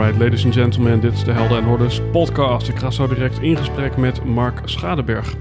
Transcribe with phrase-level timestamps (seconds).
[0.00, 2.68] Alright, ladies and gentlemen, dit is de Helden en Hordes podcast.
[2.68, 5.34] Ik ga zo direct in gesprek met Mark Schadeberg.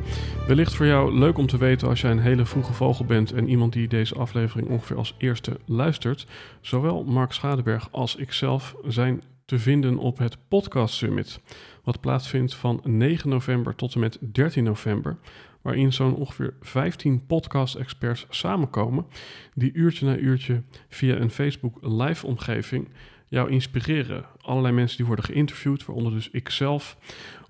[0.48, 3.50] Wellicht voor jou leuk om te weten als jij een hele vroege vogel bent en
[3.50, 6.28] iemand die deze aflevering ongeveer als eerste luistert.
[6.62, 11.40] Zowel Mark Schadeberg als ikzelf zijn te vinden op het Podcast Summit,
[11.84, 15.18] wat plaatsvindt van 9 november tot en met 13 november
[15.62, 19.06] waarin zo'n ongeveer 15 podcast-experts samenkomen,
[19.54, 22.88] die uurtje na uurtje via een Facebook live-omgeving
[23.30, 24.26] jou inspireren.
[24.42, 26.98] Allerlei mensen die worden geïnterviewd, waaronder dus ikzelf,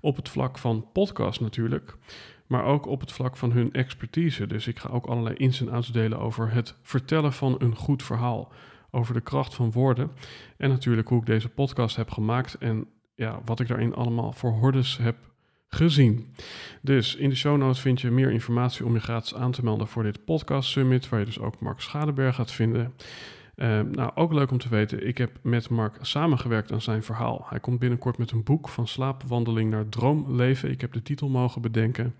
[0.00, 1.96] op het vlak van podcast natuurlijk,
[2.46, 4.46] maar ook op het vlak van hun expertise.
[4.46, 8.02] Dus ik ga ook allerlei ins en outs delen over het vertellen van een goed
[8.02, 8.52] verhaal,
[8.90, 10.10] over de kracht van woorden
[10.56, 14.52] en natuurlijk hoe ik deze podcast heb gemaakt en ja, wat ik daarin allemaal voor
[14.52, 15.16] hordes heb
[15.68, 16.34] gezien.
[16.82, 19.86] Dus in de show notes vind je meer informatie om je gratis aan te melden
[19.86, 22.94] voor dit podcast summit, waar je dus ook Mark Schadeberg gaat vinden.
[23.62, 27.46] Uh, nou, ook leuk om te weten, ik heb met Mark samengewerkt aan zijn verhaal.
[27.48, 30.70] Hij komt binnenkort met een boek van slaapwandeling naar droomleven.
[30.70, 32.14] Ik heb de titel mogen bedenken.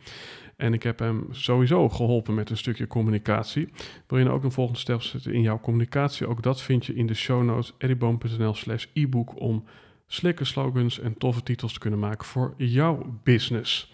[0.57, 3.69] En ik heb hem sowieso geholpen met een stukje communicatie.
[4.07, 6.27] Wil je nou ook een volgende stap zetten in jouw communicatie?
[6.27, 9.65] Ook dat vind je in de show notes eddyboom.nl slash e-book om
[10.07, 13.93] slikke slogans en toffe titels te kunnen maken voor jouw business.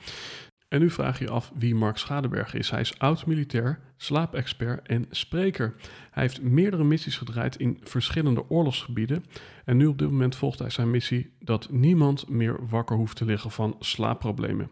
[0.77, 2.71] En nu vraag je je af wie Mark Schadeberg is.
[2.71, 5.75] Hij is oud-militair, slaapexpert en spreker.
[6.11, 9.25] Hij heeft meerdere missies gedraaid in verschillende oorlogsgebieden.
[9.65, 13.25] En nu op dit moment volgt hij zijn missie dat niemand meer wakker hoeft te
[13.25, 14.71] liggen van slaapproblemen.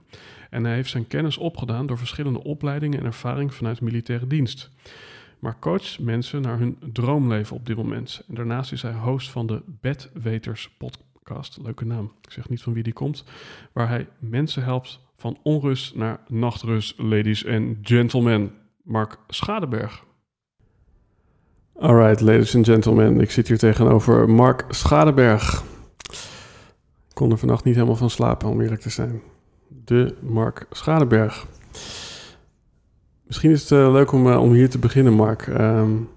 [0.50, 4.70] En hij heeft zijn kennis opgedaan door verschillende opleidingen en ervaring vanuit militaire dienst.
[5.38, 8.22] Maar coacht mensen naar hun droomleven op dit moment.
[8.28, 11.58] En daarnaast is hij host van de Bedweters podcast.
[11.62, 12.12] Leuke naam.
[12.22, 13.24] Ik zeg niet van wie die komt.
[13.72, 18.52] Waar hij mensen helpt van onrust naar nachtrust, ladies and gentlemen.
[18.82, 20.04] Mark Schadeberg.
[21.78, 23.20] Alright, ladies and gentlemen.
[23.20, 25.62] Ik zit hier tegenover Mark Schadeberg.
[27.08, 29.22] Ik kon er vannacht niet helemaal van slapen, om eerlijk te zijn.
[29.68, 31.46] De Mark Schadeberg.
[33.26, 35.46] Misschien is het uh, leuk om, uh, om hier te beginnen, Mark.
[35.46, 36.08] Um,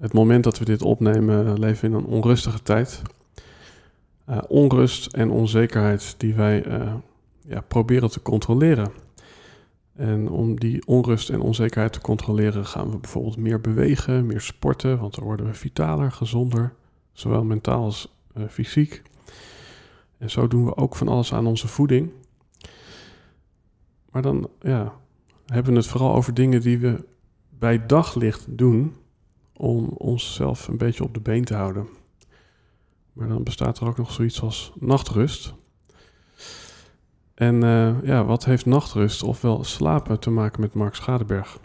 [0.00, 3.02] het moment dat we dit opnemen, uh, leven we in een onrustige tijd.
[4.48, 6.64] onrust en onzekerheid die wij
[7.46, 8.92] ja, proberen te controleren.
[9.92, 14.98] En om die onrust en onzekerheid te controleren gaan we bijvoorbeeld meer bewegen, meer sporten,
[14.98, 16.74] want dan worden we vitaler, gezonder,
[17.12, 19.02] zowel mentaal als uh, fysiek.
[20.18, 22.10] En zo doen we ook van alles aan onze voeding.
[24.10, 24.94] Maar dan ja,
[25.46, 27.04] hebben we het vooral over dingen die we
[27.58, 28.94] bij daglicht doen
[29.56, 31.88] om onszelf een beetje op de been te houden.
[33.12, 35.54] Maar dan bestaat er ook nog zoiets als nachtrust.
[37.34, 41.58] En uh, ja, wat heeft nachtrust ofwel slapen te maken met Mark Schadeberg?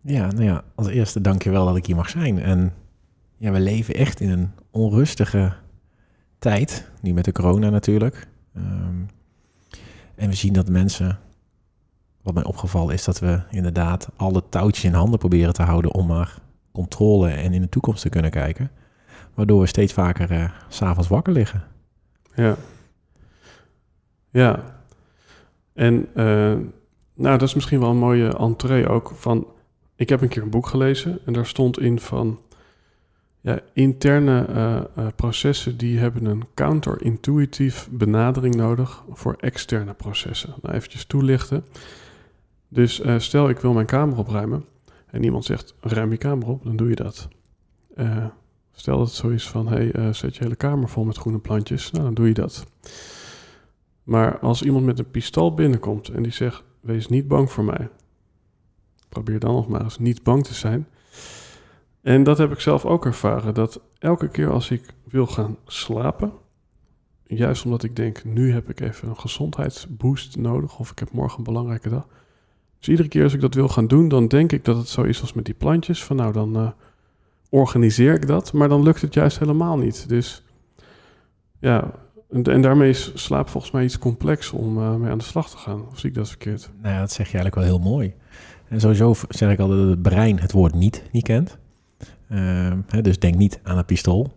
[0.00, 2.38] Ja, nou ja, als eerste dank je wel dat ik hier mag zijn.
[2.42, 2.74] En
[3.36, 5.52] ja, we leven echt in een onrustige
[6.38, 8.28] tijd, nu met de corona natuurlijk.
[8.56, 9.08] Um,
[10.14, 11.18] en we zien dat mensen,
[12.22, 16.06] wat mij opgevallen is, dat we inderdaad alle touwtjes in handen proberen te houden om
[16.06, 16.38] maar
[16.72, 18.70] controle en in de toekomst te kunnen kijken.
[19.34, 21.62] Waardoor we steeds vaker uh, s'avonds wakker liggen.
[22.34, 22.56] Ja.
[24.30, 24.77] Ja,
[25.78, 26.56] en uh,
[27.14, 29.46] nou, dat is misschien wel een mooie entree ook van...
[29.96, 32.40] Ik heb een keer een boek gelezen en daar stond in van...
[33.40, 40.54] Ja, interne uh, uh, processen die hebben een counterintuïtief benadering nodig voor externe processen.
[40.62, 41.64] Nou, eventjes toelichten.
[42.68, 44.64] Dus stel ik wil mijn kamer opruimen
[45.06, 47.28] en iemand zegt ruim je kamer op, dan doe je dat.
[48.72, 51.90] stel dat het zo is van hey, zet je hele kamer vol met groene plantjes,
[51.90, 52.66] nou dan doe je dat.
[54.08, 57.88] Maar als iemand met een pistool binnenkomt en die zegt: Wees niet bang voor mij.
[59.08, 60.86] Probeer dan nog maar eens niet bang te zijn.
[62.02, 63.54] En dat heb ik zelf ook ervaren.
[63.54, 66.32] Dat elke keer als ik wil gaan slapen,
[67.26, 71.38] juist omdat ik denk, nu heb ik even een gezondheidsboost nodig of ik heb morgen
[71.38, 72.06] een belangrijke dag.
[72.78, 75.02] Dus iedere keer als ik dat wil gaan doen, dan denk ik dat het zo
[75.02, 76.04] is als met die plantjes.
[76.04, 76.70] Van nou, dan uh,
[77.48, 80.08] organiseer ik dat, maar dan lukt het juist helemaal niet.
[80.08, 80.44] Dus
[81.58, 81.92] ja,
[82.30, 85.50] en, en daarmee is slaap volgens mij iets complex om uh, mee aan de slag
[85.50, 85.86] te gaan.
[85.90, 86.70] Of zie ik dat verkeerd?
[86.82, 88.14] Nou dat zeg je eigenlijk wel heel mooi.
[88.68, 91.58] En sowieso zeg ik altijd dat het brein het woord niet niet kent.
[92.30, 94.36] Uh, hè, dus denk niet aan een pistool.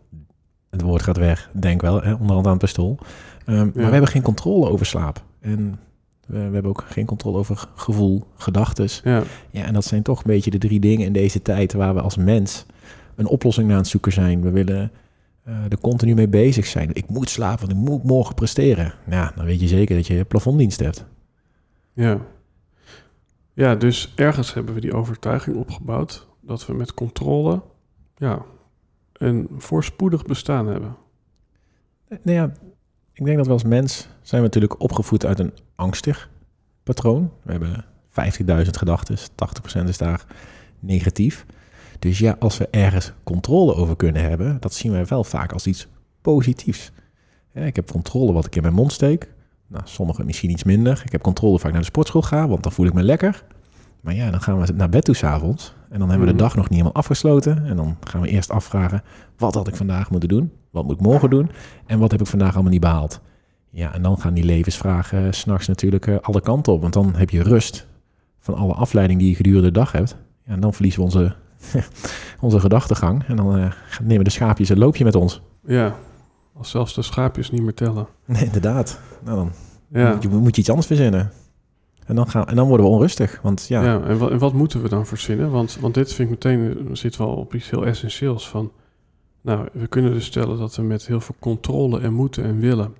[0.69, 2.97] Het woord gaat weg, denk wel, hè, onderhand aan het pistool.
[3.45, 3.63] Um, ja.
[3.63, 5.23] Maar we hebben geen controle over slaap.
[5.39, 5.79] En
[6.27, 9.01] we, we, hebben ook geen controle over gevoel, gedachtes.
[9.03, 9.23] Ja.
[9.49, 12.01] ja, en dat zijn toch een beetje de drie dingen in deze tijd waar we
[12.01, 12.65] als mens
[13.15, 14.41] een oplossing naar aan het zoeken zijn.
[14.41, 14.91] We willen
[15.47, 16.89] uh, er continu mee bezig zijn.
[16.93, 18.93] Ik moet slapen, want ik moet morgen presteren.
[19.05, 21.05] Nou, dan weet je zeker dat je plafonddienst hebt.
[21.93, 22.19] Ja.
[23.53, 27.61] Ja, dus ergens hebben we die overtuiging opgebouwd dat we met controle
[28.15, 28.45] ja,
[29.13, 30.95] een voorspoedig bestaan hebben.
[32.07, 32.51] Nou ja,
[33.13, 36.29] ik denk dat we als mens zijn we natuurlijk opgevoed uit een angstig
[36.83, 37.31] patroon.
[37.43, 37.85] We hebben
[38.65, 40.25] 50.000 gedachten, 80% is daar
[40.79, 41.45] negatief.
[42.01, 45.67] Dus ja, als we ergens controle over kunnen hebben, dat zien wij wel vaak als
[45.67, 45.87] iets
[46.21, 46.91] positiefs.
[47.53, 49.33] Ik heb controle wat ik in mijn mond steek.
[49.67, 51.01] Nou, sommigen misschien iets minder.
[51.05, 53.43] Ik heb controle ik naar de sportschool ga, want dan voel ik me lekker.
[54.01, 55.73] Maar ja, dan gaan we naar bed toe s'avonds.
[55.89, 57.65] En dan hebben we de dag nog niet helemaal afgesloten.
[57.65, 59.03] En dan gaan we eerst afvragen,
[59.37, 60.51] wat had ik vandaag moeten doen?
[60.71, 61.51] Wat moet ik morgen doen?
[61.85, 63.21] En wat heb ik vandaag allemaal niet behaald?
[63.69, 66.81] Ja, en dan gaan die levensvragen s'nachts natuurlijk uh, alle kanten op.
[66.81, 67.87] Want dan heb je rust
[68.39, 70.17] van alle afleiding die je gedurende de dag hebt.
[70.45, 71.35] Ja, en dan verliezen we onze,
[72.39, 73.23] onze gedachtegang.
[73.27, 73.71] En dan uh,
[74.03, 75.41] nemen de schaapjes een loopje met ons.
[75.65, 75.95] Ja,
[76.53, 78.07] als zelfs de schaapjes niet meer tellen.
[78.25, 78.99] Nee, inderdaad.
[79.23, 79.51] Nou, dan
[80.01, 80.13] ja.
[80.13, 81.31] moet, je, moet je iets anders verzinnen.
[82.05, 83.39] En dan, gaan, en dan worden we onrustig.
[83.41, 83.83] Want ja.
[83.83, 85.51] ja en, wat, en wat moeten we dan verzinnen?
[85.51, 88.71] Want, want dit vind ik meteen, zit wel op iets heel essentieels van.
[89.41, 92.95] Nou, we kunnen dus stellen dat we met heel veel controle en moeten en willen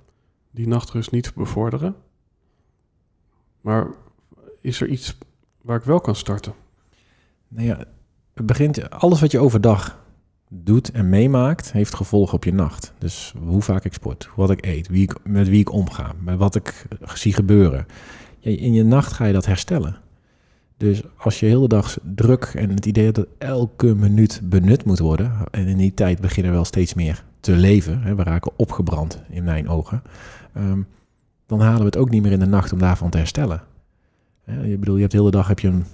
[0.50, 1.94] die nachtrust niet bevorderen.
[3.60, 3.86] Maar
[4.60, 5.18] is er iets
[5.62, 6.52] waar ik wel kan starten?
[7.48, 7.84] Nou ja,
[8.42, 10.00] het begint, alles wat je overdag
[10.48, 12.92] doet en meemaakt, heeft gevolgen op je nacht.
[12.98, 16.38] Dus hoe vaak ik sport, wat ik eet, wie ik, met wie ik omga, met
[16.38, 17.86] wat ik zie gebeuren.
[18.40, 19.96] In je nacht ga je dat herstellen.
[20.76, 24.98] Dus als je heel de dag druk en het idee dat elke minuut benut moet
[24.98, 29.22] worden, en in die tijd beginnen we wel steeds meer te leven, we raken opgebrand
[29.28, 30.02] in mijn ogen,
[30.56, 30.86] um,
[31.46, 33.62] dan halen we het ook niet meer in de nacht om daarvan te herstellen.
[34.46, 35.84] Je bedoel, je hebt de hele dag heb je een,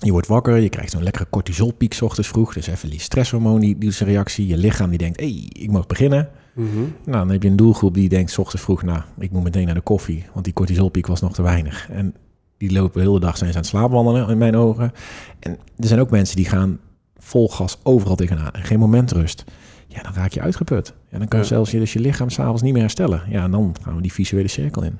[0.00, 3.60] je wordt wakker, je krijgt zo'n lekkere cortisolpiek s ochtends vroeg, dus even die stresshormoon
[3.60, 6.28] die reactie, je lichaam die denkt, hé, hey, ik mag beginnen.
[6.54, 6.94] Mm -hmm.
[7.04, 9.66] Nou, dan heb je een doelgroep die denkt s ochtends vroeg, nou, ik moet meteen
[9.66, 11.90] naar de koffie, want die cortisolpiek was nog te weinig.
[11.90, 12.14] En
[12.56, 14.92] die lopen de hele dag zijn ze aan het slaapwandelen in mijn ogen.
[15.38, 16.78] En er zijn ook mensen die gaan
[17.16, 19.44] vol gas overal tegenaan en geen moment rust.
[19.86, 20.94] Ja, dan raak je uitgeput.
[21.10, 21.44] Ja, dan kan ja.
[21.44, 23.22] zelfs je, dus je lichaam s'avonds niet meer herstellen.
[23.28, 24.98] Ja, en dan gaan we die visuele cirkel in.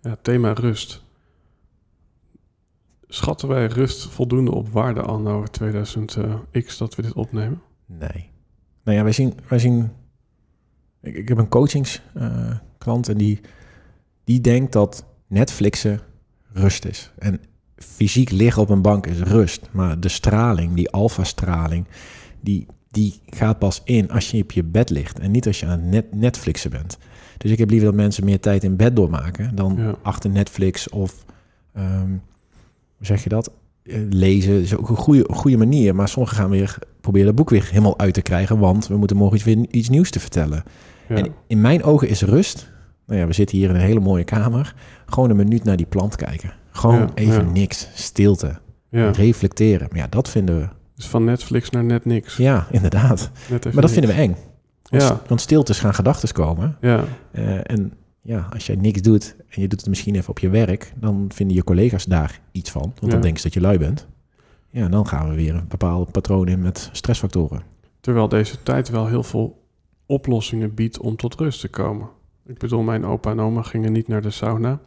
[0.00, 1.04] Ja, thema rust.
[3.08, 7.62] Schatten wij rust voldoende op waarde anno 2000x dat we dit opnemen?
[7.86, 8.30] Nee.
[8.84, 9.34] Nou ja, wij zien...
[9.48, 9.90] Wij zien
[11.06, 13.40] ik, ik heb een coachingsklant uh, en die,
[14.24, 16.00] die denkt dat Netflixen
[16.52, 17.12] rust is.
[17.18, 17.40] En
[17.76, 19.68] fysiek liggen op een bank is rust.
[19.70, 21.86] Maar de straling, die alfa-straling,
[22.40, 25.18] die, die gaat pas in als je op je bed ligt.
[25.18, 26.98] En niet als je aan het net Netflixen bent.
[27.38, 29.94] Dus ik heb liever dat mensen meer tijd in bed doormaken dan ja.
[30.02, 31.24] achter Netflix of,
[31.76, 32.22] um,
[32.96, 33.50] hoe zeg je dat?
[34.10, 35.94] Lezen is ook een goede, goede manier.
[35.94, 38.58] Maar sommigen gaan weer proberen het boek weer helemaal uit te krijgen.
[38.58, 40.62] Want we moeten morgen iets, weer iets nieuws te vertellen.
[41.08, 41.16] Ja.
[41.16, 42.70] En in mijn ogen is rust.
[43.06, 44.74] Nou ja, we zitten hier in een hele mooie kamer.
[45.06, 46.52] Gewoon een minuut naar die plant kijken.
[46.70, 47.50] Gewoon ja, even ja.
[47.50, 47.88] niks.
[47.94, 48.58] Stilte.
[48.90, 49.86] Reflecteren.
[49.90, 50.68] Maar ja, dat vinden we.
[50.94, 52.36] Dus van Netflix naar net niks.
[52.36, 53.30] Ja, inderdaad.
[53.48, 53.92] maar dat niks.
[53.92, 54.36] vinden we eng.
[54.82, 55.20] Want, ja.
[55.26, 56.76] want stiltes gaan gedachten komen.
[56.80, 57.04] Ja.
[57.32, 57.92] Uh, en
[58.26, 61.26] ja, als jij niks doet en je doet het misschien even op je werk, dan
[61.34, 62.92] vinden je collega's daar iets van.
[63.00, 64.06] Want dan denken ze dat je lui bent.
[64.70, 67.62] Ja, dan gaan we weer een bepaald patroon in met stressfactoren.
[68.00, 69.62] Terwijl deze tijd wel heel veel
[70.06, 72.08] oplossingen biedt om tot rust te komen.
[72.46, 74.80] Ik bedoel, mijn opa en oma gingen niet naar de sauna.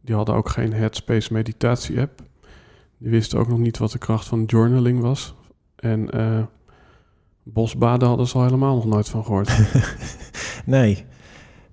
[0.00, 2.22] Die hadden ook geen Headspace meditatie app.
[2.98, 5.34] Die wisten ook nog niet wat de kracht van journaling was.
[5.76, 6.42] En uh,
[7.42, 9.58] bosbaden hadden ze al helemaal nog nooit van gehoord.
[10.66, 11.04] nee.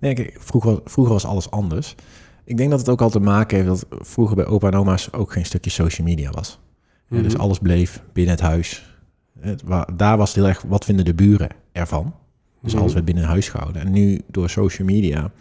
[0.01, 1.96] Nee kijk, vroeger, vroeger was alles anders.
[2.43, 5.13] Ik denk dat het ook al te maken heeft dat vroeger bij opa en oma's
[5.13, 6.60] ook geen stukje social media was.
[7.08, 7.24] Mm -hmm.
[7.24, 8.96] Dus alles bleef binnen het huis.
[9.39, 12.15] Het, waar, daar was het heel erg, wat vinden de buren ervan?
[12.62, 13.81] Dus alles werd binnen huis gehouden.
[13.81, 15.31] En nu door social media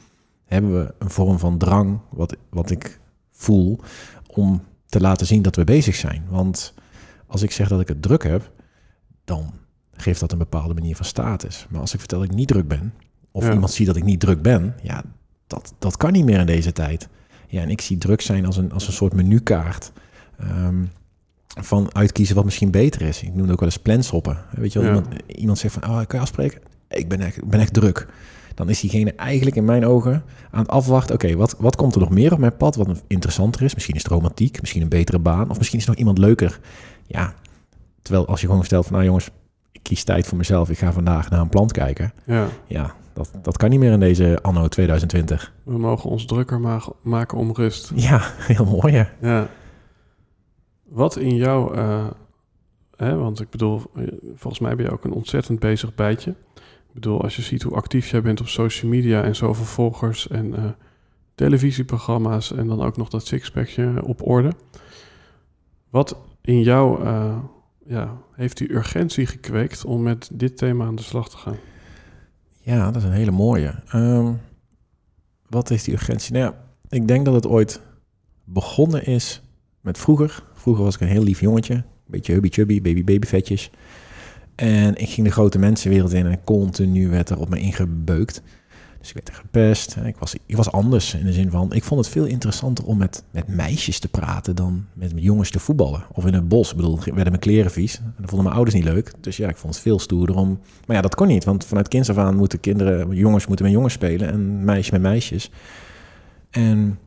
[0.45, 3.00] hebben we een vorm van drang, wat, wat ik
[3.31, 3.81] voel,
[4.26, 6.25] om te laten zien dat we bezig zijn.
[6.29, 6.75] Want
[7.26, 8.50] als ik zeg dat ik het druk heb,
[9.25, 9.52] dan
[9.93, 11.67] geeft dat een bepaalde manier van status.
[11.71, 12.93] Maar als ik vertel dat ik niet druk ben,
[13.30, 13.52] of Ja.
[13.52, 15.02] iemand ziet dat ik niet druk ben, ja,
[15.46, 17.08] dat, dat kan niet meer in deze tijd.
[17.49, 19.92] Ja, en ik zie druk zijn als een, als een soort menukaart.
[20.38, 20.84] ehm,
[21.60, 23.22] van uitkiezen wat misschien beter is.
[23.22, 24.38] Ik noem het ook wel eens planshoppen.
[24.50, 24.94] Weet je wel, Ja.
[24.96, 26.60] iemand, iemand zegt van, oh, kan je afspreken?
[26.88, 28.06] Ik ben echt, ik ben echt druk.
[28.54, 31.14] Dan is diegene eigenlijk in mijn ogen aan het afwachten.
[31.14, 32.76] Oké, wat, wat komt er nog meer op mijn pad?
[32.76, 33.75] Wat interessanter is?
[33.75, 35.50] Misschien is het romantiek, misschien een betere baan.
[35.50, 36.60] Of misschien is er nog iemand leuker.
[37.06, 37.34] Ja,
[38.02, 39.28] terwijl als je gewoon stelt van, nou jongens,
[39.72, 40.70] ik kies tijd voor mezelf.
[40.70, 42.12] Ik ga vandaag naar een plant kijken.
[42.26, 45.52] Ja, Ja, dat, dat kan niet meer in deze anno 2020.
[45.64, 47.93] we mogen ons drukker ma- maken om rust.
[47.95, 48.21] Ja,
[48.52, 49.05] heel mooi hè?
[49.29, 49.49] Ja.
[50.85, 52.07] Wat in jou, eh,
[52.97, 54.02] hè, want ik bedoel, eh,
[54.35, 56.31] volgens mij ben je ook een ontzettend bezig bijtje.
[56.61, 60.29] Ik bedoel, als je ziet hoe actief jij bent op social media en zoveel volgers
[60.29, 60.64] en eh,
[61.35, 64.52] televisieprogramma's en dan ook nog dat sixpackje op orde.
[65.90, 67.05] Wat in jou
[67.87, 71.57] ja, heeft die urgentie gekweekt om met dit thema aan de slag te gaan?
[72.61, 73.75] Ja, dat is een hele mooie.
[73.88, 74.33] Ehm,
[75.49, 76.33] wat is die urgentie?
[76.33, 76.55] Nou ja,
[76.88, 77.81] ik denk dat het ooit
[78.45, 79.43] begonnen is
[79.81, 80.43] met vroeger.
[80.55, 81.75] Vroeger was ik een heel lief jongetje.
[81.75, 83.71] Een beetje hubby-chubby, baby-babyvetjes.
[84.55, 88.43] En ik ging de grote mensenwereld in en continu werd er op me ingebeukt.
[89.00, 89.97] Dus ik werd er gepest.
[89.97, 91.73] En Ik was, ik was anders in de zin van...
[91.73, 94.57] Ik vond het veel interessanter om met, met meisjes te praten...
[94.57, 96.02] dan met jongens te voetballen.
[96.12, 96.71] Of in het bos.
[96.71, 97.97] Ik bedoel, werden mijn kleren vies.
[97.97, 99.12] En dat vonden mijn ouders niet leuk.
[99.21, 100.61] Dus ja, ik vond het veel stoerder om...
[100.87, 101.45] Maar ja, dat kon niet.
[101.45, 103.14] Want vanuit kinds af aan moeten kinderen...
[103.14, 105.50] Jongens moeten met jongens spelen en meisjes met meisjes.
[106.50, 106.99] En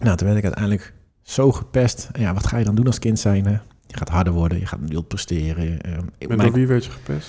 [0.00, 2.08] nou, toen werd ik uiteindelijk zo gepest.
[2.12, 3.44] En ja, wat ga je dan doen als kind zijn?
[3.86, 5.80] Je gaat harder worden, je gaat wild presteren.
[5.80, 7.28] Ehm, Met door wie werd je gepest?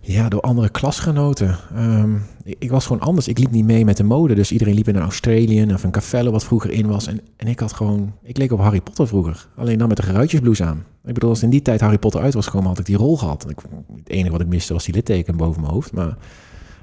[0.00, 1.58] Ja, door andere klasgenoten.
[1.74, 2.14] Ehm,
[2.44, 3.28] ik, ik was gewoon anders.
[3.28, 4.34] Ik liep niet mee met de mode.
[4.34, 7.06] Dus iedereen liep in een Australian of een Cavello wat vroeger in was.
[7.06, 8.12] En, en ik had gewoon...
[8.22, 9.48] Ik leek op Harry Potter vroeger.
[9.56, 10.84] Alleen dan met een geruitjesblouse aan.
[11.04, 13.16] Ik bedoel, als in die tijd Harry Potter uit was gekomen, had ik die rol
[13.16, 13.50] gehad.
[13.50, 13.58] Ik,
[13.96, 15.92] het enige wat ik miste was die litteken boven mijn hoofd.
[15.92, 16.16] Maar,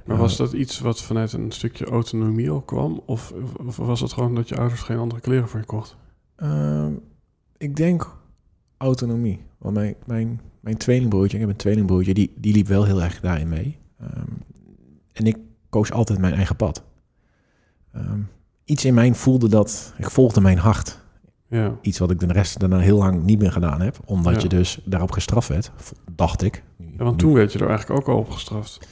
[0.06, 3.02] Maar was dat iets wat vanuit een stukje autonomie al kwam?
[3.06, 3.34] Of,
[3.66, 5.96] of was het gewoon dat je ouders geen andere kleren voor je kocht?
[6.36, 6.92] Ehm,
[7.58, 8.16] ik denk
[8.78, 9.42] autonomie.
[9.58, 13.20] Want mijn, mijn, mijn tweelingbroertje, ik heb een tweelingbroertje, die, die liep wel heel erg
[13.20, 13.78] daarin mee.
[14.00, 14.32] Ehm,
[15.14, 15.38] en ik
[15.70, 16.84] koos altijd mijn eigen pad.
[17.94, 18.20] Ehm,
[18.66, 21.00] iets in mij voelde dat, ik volgde mijn hart.
[21.50, 24.00] Ja, Iets wat ik de rest daarna heel lang niet meer gedaan heb.
[24.06, 24.42] Omdat Ja.
[24.42, 25.72] je dus daarop gestraft werd,
[26.16, 26.64] dacht ik.
[26.98, 28.88] ja want toen werd je er eigenlijk ook al op gestraft.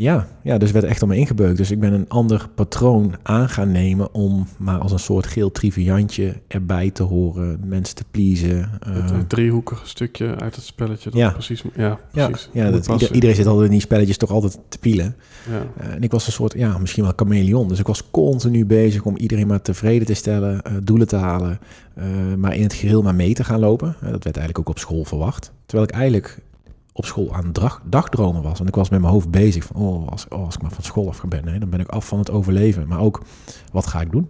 [0.00, 1.56] Ja, ja, dus werd echt om me ingebeukt.
[1.56, 5.52] Dus ik ben een ander patroon aan gaan nemen om maar als een soort geel
[5.52, 8.70] triviantje erbij te horen, mensen te pleasen.
[8.86, 11.10] Het, het driehoekige stukje uit het spelletje.
[11.10, 11.30] Dat Ja.
[11.30, 12.48] precies, ja, ja, precies.
[12.52, 15.16] ja dat, ieder- iedereen zit altijd in die spelletjes toch altijd te pielen.
[15.50, 15.82] Ja.
[15.84, 17.68] Eh, en ik was een soort, ja, misschien wel chameleon.
[17.68, 21.58] Dus ik was continu bezig om iedereen maar tevreden te stellen, eh, doelen te halen,
[21.94, 22.04] eh,
[22.36, 23.88] maar in het geheel maar mee te gaan lopen.
[23.88, 25.52] Eh, dat werd eigenlijk ook op school verwacht.
[25.66, 26.38] Terwijl ik eigenlijk
[26.98, 28.58] op school aan dag, dagdromen was.
[28.58, 30.84] Want ik was met mijn hoofd bezig van, oh, als, oh, als ik maar van
[30.84, 32.88] school af ben, hè, dan ben ik af van het overleven.
[32.88, 33.22] Maar ook,
[33.72, 34.28] wat ga ik doen?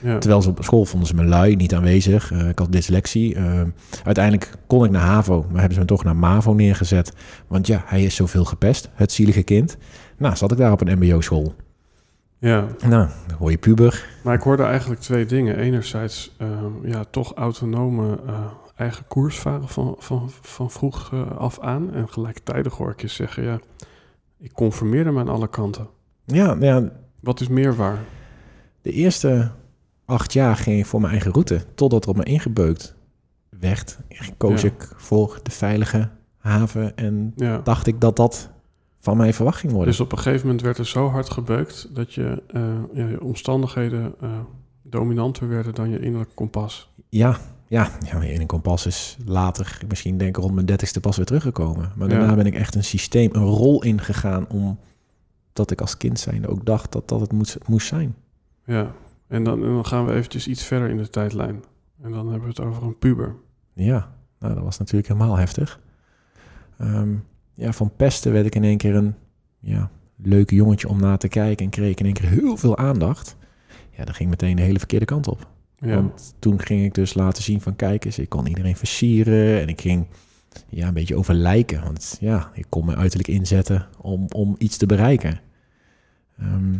[0.00, 0.18] Ja.
[0.18, 2.32] Terwijl ze op school vonden ze me lui, niet aanwezig.
[2.32, 3.34] Eh, ik had dyslexie.
[3.34, 3.60] Eh,
[4.04, 7.12] uiteindelijk kon ik naar HAVO, maar hebben ze me toch naar MAVO neergezet.
[7.46, 9.76] Want ja, hij is zoveel gepest, het zielige kind.
[10.16, 11.54] Nou, zat ik daar op een mbo-school.
[12.38, 14.06] ja, Nou, dan word je puber.
[14.22, 15.56] maar ik hoorde eigenlijk twee dingen.
[15.56, 18.44] Enerzijds ehm, ja, toch autonome eh,
[18.78, 21.92] eigen koers varen van, van, van vroeg eh, af aan.
[21.94, 23.58] En gelijktijdig hoor ik je zeggen, ja,
[24.38, 25.88] ik conformeerde me aan alle kanten.
[26.24, 27.98] Ja, ja, Wat is meer waar?
[28.82, 29.50] de eerste
[30.04, 31.64] acht jaar ging ik voor mijn eigen route.
[31.74, 32.94] Totdat er op me ingebeukt
[33.48, 33.98] werd.
[34.36, 34.68] Koos Ja.
[34.68, 36.96] ik voor de veilige haven.
[36.96, 37.58] En Ja.
[37.64, 38.50] dacht ik dat dat
[39.00, 39.90] van mij verwacht ging worden.
[39.90, 43.22] Dus op een gegeven moment werd er zo hard gebeukt dat je, eh, ja, je
[43.22, 44.30] omstandigheden eh,
[44.82, 46.92] dominanter werden dan je innerlijke kompas.
[47.08, 47.36] Ja,
[47.68, 51.26] ja, ja in een kompas is later, misschien denk ik rond mijn dertigste pas weer
[51.26, 51.92] teruggekomen.
[51.96, 52.18] Maar Ja.
[52.18, 54.78] daarna ben ik echt een systeem, een rol ingegaan om
[55.52, 58.14] dat ik als kind zijnde ook dacht dat dat het moest, moest zijn.
[58.64, 58.92] Ja,
[59.26, 61.62] en dan, en dan gaan we eventjes iets verder in de tijdlijn.
[62.02, 63.34] En dan hebben we het over een puber.
[63.74, 65.80] Ja, nou dat was natuurlijk helemaal heftig.
[66.78, 67.14] Ehm,
[67.54, 69.14] ja, van pesten werd ik in één keer een
[69.58, 72.76] ja, leuk jongetje om naar te kijken en kreeg ik in één keer heel veel
[72.76, 73.36] aandacht.
[73.90, 75.46] Ja, dat ging meteen de hele verkeerde kant op.
[75.80, 79.60] Ja, Want toen ging ik dus laten zien van kijk eens, ik kon iedereen versieren
[79.60, 80.06] en ik ging
[80.68, 81.82] ja, een beetje over lijken.
[81.82, 85.40] Want ja, ik kon mijn uiterlijk inzetten om, om iets te bereiken.
[86.38, 86.74] Ehm,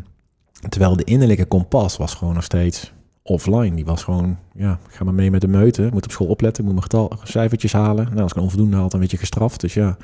[0.68, 3.74] terwijl de innerlijke kompas was gewoon nog steeds offline.
[3.74, 5.86] Die was gewoon, ja, ik ga maar mee met de meute.
[5.86, 8.04] Ik moet op school opletten, ik moet mijn getal, cijfertjes halen.
[8.04, 9.60] Nou, als ik een onvoldoende haal, dan werd je gestraft.
[9.60, 9.96] Dus ja.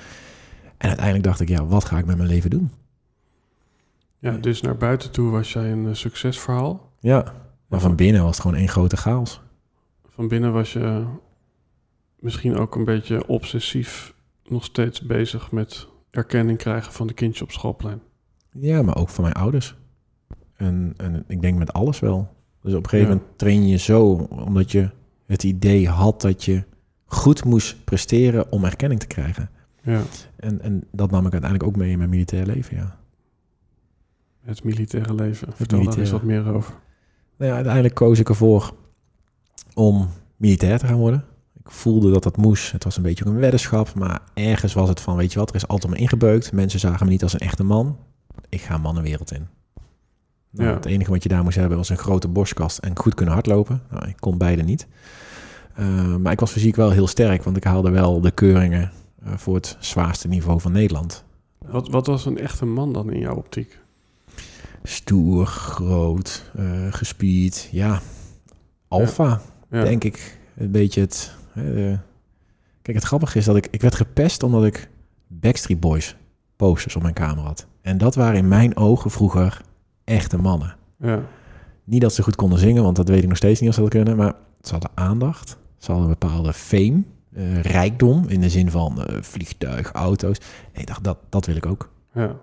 [0.77, 2.71] En uiteindelijk dacht ik, ja, wat ga ik met mijn leven doen?
[4.25, 6.93] ja, dus naar buiten toe was jij een eh, succesverhaal.
[7.01, 7.35] Ja,
[7.67, 9.41] maar van binnen was het gewoon één grote chaos.
[10.09, 11.05] Van binnen was je
[12.19, 17.51] misschien ook een beetje obsessief nog steeds bezig met erkenning krijgen van de kindjes op
[17.51, 18.01] schoolplein.
[18.51, 19.77] Ja, maar ook van mijn ouders.
[20.57, 22.35] En, en ik denk met alles wel.
[22.63, 24.91] Dus op een gegeven moment train je zo, omdat je
[25.27, 26.65] het idee had dat je
[27.05, 29.51] goed moest presteren om erkenning te krijgen.
[29.83, 30.03] Ja.
[30.37, 32.99] En, en dat nam ik uiteindelijk ook mee in mijn militair leven, ja.
[34.41, 35.53] Het militaire leven.
[35.53, 36.13] Vertel daar eens militaire.
[36.13, 36.75] wat meer over.
[37.37, 38.75] Nou ja, uiteindelijk koos ik ervoor
[39.75, 41.25] om militair te gaan worden.
[41.65, 42.73] Ik voelde dat dat moest.
[42.73, 45.55] Het was een beetje een weddenschap, maar ergens was het van, weet je wat, er
[45.55, 46.53] is altijd me ingebeukt.
[46.53, 47.99] Mensen zagen me niet als een echte man.
[48.49, 49.47] Ik ga mannenwereld in.
[50.51, 50.75] Nou, Ja.
[50.75, 53.83] Het enige wat je daar moest hebben was een grote borstkast en goed kunnen hardlopen.
[53.91, 54.87] Nou, ik kon beide niet.
[55.79, 58.91] Uh, maar ik was fysiek wel heel sterk, want ik haalde wel de keuringen
[59.27, 61.25] uh, voor het zwaarste niveau van Nederland.
[61.59, 63.79] Wat, wat was een echte man dan in jouw optiek?
[64.89, 68.01] Stoer, groot, uh, gespierd, ja.
[68.89, 69.83] Alfa, Ja.
[69.85, 70.39] denk ik.
[70.57, 71.35] Een beetje het...
[71.55, 71.99] Uh,
[72.83, 73.69] kijk, het grappige is dat ik...
[73.71, 74.89] Ik werd gepest omdat ik
[75.27, 76.17] Backstreet Boys
[76.57, 77.67] posters op mijn kamer had.
[77.81, 79.61] En dat waren in mijn ogen vroeger
[80.05, 80.77] echte mannen.
[80.99, 81.23] Ja.
[81.85, 83.81] Niet dat ze goed konden zingen, want dat weet ik nog steeds niet of ze
[83.81, 84.17] dat kunnen.
[84.17, 85.57] Maar ze hadden aandacht.
[85.79, 88.29] Ze hadden een bepaalde fame, uh, rijkdom.
[88.29, 90.39] In de zin van uh, vliegtuig, auto's.
[90.73, 91.91] En ik dacht, dat, dat wil ik ook.
[92.15, 92.37] Ja.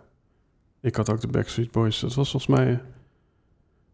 [0.82, 2.00] Ik had ook de Backstreet Boys.
[2.00, 2.82] Dat was volgens mij...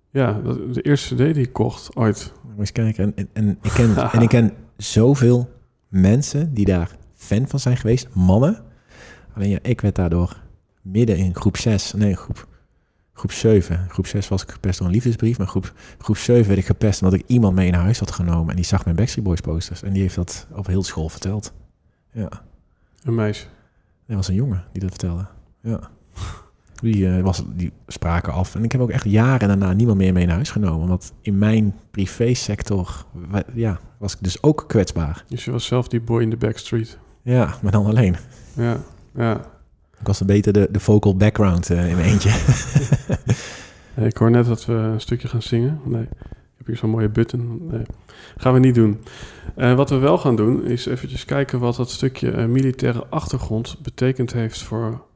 [0.10, 0.42] Ja,
[0.72, 2.34] de eerste CD die ik kocht ooit.
[2.44, 3.16] Moet eens kijken.
[3.16, 5.50] En, en, ik ken, en ik ken zoveel
[5.88, 8.08] mensen die daar fan van zijn geweest.
[8.14, 8.64] Mannen.
[9.34, 10.42] Alleen ja, ik werd daardoor
[10.82, 11.94] midden in groep 6...
[11.94, 12.48] Nee, groep,
[13.14, 13.86] groep 7.
[13.90, 15.38] Groep 6 was ik gepest door een liefdesbrief.
[15.38, 18.50] Maar groep, groep 7 werd ik gepest omdat ik iemand mee naar huis had genomen.
[18.50, 19.84] En die zag mijn Backstreet Boys posters.
[19.84, 21.54] En die heeft dat op heel school verteld.
[22.12, 22.30] Ja.
[23.04, 23.46] Een meisje?
[24.06, 25.28] Dat was een jongen die dat vertelde.
[25.62, 25.90] Ja.
[26.82, 28.56] Die, uh, was, die spraken af.
[28.56, 30.88] En ik heb ook echt jaren daarna niemand meer mee naar huis genomen.
[30.88, 33.06] Want in mijn privésector
[33.54, 35.24] ja, was ik dus ook kwetsbaar.
[35.28, 36.98] Dus je was zelf die boy in de backstreet?
[37.22, 38.16] Ja, maar dan alleen.
[38.54, 38.78] Ja,
[39.16, 39.42] ja.
[40.00, 42.30] Ik was een beter de, de vocal background uh, in mijn eentje.
[43.94, 45.80] hey, ik hoor net dat we een stukje gaan zingen.
[45.84, 47.68] Nee, ik heb hier zo'n mooie button.
[47.72, 47.86] Nee,
[48.38, 49.00] gaan we niet doen.
[49.58, 54.34] Uh, wat we wel gaan doen, is eventjes kijken wat dat stukje militaire achtergrond betekend
[54.34, 55.07] heeft voor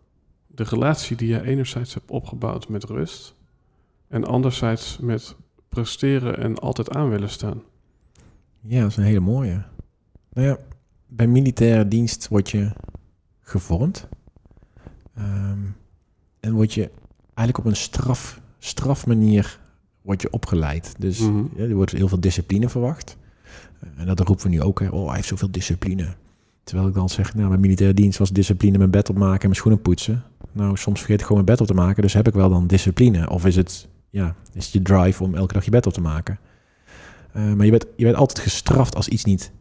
[0.64, 3.36] de relatie die je enerzijds hebt opgebouwd met rust
[4.08, 5.36] en anderzijds met
[5.70, 7.62] presteren en altijd aan willen staan.
[8.62, 9.64] Ja, dat is een hele mooie.
[10.34, 10.58] Nou ja,
[11.08, 12.72] bij militaire dienst word je
[13.40, 14.08] gevormd.
[15.18, 15.76] Um,
[16.40, 16.90] en word je
[17.34, 19.60] eigenlijk op een straf, strafmanier
[20.02, 20.96] word je opgeleid.
[20.98, 21.32] Dus Mhm.
[21.32, 21.52] mm -hmm.
[21.56, 23.18] ja, er wordt heel veel discipline verwacht.
[23.98, 24.80] En dat roepen we nu ook.
[24.80, 24.88] Hè.
[24.90, 26.16] Oh, hij heeft zoveel discipline.
[26.64, 29.56] Terwijl ik dan zeg, nou, bij militaire dienst was discipline mijn bed opmaken en mijn
[29.56, 30.24] schoenen poetsen.
[30.52, 32.68] Nou, soms vergeet ik gewoon mijn bed op te maken, dus heb ik wel dan
[32.68, 33.30] discipline.
[33.30, 36.02] Of is het, ja, is het je drive om elke dag je bed op te
[36.02, 36.40] maken?
[37.36, 39.52] Uh, maar je bent, je bent altijd gestraft als iets niet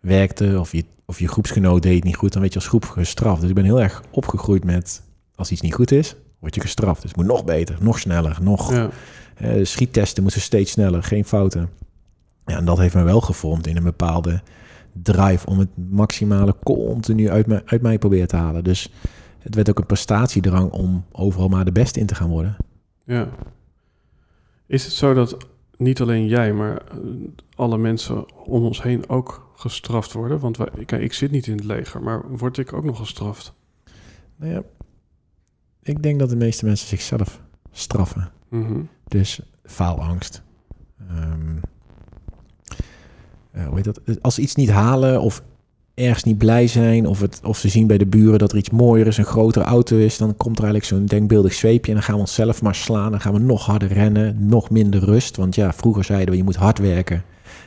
[0.00, 3.40] werkte of je, of je groepsgenoot deed niet goed, dan werd je als groep gestraft.
[3.40, 5.02] Dus ik ben heel erg opgegroeid met,
[5.34, 7.02] als iets niet goed is, word je gestraft.
[7.02, 8.72] Dus het moet nog beter, nog sneller, nog...
[8.72, 8.90] Ja.
[9.42, 11.70] Uh, schiettesten moeten steeds sneller, geen fouten.
[12.46, 14.42] Ja, en dat heeft me wel gevormd in een bepaalde
[15.02, 18.64] drive om het maximale continu uit, me, uit mij proberen te halen.
[18.64, 18.92] Dus
[19.38, 22.56] het werd ook een prestatiedrang om overal maar de beste in te gaan worden.
[23.04, 23.28] Ja.
[24.66, 29.52] Is het zo dat niet alleen jij, maar uh, alle mensen om ons heen ook
[29.56, 30.38] gestraft worden?
[30.38, 33.54] Want wij, kijk, ik zit niet in het leger, maar word ik ook nog gestraft?
[34.36, 34.62] Nou ja,
[35.82, 38.30] ik denk dat de meeste mensen zichzelf straffen.
[38.48, 38.88] Mm -hmm.
[39.08, 40.42] Dus faalangst.
[41.10, 41.60] Um,
[43.56, 44.00] uh, hoe heet dat?
[44.20, 45.42] Als ze iets niet halen of
[45.94, 47.06] ergens niet blij zijn...
[47.06, 49.64] Of, het, of ze zien bij de buren dat er iets mooier is, een grotere
[49.64, 50.18] auto is...
[50.18, 51.88] dan komt er eigenlijk zo'n denkbeeldig zweepje...
[51.88, 53.10] en dan gaan we onszelf maar slaan.
[53.10, 55.36] Dan gaan we nog harder rennen, nog minder rust.
[55.36, 57.22] Want ja, vroeger zeiden we, je moet hard werken...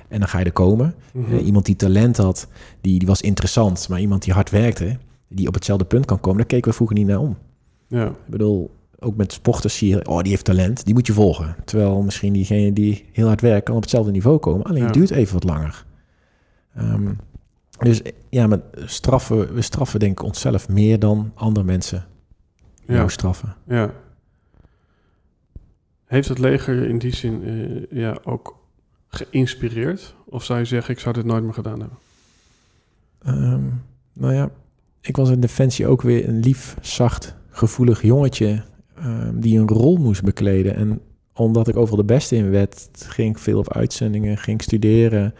[0.07, 0.95] en dan ga je er komen.
[1.11, 1.23] Mhm.
[1.23, 1.39] Mm -hmm.
[1.39, 2.47] uh, iemand die talent had,
[2.81, 3.89] die, die was interessant...
[3.89, 4.97] maar iemand die hard werkte,
[5.27, 6.37] die op hetzelfde punt kan komen...
[6.37, 7.37] daar keken we vroeger niet naar om.
[7.87, 8.05] Ja.
[8.05, 11.55] Ik bedoel, ook met sporters zie je, oh, die heeft talent, die moet je volgen.
[11.65, 14.65] Terwijl misschien diegene die heel hard werkt, kan op hetzelfde niveau komen.
[14.65, 14.91] Alleen Ja.
[14.91, 15.85] duurt even wat langer.
[16.75, 17.13] Ehm,
[17.79, 22.05] dus ja, maar straffen, we straffen denk ik onszelf meer dan andere mensen
[22.85, 22.93] Ja.
[22.93, 23.55] jou straffen.
[23.67, 23.93] Ja.
[26.05, 28.57] Heeft het leger in die zin eh, ja, ook
[29.07, 30.15] geïnspireerd?
[30.25, 31.97] Of zou je zeggen, ik zou dit nooit meer gedaan hebben?
[33.23, 33.63] Ehm,
[34.13, 34.49] nou ja,
[35.01, 38.63] ik was in Defensie ook weer een lief, zacht, gevoelig jongetje
[38.99, 40.75] ehm, die een rol moest bekleden.
[40.75, 41.01] En
[41.33, 45.33] omdat ik overal de beste in werd, ging ik veel op uitzendingen, ging studeren,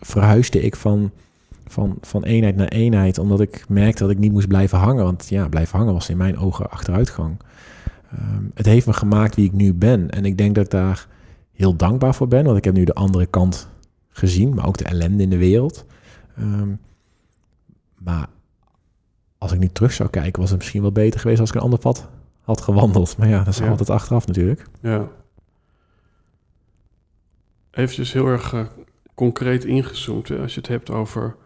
[0.00, 1.10] verhuisde ik van,
[1.66, 5.04] van, van eenheid naar eenheid, omdat ik merkte dat ik niet moest blijven hangen.
[5.04, 7.36] Want ja, blijven hangen was in mijn ogen achteruitgang.
[8.10, 10.10] Ehm, het heeft me gemaakt wie ik nu ben.
[10.10, 11.06] En ik denk dat ik daar
[11.52, 13.68] heel dankbaar voor ben, want ik heb nu de andere kant
[14.08, 15.84] gezien, maar ook de ellende in de wereld.
[16.36, 16.74] Ehm,
[17.98, 18.28] maar
[19.38, 21.60] als ik nu terug zou kijken, was het misschien wel beter geweest als ik een
[21.60, 22.08] ander pad
[22.50, 23.16] had gewandeld.
[23.16, 23.68] Maar ja, dat is Ja.
[23.68, 24.66] altijd achteraf natuurlijk.
[24.82, 25.08] Ja.
[27.70, 28.66] Eventjes heel erg eh,
[29.14, 30.28] concreet ingezoomd.
[30.28, 31.36] Hè, als je het hebt over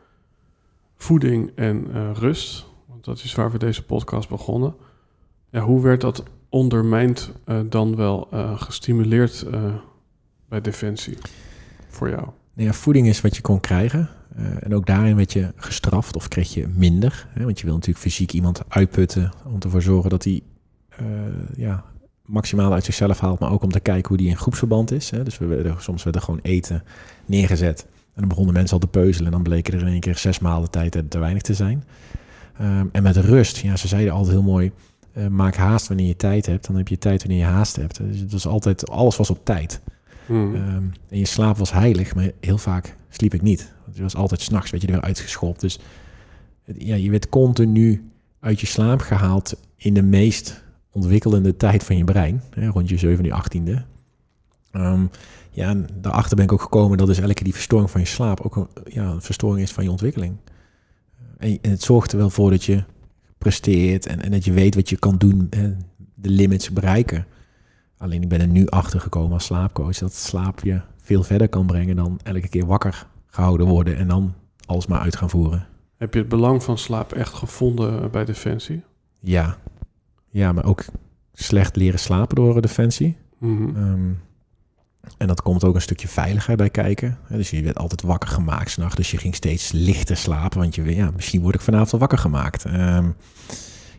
[0.97, 2.67] voeding en eh, rust.
[2.87, 4.75] Want dat is waar we deze podcast begonnen.
[5.51, 9.47] Ja, hoe werd dat ondermijnd eh, dan wel gestimuleerd
[10.49, 11.19] bij Defensie
[11.89, 12.23] voor jou?
[12.55, 14.09] Nou ja, voeding is wat je kon krijgen.
[14.61, 17.27] En ook daarin werd je gestraft of kreeg je minder.
[17.31, 17.45] Hè?
[17.45, 20.43] Want je wil natuurlijk fysiek iemand uitputten om ervoor zorgen dat hij
[21.57, 21.85] ja,
[22.25, 23.39] maximaal uit zichzelf haalt.
[23.39, 25.11] Maar ook om te kijken hoe die in groepsverband is.
[25.11, 25.23] Hè?
[25.23, 26.83] Dus we werden, soms werd er gewoon eten
[27.27, 27.87] neergezet.
[27.91, 29.27] En dan begonnen mensen al te peuzelen.
[29.27, 31.85] En dan bleken er in één keer zes maanden tijd te weinig te zijn.
[32.59, 34.73] Ehm, en met rust, ja, ze zeiden altijd heel mooi.
[35.13, 36.67] eh, maak haast wanneer je tijd hebt.
[36.67, 37.97] Dan heb je tijd wanneer je haast hebt.
[37.97, 39.81] Dus het was altijd, alles was op tijd.
[40.27, 40.55] Hmm.
[40.55, 43.73] Ehm, en je slaap was heilig, maar heel vaak sliep ik niet.
[43.85, 45.61] Want je was altijd s'nachts, werd je er weer uitgeschopt.
[45.61, 45.79] Dus
[46.65, 50.64] ja, je werd continu uit je slaap gehaald in de meest
[50.95, 52.43] ontwikkelende tijd van je brein.
[52.51, 53.83] Hè, rond je 7e, 18e.
[54.71, 55.07] Ehm,
[55.51, 58.07] ja, en daarachter ben ik ook gekomen dat dus elke keer die verstoring van je
[58.07, 60.37] slaap ook een, ja, een verstoring is van je ontwikkeling.
[61.39, 62.85] En, en het zorgt er wel voor dat je
[63.39, 65.81] presteert en, en dat je weet wat je kan doen, en
[66.15, 67.27] de limits bereiken.
[67.99, 71.67] Alleen ik ben er nu achter gekomen als slaapcoach dat slaap je veel verder kan
[71.67, 74.35] brengen dan elke keer wakker gehouden worden en dan
[74.67, 75.67] alles maar uit gaan voeren.
[75.97, 78.83] Heb je het belang van slaap echt gevonden bij Defensie?
[79.21, 79.59] Ja,
[80.35, 80.85] ja maar ook
[81.33, 83.17] slecht leren slapen door defensie.
[83.39, 83.77] Mhm.
[83.77, 84.13] Ehm,
[85.19, 87.19] en dat komt ook een stukje veiligheid bij kijken.
[87.29, 88.97] Dus je werd altijd wakker gemaakt s'nachts.
[88.97, 90.59] Dus je ging steeds lichter slapen.
[90.59, 92.65] Want je weet, ja, misschien word ik vanavond wel wakker gemaakt.
[92.65, 93.11] Ehm,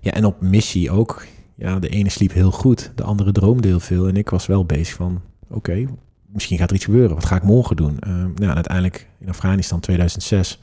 [0.01, 1.25] ja, en op missie ook.
[1.55, 2.91] Ja, de ene sliep heel goed.
[2.95, 4.07] De andere droomde heel veel.
[4.07, 5.85] En ik was wel bezig van, oké,
[6.25, 7.15] misschien gaat er iets gebeuren.
[7.15, 7.99] Wat ga ik morgen doen?
[7.99, 10.59] Ehm, nou, uiteindelijk in Afghanistan 2006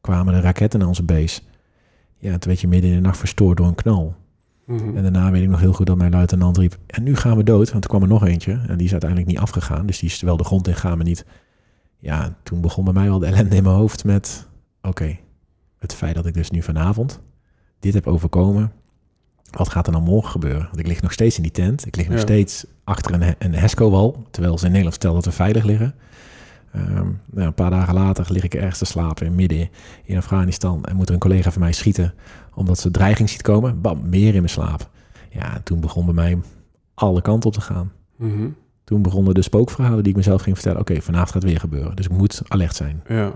[0.00, 1.40] kwamen de raketten naar onze base.
[2.18, 4.16] Ja, toen werd je midden in de nacht verstoord door een knal.
[4.66, 4.96] Mhm.
[4.96, 6.78] En daarna weet ik nog heel goed dat mijn luitenant riep...
[6.86, 8.52] en nu gaan we dood, want er kwam er nog eentje.
[8.68, 11.06] En die is uiteindelijk niet afgegaan, dus die is wel de grond in gaan, maar
[11.06, 11.24] niet...
[11.98, 14.46] Ja, toen begon bij mij wel de ellende in mijn hoofd met...
[14.82, 15.16] oké,
[15.78, 17.20] het feit dat ik dus nu vanavond
[17.80, 18.72] dit heb overkomen...
[19.50, 20.62] wat gaat er dan morgen gebeuren?
[20.62, 21.86] Want ik lig nog steeds in die tent.
[21.86, 22.22] Ik lig nog Ja.
[22.22, 24.26] steeds achter een, een HESCO-wal...
[24.30, 25.94] terwijl ze in Nederland vertellen dat we veilig liggen.
[26.72, 29.68] Ehm, nou, een paar dagen later lig ik ergens te slapen in midden
[30.04, 30.84] in Afghanistan...
[30.84, 32.14] en moet er een collega van mij schieten
[32.54, 33.80] omdat ze dreiging ziet komen.
[33.80, 34.90] Bam, meer in mijn slaap.
[35.30, 36.38] Ja, toen begon bij mij
[36.94, 37.92] alle kanten op te gaan.
[38.16, 38.48] Mhm.
[38.84, 40.80] Toen begonnen de spookverhalen die ik mezelf ging vertellen.
[40.80, 41.96] Oké, vanavond gaat het weer gebeuren.
[41.96, 43.02] Dus ik moet alert zijn.
[43.08, 43.32] Ja.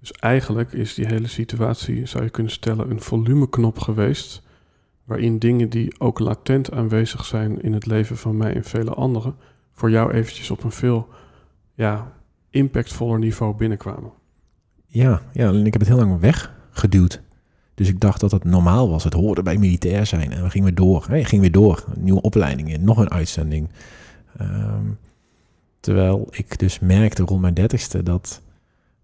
[0.00, 4.42] Dus eigenlijk is die hele situatie, zou je kunnen stellen, een volumeknop geweest.
[5.04, 9.34] Waarin dingen die ook latent aanwezig zijn in het leven van mij en vele anderen,
[9.72, 11.08] voor jou eventjes op een veel
[11.74, 12.12] ja,
[12.50, 14.12] impactvoller niveau binnenkwamen.
[14.86, 17.21] Ja, ja, en ik heb het heel lang weggeduwd.
[17.74, 19.04] Dus ik dacht dat het normaal was.
[19.04, 20.32] Het hoorde bij militair zijn.
[20.32, 21.04] En we gingen weer door.
[21.08, 21.84] Hey, ging weer door.
[21.98, 23.68] Nieuwe opleidingen, nog een uitzending.
[24.38, 24.84] Ehm,
[25.80, 28.40] terwijl ik dus merkte rond mijn dertigste dat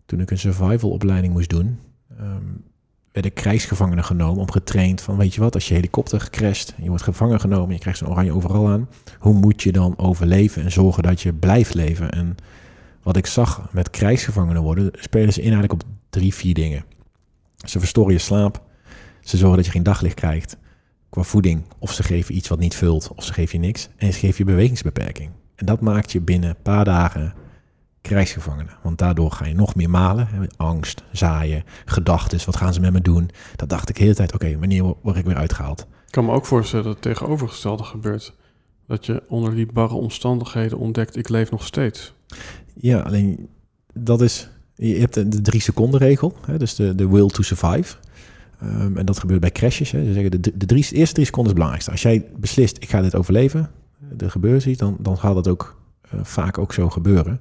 [0.07, 1.79] toen ik een survival opleiding moest doen,
[2.19, 2.45] ehm,
[3.13, 7.03] werden krijgsgevangenen genomen om getraind van, weet je wat, als je helikopter crasht, je wordt
[7.03, 11.03] gevangen genomen, je krijgt zo'n oranje overal aan, hoe moet je dan overleven en zorgen
[11.03, 12.11] dat je blijft leven?
[12.11, 12.37] En
[13.03, 16.85] wat ik zag met krijgsgevangenen worden, spelen ze inhoudelijk op drie, vier dingen.
[17.67, 18.63] Ze verstoren je slaap,
[19.21, 20.57] ze zorgen dat je geen daglicht krijgt
[21.11, 24.13] qua voeding, of ze geven iets wat niet vult, of ze geven je niks, en
[24.13, 25.31] ze geven je bewegingsbeperking.
[25.55, 27.35] En dat maakt je binnen een paar dagen
[28.01, 28.71] krijgsgevangene.
[28.83, 30.29] Want daardoor ga je nog meer malen.
[30.29, 32.41] Hè, Angst, zaaien, gedachten.
[32.47, 33.31] Wat gaan ze met me doen?
[33.57, 34.35] Dat dacht ik de hele tijd.
[34.35, 35.81] Oké, wanneer wo- word ik weer uitgehaald?
[35.81, 38.35] Ik kan me ook voorstellen dat het tegenovergestelde gebeurt.
[38.87, 42.15] Dat je onder die barre omstandigheden ontdekt, ik leef nog steeds.
[42.75, 43.49] Ja, alleen
[43.95, 44.49] dat is...
[44.81, 46.37] Je hebt de, drie seconden regel.
[46.47, 47.97] Hè, dus de, de will to survive.
[48.61, 49.91] Ehm, en dat gebeurt bij crashes.
[49.91, 50.05] Hè.
[50.05, 51.91] Ze zeggen de, de eerste drie seconden is het belangrijkste.
[51.91, 53.71] Als jij beslist, ik ga dit overleven.
[54.19, 57.41] Er gebeurt iets, dan, dan gaat dat ook eh, vaak ook zo gebeuren.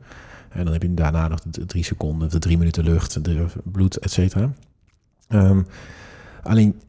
[0.49, 3.97] En dan heb je daarna nog de drie seconden, de drie minuten lucht, de bloed,
[3.97, 4.53] et cetera.
[5.27, 5.61] Ehm,
[6.43, 6.81] alleen,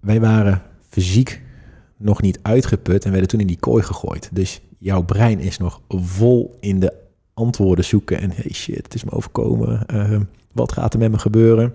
[0.00, 1.42] wij waren fysiek
[1.96, 4.28] nog niet uitgeput en werden toen in die kooi gegooid.
[4.32, 6.92] Dus jouw brein is nog vol in de
[7.40, 8.20] antwoorden zoeken.
[8.20, 9.86] En hey shit, het is me overkomen.
[9.86, 10.22] Ehm,
[10.52, 11.72] wat gaat er met me gebeuren?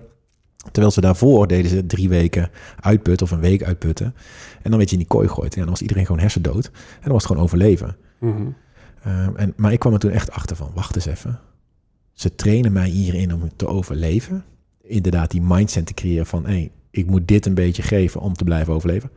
[0.72, 2.50] Terwijl ze daarvoor deden ze drie weken
[2.80, 4.14] uitputten of een week uitputten.
[4.62, 5.54] En dan werd je in die kooi gegooid.
[5.54, 6.64] Ja, dan was iedereen gewoon hersendood.
[6.66, 7.96] En dan was het gewoon overleven.
[8.20, 8.42] Mhm.
[9.02, 11.38] Ehm, en, maar ik kwam er toen echt achter van, wacht eens even.
[12.12, 14.44] Ze trainen mij hierin om te overleven.
[14.82, 18.34] Inderdaad, die mindset te creëren van, hé, hey, ik moet dit een beetje geven om
[18.34, 19.10] te blijven overleven.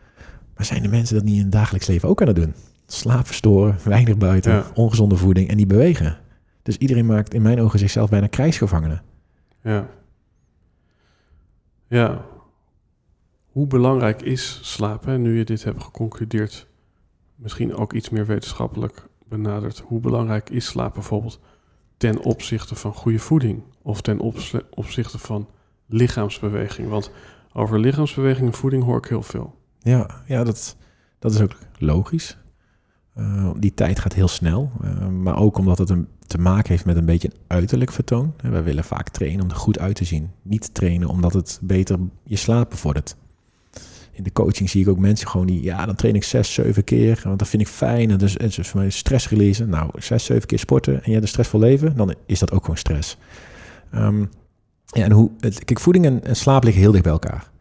[0.55, 2.53] Maar zijn de mensen dat niet in het dagelijks leven ook aan het doen?
[2.87, 4.65] Slaap verstoren, weinig buiten, Ja.
[4.73, 6.17] ongezonde voeding en die bewegen.
[6.69, 9.01] Dus iedereen maakt in mijn ogen zichzelf bijna krijgsgevangenen.
[9.63, 9.89] Ja.
[11.87, 12.25] Ja.
[13.51, 15.21] hoe belangrijk is slapen?
[15.21, 16.67] Nu je dit hebt geconcludeerd,
[17.35, 19.79] misschien ook iets meer wetenschappelijk benaderd.
[19.79, 21.39] Hoe belangrijk is slaap bijvoorbeeld
[21.97, 24.19] ten opzichte van goede voeding of ten
[24.69, 25.49] opzichte van
[25.85, 26.89] lichaamsbeweging?
[26.89, 27.11] Want
[27.53, 29.55] over lichaamsbeweging en voeding hoor ik heel veel.
[29.79, 30.77] Ja, ja dat,
[31.19, 32.37] dat is ook logisch.
[33.17, 36.85] Uh, die tijd gaat heel snel, uh, maar ook omdat het een, te maken heeft
[36.85, 38.33] met een beetje een uiterlijk vertoon.
[38.41, 40.29] We willen vaak trainen om er goed uit te zien.
[40.41, 43.15] Niet trainen omdat het beter je slaap bevordert.
[44.11, 46.83] In de coaching zie ik ook mensen gewoon die, ja, dan train ik zes, zeven
[46.83, 48.11] keer, want dat vind ik fijn.
[48.11, 49.65] En dus is voor mij stress release.
[49.65, 52.61] Nou, zes, zeven keer sporten en je hebt een stressvol leven, dan is dat ook
[52.61, 53.17] gewoon stress.
[53.95, 54.29] Um,
[54.85, 57.51] ja, en hoe, het, kijk, voeding en, en slaap liggen heel dicht bij elkaar.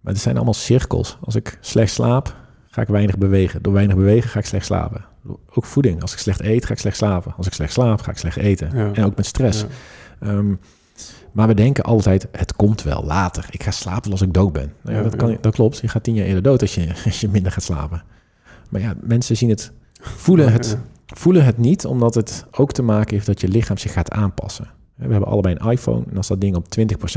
[0.00, 1.18] Maar het zijn allemaal cirkels.
[1.20, 2.36] Als ik slecht slaap,
[2.68, 3.62] ga ik weinig bewegen.
[3.62, 5.04] Door weinig bewegen ga ik slecht slapen.
[5.54, 6.02] Ook voeding.
[6.02, 7.34] Als ik slecht eet, ga ik slecht slapen.
[7.36, 8.94] Als ik slecht slaap, ga ik slecht eten.
[8.94, 9.64] En ook met stress.
[10.20, 10.54] Ehm,
[11.32, 13.46] maar we denken altijd, het komt wel later.
[13.50, 14.72] Ik ga slapen als ik dood ben.
[14.82, 15.78] Nou ja, dat, kan, dat klopt.
[15.78, 18.02] Je gaat tien jaar eerder dood als je, als je minder gaat slapen.
[18.68, 23.14] Maar ja, mensen zien het, voelen het, voelen het niet, omdat het ook te maken
[23.14, 24.70] heeft dat je lichaam zich gaat aanpassen.
[24.94, 26.66] We hebben allebei een iPhone en als dat ding op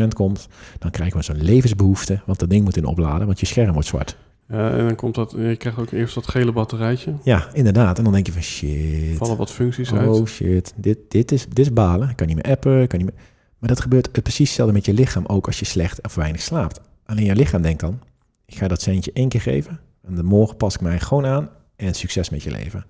[0.04, 0.48] 20% komt,
[0.80, 3.88] dan krijgen we zo'n levensbehoefte, want dat ding moet in opladen, want je scherm wordt
[3.88, 4.18] zwart.
[4.48, 7.14] Ja, en dan komt dat, je krijgt ook eerst dat gele batterijtje.
[7.24, 7.98] Ja, inderdaad.
[7.98, 9.18] En dan denk je van shit.
[9.18, 10.10] Vallen wat functies oh, uit.
[10.10, 12.10] Oh shit, dit, dit, is, dit is balen.
[12.10, 13.20] Ik kan niet meer appen, kan niet meer...
[13.58, 16.82] Maar dat gebeurt precies hetzelfde met je lichaam ook als je slecht of weinig slaapt.
[17.06, 18.00] Alleen je lichaam denkt dan,
[18.46, 21.50] ik ga dat centje één keer geven en de morgen pas ik mij gewoon aan
[21.76, 22.86] en succes met je leven.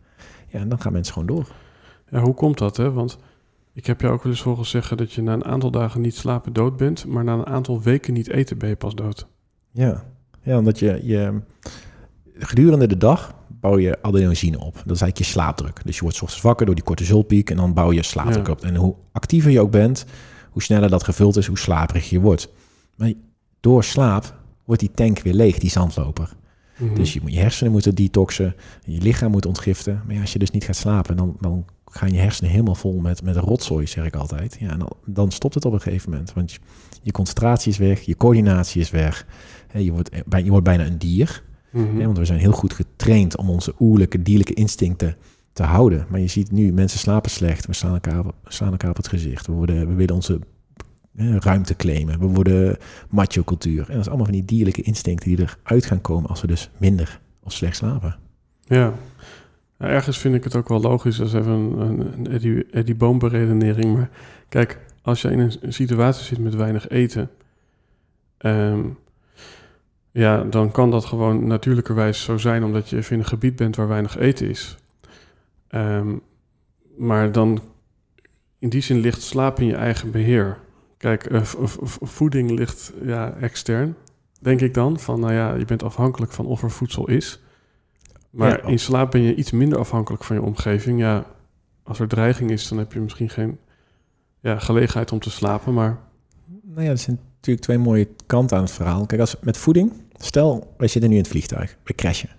[0.47, 1.47] Ja, en dan gaan mensen gewoon door.
[2.09, 2.91] Ja, hoe komt dat hè?
[2.91, 3.17] Want
[3.73, 6.15] ik heb jou ook wel eens horen zeggen dat je na een aantal dagen niet
[6.15, 9.27] slapen dood bent, maar na een aantal weken niet eten ben je pas dood.
[9.71, 10.03] Ja,
[10.45, 11.41] ja omdat je, je
[12.33, 14.73] gedurende de dag bouw je adenosine op.
[14.73, 15.81] Dat is eigenlijk je slaapdruk.
[15.85, 18.63] Dus je wordt ochtends wakker door die cortisolpiek en dan bouw je slaapdruk op.
[18.63, 20.05] En hoe actiever je ook bent,
[20.51, 22.49] hoe sneller dat gevuld is, hoe slaperig je wordt.
[22.95, 23.13] Maar
[23.59, 24.33] door slaap
[24.65, 26.29] wordt die tank weer leeg, die zandloper.
[26.77, 26.95] Mhm.
[26.95, 30.01] Dus je, je hersenen moeten detoxen, je lichaam moet ontgiften.
[30.05, 32.99] Maar ja, als je dus niet gaat slapen, dan, dan gaan je hersenen helemaal vol
[32.99, 34.57] met, met rotzooi, zeg ik altijd.
[34.59, 36.33] Ja, en dan, dan stopt het op een gegeven moment.
[36.33, 36.59] Want je,
[37.01, 39.25] je concentratie is weg, je coördinatie is weg.
[39.83, 40.09] Je, wordt,
[40.43, 41.43] je wordt bijna een dier.
[41.71, 45.15] Mm want we zijn heel goed getraind om onze oerlijke, dierlijke instincten
[45.53, 46.05] te houden.
[46.09, 47.65] Maar je ziet nu, mensen slapen slecht.
[47.65, 49.47] We slaan elkaar, slaan elkaar op het gezicht.
[49.47, 50.39] We, worden, we willen onze
[51.39, 52.19] ruimte claimen.
[52.19, 52.77] We worden
[53.09, 53.79] macho-cultuur.
[53.79, 56.69] En dat is allemaal van die dierlijke instincten die eruit gaan komen als we dus
[56.77, 58.15] minder of slecht slapen.
[58.61, 58.93] Ja,
[59.77, 61.17] ergens vind ik het ook wel logisch.
[61.17, 63.93] Dat is even een, een Eddie, Eddie Boom beredenering.
[63.93, 64.09] Maar
[64.49, 67.29] kijk, als je in een, situatie zit met weinig eten...
[68.37, 68.81] Ehm,
[70.19, 72.63] ja, dan kan dat gewoon natuurlijkerwijs zo zijn...
[72.63, 74.77] omdat je even in een gebied bent waar weinig eten is.
[75.69, 76.21] Um,
[76.97, 77.61] maar dan,
[78.59, 80.57] in die zin ligt slaap in je eigen beheer.
[80.97, 81.41] Kijk, uh,
[82.01, 83.95] voeding ligt ja, extern,
[84.39, 84.99] denk ik dan.
[84.99, 87.39] Van, nou ja, je bent afhankelijk van of er voedsel is...
[88.29, 90.99] Maar in slaap ben je iets minder afhankelijk van je omgeving.
[90.99, 91.25] Ja,
[91.83, 93.57] als er dreiging is, dan heb je misschien geen
[94.39, 95.73] ja, gelegenheid om te slapen.
[95.73, 95.97] Maar...
[96.61, 99.05] Nou ja, er zijn natuurlijk twee mooie kanten aan het verhaal.
[99.05, 102.29] Kijk, als met voeding, stel, wij zitten nu in het vliegtuig, we crashen.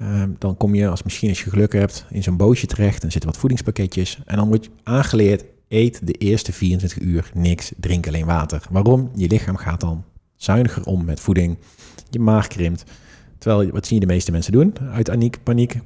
[0.00, 3.02] Ehm, dan kom je, als misschien als je geluk hebt, in zo'n bootje terecht.
[3.02, 4.18] En zitten wat voedingspakketjes.
[4.24, 8.62] En dan wordt je aangeleerd, eet de eerste 24 uur niks, drink alleen water.
[8.70, 9.10] Waarom?
[9.14, 10.04] Je lichaam gaat dan
[10.36, 11.58] zuiniger om met voeding.
[12.10, 12.84] Je maag krimpt.
[13.38, 14.74] Terwijl, wat zien je de meeste mensen doen?
[14.92, 15.78] Uit paniek, paniek,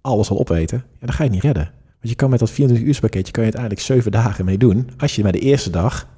[0.00, 0.84] alles al opeten.
[0.92, 1.70] Ja, dan ga je niet redden.
[1.84, 4.90] Want je kan met dat 24 uur pakketje kan je uiteindelijk 7 dagen mee doen.
[4.96, 6.08] Als je bij de eerste dag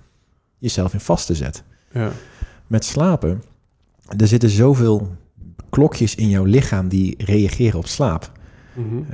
[0.58, 1.62] jezelf in vaste zet.
[1.92, 2.12] Ja.
[2.66, 3.42] Met slapen,
[4.16, 5.08] er zitten zoveel
[5.70, 8.32] klokjes in jouw lichaam die reageren op slaap.
[8.74, 9.06] Mm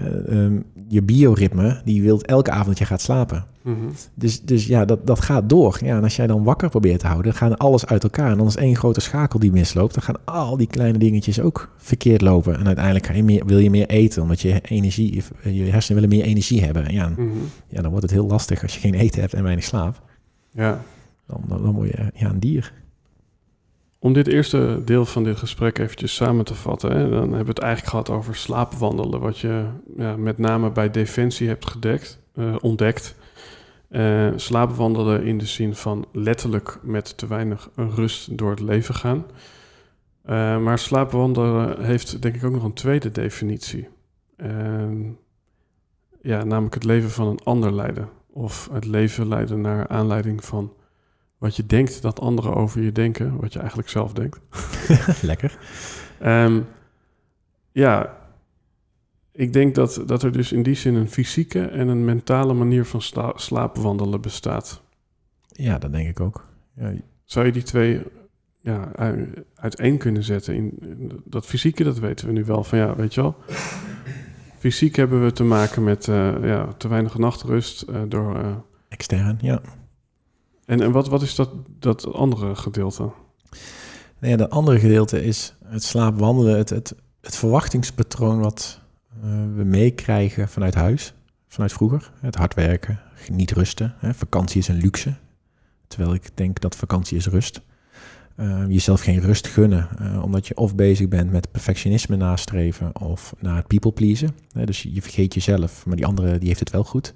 [0.90, 3.44] je bioritme, die wilt elke avond dat je gaat slapen.
[3.62, 3.76] Mhm.
[4.14, 5.78] Dus, dus ja, dat, dat gaat door.
[5.84, 8.30] Ja, en als jij dan wakker probeert te houden, dan gaan alles uit elkaar.
[8.30, 9.94] En dan is één grote schakel die misloopt.
[9.94, 12.58] Dan gaan al die kleine dingetjes ook verkeerd lopen.
[12.58, 16.16] En uiteindelijk ga je meer, wil je meer eten, omdat je energie, je hersenen willen
[16.16, 16.86] meer energie hebben.
[16.86, 17.22] En ja, mhm.
[17.68, 20.02] ja, dan wordt het heel lastig als je geen eten hebt en weinig slaap.
[20.50, 20.82] Ja.
[21.26, 22.72] Dan, dan, dan word je ja, een dier.
[24.02, 27.48] Om dit eerste deel van dit gesprek eventjes samen te vatten, hè, dan hebben we
[27.48, 29.64] het eigenlijk gehad over slaapwandelen, wat je
[29.96, 33.14] ja, met name bij Defensie hebt gedekt, uh, ontdekt.
[33.90, 39.24] Uh, slaapwandelen in de zin van letterlijk met te weinig rust door het leven gaan.
[40.24, 43.88] Uh, maar slaapwandelen heeft denk ik ook nog een tweede definitie.
[46.22, 48.08] ja, namelijk het leven van een ander leiden.
[48.32, 50.72] Of het leven leiden naar aanleiding van
[51.40, 54.40] wat je denkt dat anderen over je denken, wat je eigenlijk zelf denkt.
[55.22, 55.58] Lekker.
[56.24, 56.66] Um,
[57.72, 58.18] ja,
[59.32, 62.84] ik denk dat, dat er dus in die zin een fysieke en een mentale manier
[62.84, 63.02] van
[63.34, 64.82] slaapwandelen bestaat.
[65.46, 66.46] Ja, dat denk ik ook.
[66.74, 66.92] Ja.
[67.24, 68.02] Zou je die twee
[68.60, 68.92] ja,
[69.54, 70.54] uiteen kunnen zetten.
[70.54, 72.64] In, in dat fysieke, dat weten we nu wel.
[72.64, 73.36] Van ja, weet je wel.
[74.58, 77.82] Fysiek hebben we te maken met eh, ja, te weinig nachtrust.
[77.82, 78.56] eh, door, eh,
[78.88, 79.60] Extern, ja.
[80.70, 83.02] En en wat, wat is dat, dat andere gedeelte?
[84.18, 88.80] Nou ja, de andere gedeelte is het slaapwandelen, het, het, het verwachtingspatroon wat
[89.22, 91.14] eh, we meekrijgen vanuit huis,
[91.48, 92.12] vanuit vroeger.
[92.20, 93.94] Het hard werken, niet rusten.
[93.98, 94.14] Hè.
[94.14, 95.14] Vakantie is een luxe,
[95.86, 97.60] terwijl ik denk dat vakantie is rust.
[98.36, 103.34] Eh, jezelf geen rust gunnen, eh, omdat je of bezig bent met perfectionisme nastreven of
[103.38, 104.36] naar het people pleasen.
[104.64, 107.14] Dus je vergeet jezelf, maar die andere die heeft het wel goed.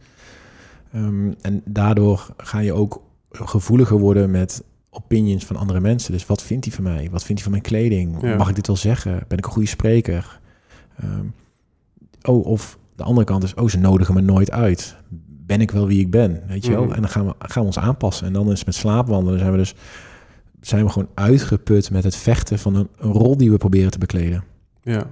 [0.92, 3.02] Ehm, en daardoor ga je ook
[3.36, 6.12] gevoeliger worden met opinions van andere mensen.
[6.12, 7.08] Dus wat vindt hij van mij?
[7.10, 8.22] Wat vindt hij van mijn kleding?
[8.22, 8.36] Ja.
[8.36, 9.24] Mag ik dit wel zeggen?
[9.28, 10.40] Ben ik een goede spreker?
[10.96, 11.26] Ehm,
[12.22, 14.96] oh, of de andere kant is, oh, ze nodigen me nooit uit.
[15.46, 16.42] Ben ik wel wie ik ben?
[16.46, 16.84] Weet je wel?
[16.84, 16.92] Mhm.
[16.92, 18.26] En dan gaan we, gaan we ons aanpassen.
[18.26, 19.74] En dan is met slaapwandelen zijn we dus
[20.60, 23.98] zijn we gewoon uitgeput met het vechten van een, een rol die we proberen te
[23.98, 24.44] bekleden.
[24.82, 25.06] Ja.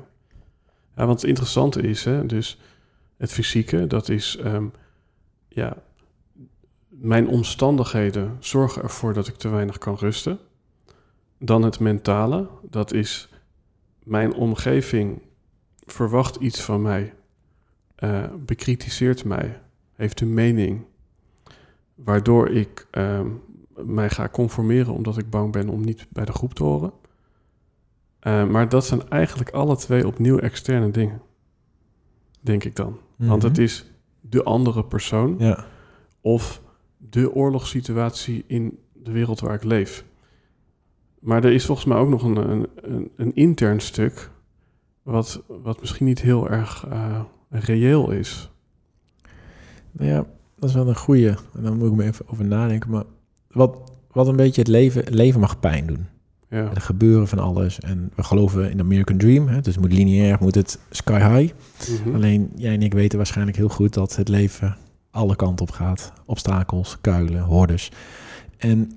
[0.96, 2.60] ja, want het interessante is, hè, dus
[3.16, 4.64] het fysieke, dat is, ehm,
[5.48, 5.76] ja,
[7.02, 10.38] mijn omstandigheden zorgen ervoor dat ik te weinig kan rusten.
[11.38, 13.28] Dan het mentale, dat is,
[14.02, 15.22] mijn omgeving
[15.86, 17.14] verwacht iets van mij,
[17.94, 19.60] eh, bekritiseert mij,
[19.92, 20.84] heeft een mening,
[21.94, 23.28] waardoor ik ehm,
[23.74, 26.92] mij ga conformeren omdat ik bang ben om niet bij de groep te horen.
[28.26, 31.22] Uh, maar dat zijn eigenlijk alle twee opnieuw externe dingen.
[32.40, 32.98] Denk ik dan.
[33.16, 35.64] Want het is de andere persoon Ja,
[36.20, 36.62] of
[37.10, 40.04] de oorlogssituatie in de wereld waar ik leef.
[41.18, 44.30] Maar er is volgens mij ook nog een, een, een, een intern stuk,
[45.02, 48.50] wat, wat misschien niet heel erg uh, reëel is.
[49.92, 51.28] Nou ja, dat is wel een goeie.
[51.28, 52.90] En dan moet ik me even over nadenken.
[52.90, 53.04] Maar
[53.50, 56.06] wat, wat een beetje het leven, het leven mag pijn doen.
[56.48, 56.70] Ja.
[56.74, 57.80] Er gebeuren van alles.
[57.80, 59.48] En we geloven in de American Dream.
[59.48, 59.60] Hè?
[59.60, 61.54] Dus het moet lineair, moet het sky high.
[62.04, 62.14] Mhm.
[62.14, 64.76] Alleen jij en ik weten waarschijnlijk heel goed dat het leven
[65.12, 66.12] alle kanten op gaat.
[66.26, 67.90] Obstakels, kuilen, hordes.
[68.58, 68.92] En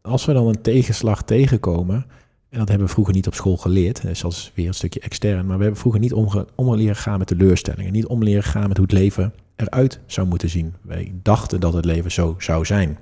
[0.00, 2.06] als we dan een tegenslag tegenkomen,
[2.48, 5.00] en dat hebben we vroeger niet op school geleerd, dus dat is weer een stukje
[5.00, 8.42] extern, maar we hebben vroeger niet omge- om leren gaan met teleurstellingen, niet om leren
[8.42, 10.74] gaan met hoe het leven eruit zou moeten zien.
[10.82, 12.98] Wij dachten dat het leven zo zou zijn.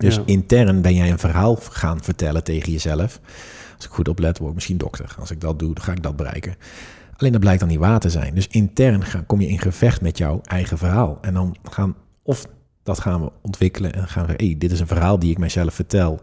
[0.00, 0.22] Dus Ja.
[0.26, 3.20] intern ben jij een verhaal gaan vertellen tegen jezelf.
[3.76, 5.14] Als ik goed oplet, word ik misschien dokter.
[5.18, 6.54] Als ik dat doe, dan ga ik dat bereiken.
[7.24, 8.34] Alleen dat blijkt dan niet waar te zijn.
[8.34, 11.18] Dus intern ga, kom je in gevecht met jouw eigen verhaal.
[11.20, 12.46] En dan gaan, of
[12.82, 15.74] dat gaan we ontwikkelen en gaan we, hey, dit is een verhaal die ik mijzelf
[15.74, 16.20] vertel.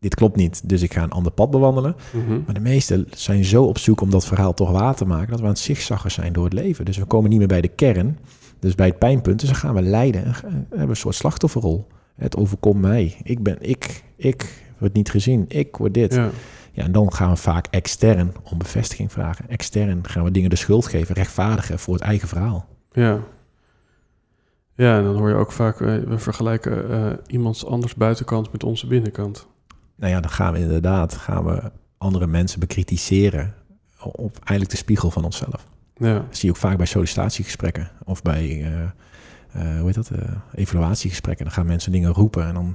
[0.00, 1.96] Dit klopt niet, dus ik ga een ander pad bewandelen.
[2.12, 2.40] Mhm.
[2.44, 5.38] Maar de meesten zijn zo op zoek om dat verhaal toch waar te maken, dat
[5.38, 6.84] we aan het zigzaggen zijn door het leven.
[6.84, 8.18] Dus we komen niet meer bij de kern,
[8.58, 9.40] dus bij het pijnpunt.
[9.40, 11.86] Dus dan gaan we lijden en gaan- we hebben een soort slachtofferrol.
[12.16, 13.16] Het overkomt mij.
[13.22, 16.14] Ik ben ik, ik word niet gezien, ik word dit.
[16.14, 16.30] Ja.
[16.76, 19.48] Ja, en dan gaan we vaak extern om bevestiging vragen.
[19.48, 22.68] Extern gaan we dingen de schuld geven, rechtvaardigen voor het eigen verhaal.
[22.92, 23.20] Ja.
[24.74, 28.64] Ja, en dan hoor je ook vaak, eh, we vergelijken eh, iemands anders buitenkant met
[28.64, 29.46] onze binnenkant.
[29.94, 33.54] Nou ja, dan gaan we inderdaad gaan we andere mensen bekritiseren
[34.00, 35.66] op eigenlijk de spiegel van onszelf.
[35.94, 38.62] Ja, Dat zie je ook vaak bij sollicitatiegesprekken of bij
[39.52, 40.10] eh, hoe heet dat,
[40.54, 41.44] evaluatiegesprekken.
[41.44, 42.74] Dan gaan mensen dingen roepen en dan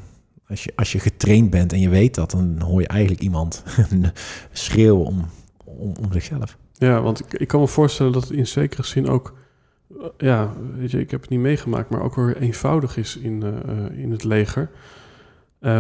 [0.51, 3.63] als je, als je getraind bent en je weet dat, dan hoor je eigenlijk iemand
[4.51, 5.25] schreeuwen om,
[5.65, 6.57] om, om zichzelf.
[6.73, 9.33] ja want ik, ik kan me voorstellen dat het in zekere zin ook,
[9.89, 13.43] eh, ja, weet je, ik heb het niet meegemaakt, maar ook weer eenvoudig is in,
[13.43, 14.69] eh, eh, in het leger.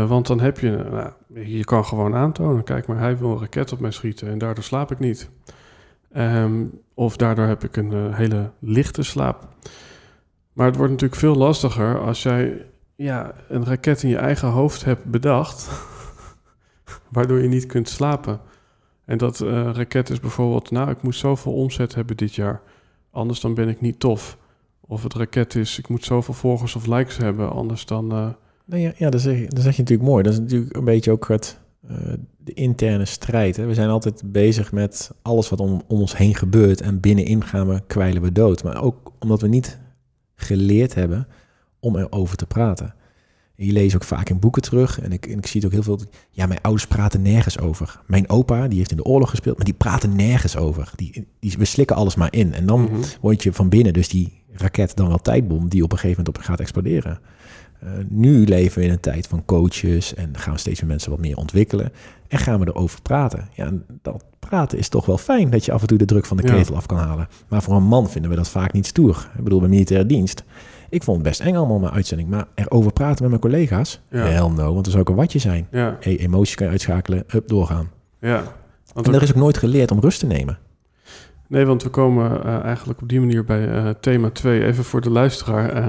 [0.07, 1.11] Want dan heb je, nou,
[1.49, 4.63] je kan gewoon aantonen, kijk maar, hij wil een raket op mij schieten en daardoor
[4.63, 5.29] slaap ik niet.
[6.11, 9.47] Ehm, of daardoor heb ik een hele lichte slaap.
[10.53, 12.70] Maar het wordt natuurlijk veel lastiger als jij
[13.01, 15.69] ja, een raket in je eigen hoofd hebt bedacht,
[17.11, 18.39] waardoor je niet kunt slapen.
[19.05, 22.61] En dat eh, raket is bijvoorbeeld, nou, ik moet zoveel omzet hebben dit jaar,
[23.11, 24.37] anders dan ben ik niet tof.
[24.79, 28.11] Of het raket is, ik moet zoveel volgers of likes hebben, anders dan...
[28.11, 28.29] eh,
[28.81, 30.23] ja, ja dat, zeg, je- dat zeg je natuurlijk mooi.
[30.23, 31.95] Dat is natuurlijk een beetje ook het, eh,
[32.37, 33.55] de interne strijd.
[33.57, 33.65] Hè?
[33.65, 36.81] We zijn altijd bezig met alles wat om, om ons heen gebeurt.
[36.81, 38.63] En binnenin gaan we, kwijlen we dood.
[38.63, 39.79] Maar ook omdat we niet
[40.35, 41.27] geleerd hebben
[41.79, 42.93] om erover te praten.
[43.65, 45.01] Je leest ook vaak in boeken terug.
[45.01, 46.07] En ik, en ik zie het ook heel veel.
[46.31, 48.01] Ja, mijn ouders praten nergens over.
[48.07, 49.57] Mijn opa, die heeft in de oorlog gespeeld.
[49.57, 50.91] Maar die praten nergens over.
[50.95, 52.53] Die, die, we slikken alles maar in.
[52.53, 53.01] En dan mhm.
[53.21, 56.37] word je van binnen dus die raket dan wel tijdbom die op een gegeven moment
[56.37, 57.19] op gaat exploderen.
[57.79, 61.11] Eh, nu leven we in een tijd van coaches en gaan we steeds meer mensen
[61.11, 61.91] wat meer ontwikkelen
[62.27, 63.49] en gaan we erover praten.
[63.53, 66.25] Ja, en dat praten is toch wel fijn dat je af en toe de druk
[66.25, 66.53] van de Ja.
[66.53, 67.27] ketel af kan halen.
[67.47, 69.29] Maar voor een man vinden we dat vaak niet stoer.
[69.37, 70.43] Ik bedoel, bij militaire dienst.
[70.91, 72.29] Ik vond het best eng allemaal mijn uitzending.
[72.29, 74.01] Maar erover praten met mijn collega's?
[74.09, 74.25] Ja.
[74.25, 75.67] Hell no, want er zou ook een watje zijn.
[75.71, 77.89] Ja, Hey, emoties kan je uitschakelen, up, doorgaan.
[78.19, 78.43] ja.
[78.93, 80.57] Want En er is ook nooit geleerd om rust te nemen.
[81.47, 84.65] Nee, want we komen eh, eigenlijk op die manier bij eh, thema 2.
[84.65, 85.69] Even voor de luisteraar.
[85.69, 85.87] eh,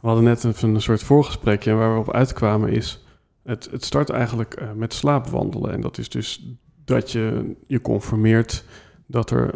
[0.00, 3.04] we hadden net even een soort voorgesprekje en waar we op uitkwamen is...
[3.44, 5.72] Het, het start eigenlijk met slaapwandelen.
[5.72, 8.64] En dat is dus dat je je conformeert
[9.06, 9.50] dat er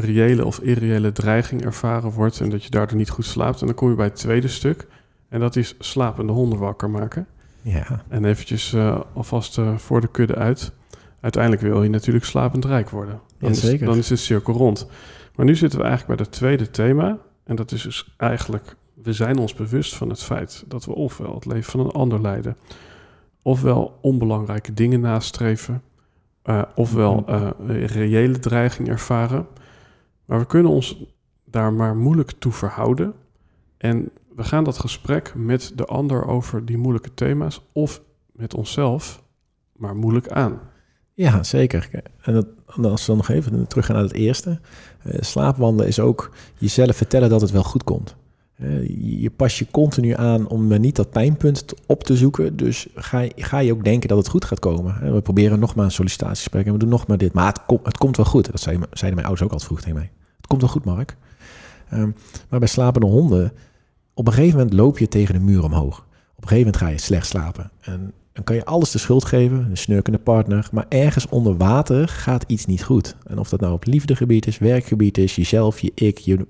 [0.00, 2.40] reële of irreële dreiging ervaren wordt...
[2.40, 3.60] en dat je daardoor niet goed slaapt.
[3.60, 4.86] En dan kom je bij het tweede stuk.
[5.28, 7.26] En dat is slapende honden wakker maken.
[7.62, 10.72] Ja, En eventjes eh, alvast eh, voor de kudde uit.
[11.20, 13.20] Uiteindelijk wil je natuurlijk slapend rijk worden.
[13.38, 13.86] Dan, Ja, is, zeker.
[13.86, 14.88] dan is de cirkel rond.
[15.34, 17.18] Maar nu zitten we eigenlijk bij het tweede thema.
[17.44, 18.76] En dat is dus eigenlijk...
[19.02, 22.20] We zijn ons bewust van het feit dat we ofwel het leven van een ander
[22.20, 22.56] leiden...
[23.42, 25.82] ofwel onbelangrijke dingen nastreven...
[26.42, 29.46] eh, ofwel een reële dreiging ervaren.
[30.26, 31.04] Maar we kunnen ons
[31.44, 33.14] daar maar moeilijk toe verhouden.
[33.76, 37.60] En we gaan dat gesprek met de ander over die moeilijke thema's...
[37.72, 38.02] of
[38.32, 39.24] met onszelf
[39.72, 40.60] maar moeilijk aan.
[41.14, 41.90] ja zeker.
[42.20, 44.60] En dat, als we dan nog even teruggaan naar het eerste.
[45.02, 48.16] eh, slaapwandelen is ook jezelf vertellen dat het wel goed komt.
[48.56, 48.88] Eh,
[49.20, 52.56] je, pas je continu aan om maar niet dat pijnpunt op te zoeken.
[52.56, 55.02] Dus ga, ga je ook denken dat het goed gaat komen.
[55.02, 57.32] Eh, we proberen nog maar een sollicitatiegesprek en we doen nog maar dit.
[57.32, 58.50] Maar het, het komt wel goed.
[58.50, 60.10] Dat zeiden, zeiden mijn ouders ook altijd vroeg tegen mij.
[60.36, 61.16] Het komt wel goed, Mark.
[61.88, 62.10] Ehm,
[62.48, 63.52] maar bij slapende honden,
[64.14, 65.98] op een gegeven moment loop je tegen de muur omhoog.
[66.36, 67.70] Op een gegeven moment ga je slecht slapen.
[67.80, 70.68] En dan kan je alles de schuld geven, een snurkende partner.
[70.72, 73.16] Maar ergens onder water gaat iets niet goed.
[73.26, 76.46] En of dat nou op liefdegebied is, werkgebied is, jezelf, je ik, je...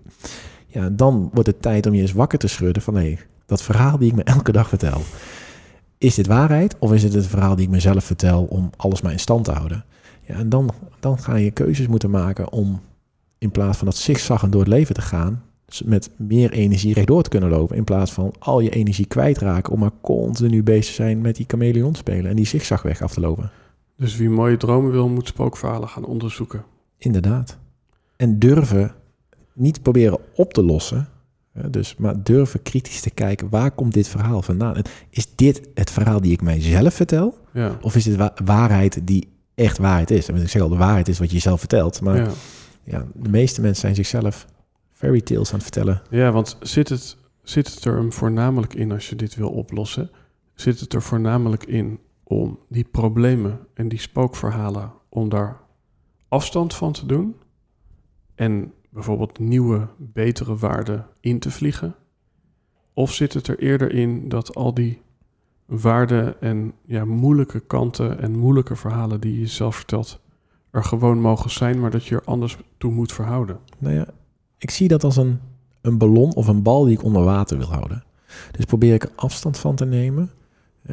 [0.77, 2.97] Ja, dan wordt het tijd om je eens wakker te schudden van...
[2.97, 3.17] hé,
[3.47, 5.01] dat verhaal die ik me elke dag vertel...
[5.99, 8.45] is dit waarheid of is het het verhaal die ik mezelf vertel...
[8.45, 9.85] om alles maar in stand te houden?
[10.23, 10.71] Ja, en dan,
[11.01, 12.81] dan ga je keuzes moeten maken om...
[13.39, 15.43] in plaats van dat zigzaggen door het leven te gaan...
[15.85, 17.77] met meer energie rechtdoor te kunnen lopen...
[17.77, 19.73] in plaats van al je energie kwijtraken...
[19.73, 22.31] om maar continu bezig te zijn met die chameleon spelen...
[22.31, 23.51] en die zigzagweg af te lopen.
[23.97, 26.65] Dus wie mooie dromen wil, moet spookverhalen gaan onderzoeken.
[26.99, 27.59] Inderdaad.
[28.17, 28.95] En durven
[29.57, 31.09] niet proberen op te lossen.
[31.71, 34.83] Dus, maar durven kritisch te kijken, waar komt dit verhaal vandaan?
[35.11, 37.39] Is dit het verhaal die ik mijzelf vertel?
[37.53, 40.29] Ja, Of is dit wa- waarheid die echt waarheid is?
[40.29, 42.01] En ik zeg al, de waarheid is wat je jezelf vertelt.
[42.01, 42.29] Maar ja.
[42.85, 43.07] ja.
[43.15, 44.47] de meeste mensen zijn zichzelf
[44.93, 46.03] fairy tales aan het vertellen.
[46.11, 50.11] ja want zit het, zit het er voornamelijk in als je dit wil oplossen?
[50.55, 54.93] Zit het er voornamelijk in om die problemen en die spookverhalen...
[55.09, 55.61] om daar
[56.29, 57.37] afstand van te doen?
[58.35, 61.95] En bijvoorbeeld nieuwe, betere waarden in te vliegen?
[62.93, 65.03] Of zit het er eerder in dat al die
[65.67, 70.21] waarden en ja, moeilijke kanten en moeilijke verhalen die je jezelf vertelt...
[70.71, 73.59] er gewoon mogen zijn, maar dat je er anders toe moet verhouden?
[73.79, 74.07] Nou ja,
[74.59, 75.41] ik zie dat als een,
[75.81, 78.05] een ballon of een bal die ik onder water wil houden.
[78.51, 80.31] Dus probeer ik er afstand van te nemen.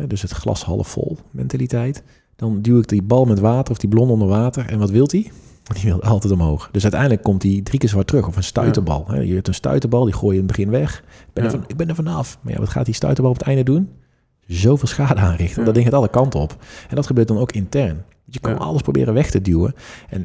[0.08, 2.04] Dus het glas half vol mentaliteit.
[2.36, 4.70] Dan duw ik die bal met water of die ballon onder water.
[4.70, 5.32] En wat wil die?
[5.64, 6.70] Die wil altijd omhoog.
[6.72, 8.28] Dus uiteindelijk komt die drie keer zwart terug.
[8.28, 9.22] Of een stuiterbal.
[9.22, 10.97] Je hebt een stuiterbal, die gooi je in het begin weg.
[11.28, 12.38] Ik ben, er, van, ik ben er vanaf.
[12.41, 13.89] Maar ja, wat gaat die stuiterbal op het einde doen?
[14.47, 15.59] Zoveel schade aanrichten.
[15.59, 15.66] Ja.
[15.66, 16.57] Dat ding gaat alle kanten op.
[16.89, 18.03] En dat gebeurt dan ook intern.
[18.26, 19.76] Je kan alles proberen weg te duwen.
[20.09, 20.22] En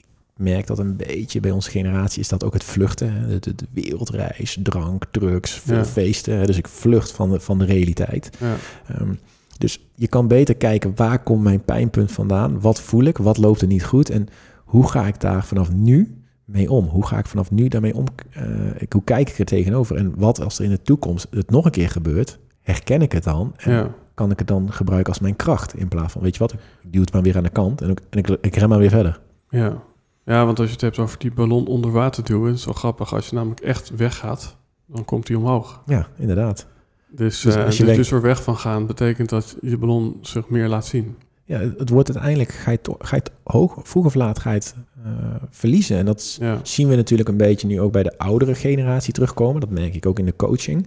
[0.00, 0.06] ik
[0.36, 3.28] merk dat een beetje bij onze generatie is dat ook het vluchten.
[3.28, 5.84] De, de, de wereldreis, drank, drugs, veel Ja.
[5.84, 6.36] feesten.
[6.38, 6.46] hè.
[6.46, 8.30] Dus ik vlucht van de, van de realiteit.
[8.40, 8.54] Ja,
[8.86, 9.12] Ehm,
[9.58, 12.60] dus je kan beter kijken waar komt mijn pijnpunt vandaan?
[12.60, 13.18] Wat voel ik?
[13.18, 14.10] Wat loopt er niet goed?
[14.10, 14.28] En
[14.72, 16.84] hoe ga ik daar vanaf nu mee om?
[16.86, 18.04] Hoe ga ik vanaf nu daarmee om?
[18.30, 18.44] Eh,
[18.78, 19.96] ik, hoe kijk ik er tegenover?
[19.96, 22.38] En wat als er in de toekomst het nog een keer gebeurt?
[22.60, 23.52] Herken ik het dan?
[23.56, 25.74] En ja, kan ik het dan gebruiken als mijn kracht?
[25.76, 26.58] In plaats van, weet je wat, ik
[26.92, 28.90] duw het maar weer aan de kant en, ik, en ik, ik ren maar weer
[28.90, 29.20] verder.
[29.50, 29.82] ja.
[30.24, 32.46] Ja, want als je het hebt over die ballon onder water duwen...
[32.50, 34.56] het is wel grappig, als je namelijk echt weggaat...
[34.86, 35.82] dan komt die omhoog.
[35.86, 36.66] Ja, inderdaad.
[37.10, 39.78] Dus, Dus eh, als je dus, denkt- dus er weg van gaan betekent dat je
[39.78, 41.16] ballon zich meer laat zien.
[41.44, 44.50] Ja, het, wordt uiteindelijk, ga je, het, ga je het hoog, vroeg of laat ga
[44.50, 44.74] je het
[45.04, 45.12] eh,
[45.50, 45.96] verliezen.
[45.96, 49.60] En dat Ja, zien we natuurlijk een beetje nu ook bij de oudere generatie terugkomen.
[49.60, 50.86] Dat merk ik ook in de coaching.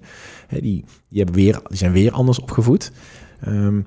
[0.49, 2.91] Die, die, hebben weer, die zijn weer anders opgevoed.
[3.41, 3.81] Ehm,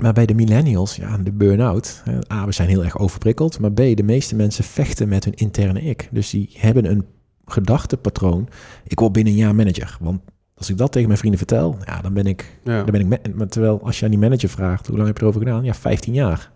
[0.00, 2.02] maar bij de millennials, ja, de burn-out.
[2.32, 3.58] A, we zijn heel erg overprikkeld.
[3.58, 6.08] Maar B, de meeste mensen vechten met hun interne ik.
[6.10, 7.04] Dus die hebben een
[7.44, 8.48] gedachtepatroon.
[8.84, 9.96] Ik word binnen een jaar manager.
[10.00, 10.20] Want
[10.60, 12.58] als ik dat tegen mijn vrienden vertel, ja, dan ben ik...
[12.64, 15.06] ja, Dan ben ik ma- maar terwijl als je aan die manager vraagt, hoe lang
[15.08, 15.64] heb je erover gedaan?
[15.64, 16.50] Ja, 15 jaar.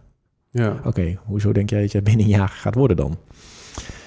[0.50, 3.16] ja, Oké, hoezo denk jij dat je binnen een jaar gaat worden dan?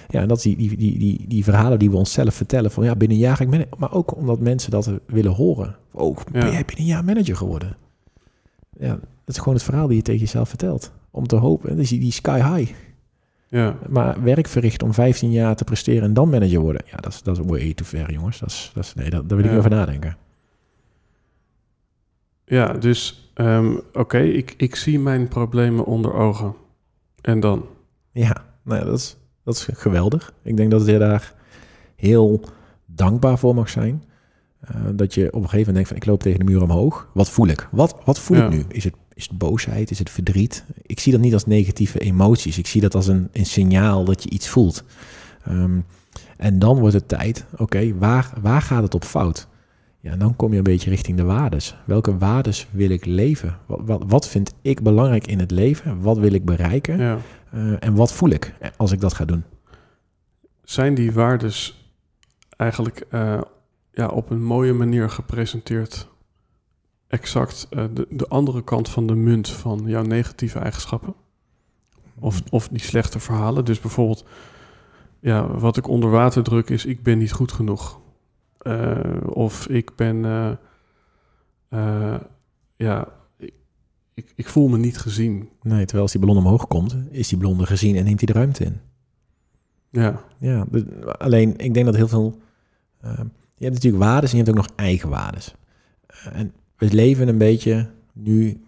[0.10, 2.84] Ja, en dat is die, die, die, die, die verhalen die we onszelf vertellen van
[2.84, 3.74] ja, binnen een jaar ga ik manager.
[3.78, 5.76] Maar ook omdat mensen dat willen horen.
[5.92, 6.52] Oh, ben Ja.
[6.52, 7.76] jij binnen een jaar manager geworden?
[8.80, 8.90] Ja,
[9.26, 10.92] dat is gewoon het verhaal die je tegen jezelf vertelt.
[11.12, 12.72] Om te hopen, dus die, die sky high.
[13.50, 16.82] Ja, Maar werk verrichten om 15 jaar te presteren en dan manager worden.
[16.92, 18.40] Ja, dat is, dat is way too ver, jongens.
[18.40, 19.50] Dat is, dat is, nee, dat, daar wil ik Ja.
[19.50, 20.18] niet over nadenken.
[22.46, 26.54] ja dus ehm, oké, ik, ik zie mijn problemen onder ogen.
[27.22, 27.66] En dan?
[28.12, 30.34] Ja, nou ja, dat, is, dat is geweldig.
[30.42, 31.34] Ik denk dat je daar
[31.96, 32.42] heel
[32.86, 34.04] dankbaar voor mag zijn.
[34.60, 37.10] Eh, dat je op een gegeven moment denkt van ik loop tegen de muur omhoog.
[37.14, 37.68] Wat voel ik?
[37.72, 38.44] Wat, wat voel Ja.
[38.46, 38.64] ik nu?
[38.68, 39.92] Is het, is het boosheid?
[39.92, 40.64] Is het verdriet?
[40.82, 42.58] Ik zie dat niet als negatieve emoties.
[42.58, 44.84] Ik zie dat als een, een signaal dat je iets voelt.
[45.44, 45.80] Ehm,
[46.38, 49.48] en dan wordt het tijd, oké, waar, waar gaat het op fout?
[50.00, 51.76] Ja, en dan kom je een beetje richting de waardes.
[51.86, 53.58] Welke waardes wil ik leven?
[53.66, 56.02] Wat, wat, wat vind ik belangrijk in het leven?
[56.02, 56.98] Wat wil ik bereiken?
[56.98, 57.18] Ja.
[57.52, 59.44] Eh, en wat voel ik als ik dat ga doen?
[60.64, 61.86] Zijn die waardes
[62.58, 63.42] eigenlijk eh,
[63.92, 66.08] ja, op een mooie manier gepresenteerd?
[67.08, 71.14] Exact eh, de, de andere kant van de munt van jouw negatieve eigenschappen?
[72.20, 73.66] Of, of die slechte verhalen.
[73.66, 74.26] Dus bijvoorbeeld,
[75.20, 78.00] ja, wat ik onder water druk is, ik ben niet goed genoeg.
[78.58, 80.26] Eh, of ik ben,
[81.70, 82.16] eh,
[82.76, 83.54] ja, ik,
[84.14, 85.50] ik, ik voel me niet gezien.
[85.62, 88.34] Nee, terwijl als die ballon omhoog komt, is die ballon er gezien en neemt hij
[88.34, 88.80] de ruimte in.
[89.90, 90.66] Ja, Ja,
[91.18, 92.42] alleen ik denk dat heel veel...
[93.56, 95.56] je hebt natuurlijk waardes en je hebt ook nog eigen waardes.
[96.32, 98.62] En we leven een beetje nu...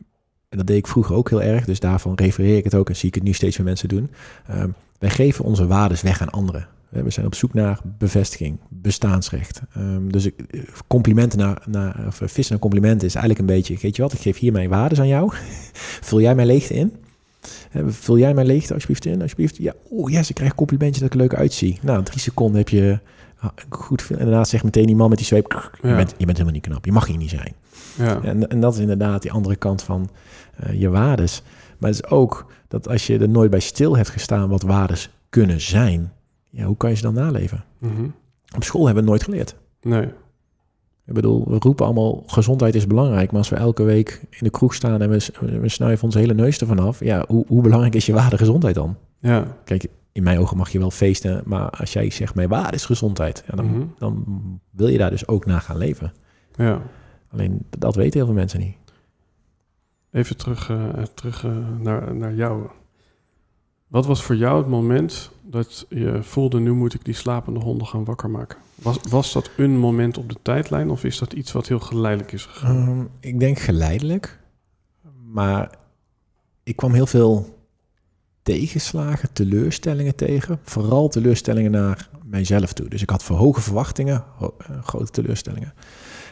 [0.49, 2.95] En dat deed ik vroeger ook heel erg, dus daarvan refereer ik het ook en
[2.95, 4.09] zie ik het nu steeds meer mensen doen.
[4.45, 4.63] Eh,
[4.99, 6.67] wij geven onze waardes weg aan anderen.
[6.89, 9.61] We zijn op zoek naar bevestiging, bestaansrecht.
[9.73, 13.55] Ehm, dus ik, eh, complimenten naar, naar, of eh, vissen naar complimenten is eigenlijk een
[13.55, 15.33] beetje, weet je wat, ik geef hier mijn waardes aan jou.
[16.07, 16.93] Vul jij mijn leegte in?
[17.87, 19.57] Vul jij mijn leegte alsjeblieft in, alsjeblieft.
[19.57, 21.79] Ja, oh yes, ik krijg een complimentje dat ik er leuk uitzie.
[21.81, 22.99] Nou, drie seconden heb je
[23.39, 24.07] ah, goed.
[24.09, 25.95] En daarna zegt meteen die man met die zweep, je, Ja.
[25.95, 27.53] bent, je bent helemaal niet knap, je mag hier niet zijn.
[28.05, 30.09] Ja, En, en dat is inderdaad die andere kant van
[30.55, 31.43] eh, je waardes.
[31.77, 35.09] Maar het is ook dat als je er nooit bij stil hebt gestaan wat waardes
[35.29, 36.11] kunnen zijn,
[36.49, 37.63] ja, hoe kan je ze dan naleven?
[37.77, 38.05] mhm.
[38.55, 39.55] Op school hebben we nooit geleerd.
[39.81, 40.05] nee,
[41.05, 44.49] Ik bedoel, we roepen allemaal gezondheid is belangrijk, maar als we elke week in de
[44.49, 45.31] kroeg staan en we,
[45.61, 48.75] we snuiven onze hele neus ervan af, ja, hoe, hoe belangrijk is je waarde gezondheid
[48.75, 48.95] dan?
[49.19, 52.75] ja, Kijk, in mijn ogen mag je wel feesten, maar als jij zegt mijn waarde
[52.75, 53.81] is gezondheid, ja, dan, Mhm.
[53.97, 54.23] dan
[54.71, 56.11] wil je daar dus ook naar gaan leven.
[56.55, 56.81] ja.
[57.31, 58.75] Alleen dat weten heel veel mensen niet.
[60.11, 62.67] Even terug, eh, terug eh, naar, naar jou.
[63.87, 67.87] Wat was voor jou het moment dat je voelde, nu moet ik die slapende honden
[67.87, 68.57] gaan wakker maken?
[68.75, 72.31] Was, was dat een moment op de tijdlijn of is dat iets wat heel geleidelijk
[72.31, 72.75] is gegaan?
[72.87, 74.39] Ehm, ik denk geleidelijk,
[75.31, 75.77] maar
[76.63, 77.57] ik kwam heel veel
[78.41, 80.59] tegenslagen, teleurstellingen tegen.
[80.63, 82.87] Vooral teleurstellingen naar mijzelf toe.
[82.89, 85.73] Dus ik had voor hoge verwachtingen, ho- eh, grote teleurstellingen.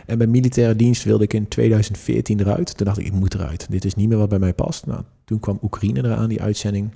[0.07, 2.77] En bij militaire dienst wilde ik in 2014 eruit.
[2.77, 3.67] Toen dacht ik, ik moet eruit.
[3.69, 4.85] Dit is niet meer wat bij mij past.
[4.85, 6.91] Nou, toen kwam Oekraïne eraan, die uitzending.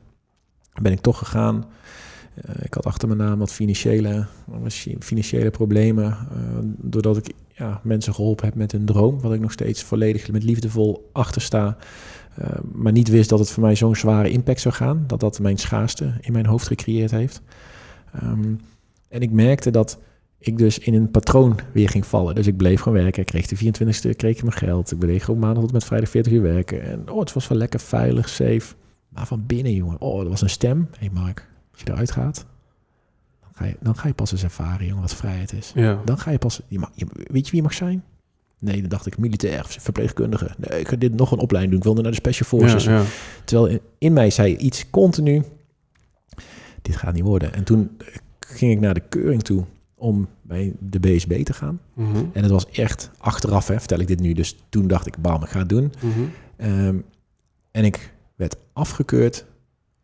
[0.82, 1.66] Ben ik toch gegaan.
[2.36, 4.26] Eh, ik had achter mijn naam wat financiële,
[4.99, 6.05] financiële problemen.
[6.12, 6.18] eh,
[6.78, 9.22] doordat ik ja, mensen geholpen heb met hun droom.
[9.22, 11.78] Wat ik nog steeds volledig met liefdevol achter sta.
[12.36, 15.03] Eh, maar niet wist dat het voor mij zo'n zware impact zou gaan.
[15.07, 17.41] Dat dat mijn schaarste in mijn hoofd gecreëerd heeft.
[18.14, 18.53] Ehm,
[19.09, 19.99] en ik merkte dat
[20.44, 22.36] ik dus in een patroon weer ging vallen.
[22.36, 23.22] Dus ik bleef gewoon werken.
[23.22, 24.92] Ik kreeg de 24ste kreeg ik mijn geld.
[24.92, 26.82] Ik bleef gewoon maandag tot met vrijdag 40 uur werken.
[26.82, 28.74] En oh, het was wel lekker veilig, safe.
[29.10, 30.02] Maar van binnen, jongen.
[30.02, 30.88] Oh, er was een stem.
[30.92, 32.46] Hé hey Mark, als je eruit gaat,
[33.42, 35.72] dan ga, je, dan ga je pas eens ervaren, jongen, wat vrijheid is.
[35.76, 36.62] Ja, Dan ga je pas...
[36.68, 38.04] Je mag, je- weet je wie je mag zijn?
[38.60, 40.50] Nee, dan dacht ik militair, verpleegkundige.
[40.58, 41.80] Nee, ik ga dit nog een opleiding doen.
[41.82, 42.84] Ik wilde naar de Special Forces.
[42.84, 43.04] ja,
[43.46, 45.44] Terwijl in, in mij zei iets continu,
[46.82, 47.54] dit gaat niet worden.
[47.54, 48.08] En toen eh,
[48.39, 49.66] ging ik naar de keuring toe
[50.02, 51.80] om bij de BSB te gaan.
[51.93, 54.34] mhm, En het was echt achteraf, hè, vertel ik dit nu.
[54.34, 55.93] Dus toen dacht ik, bam, ik ga het doen.
[56.04, 56.20] mhm,
[56.56, 56.95] Ehm,
[57.72, 59.45] en ik werd afgekeurd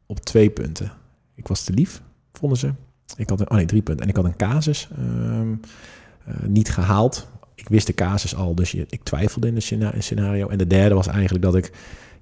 [0.06, 0.91] op twee punten.
[1.36, 2.02] Ik was te lief,
[2.34, 2.72] vonden ze.
[3.18, 4.04] Ik had een, oh nee, drie punten.
[4.04, 5.54] En ik had een casus ehm,
[6.26, 7.28] eh, niet gehaald.
[7.56, 10.48] Ik wist de casus al, dus je, ik twijfelde in het scena- scenario.
[10.48, 11.72] En de derde was eigenlijk dat ik,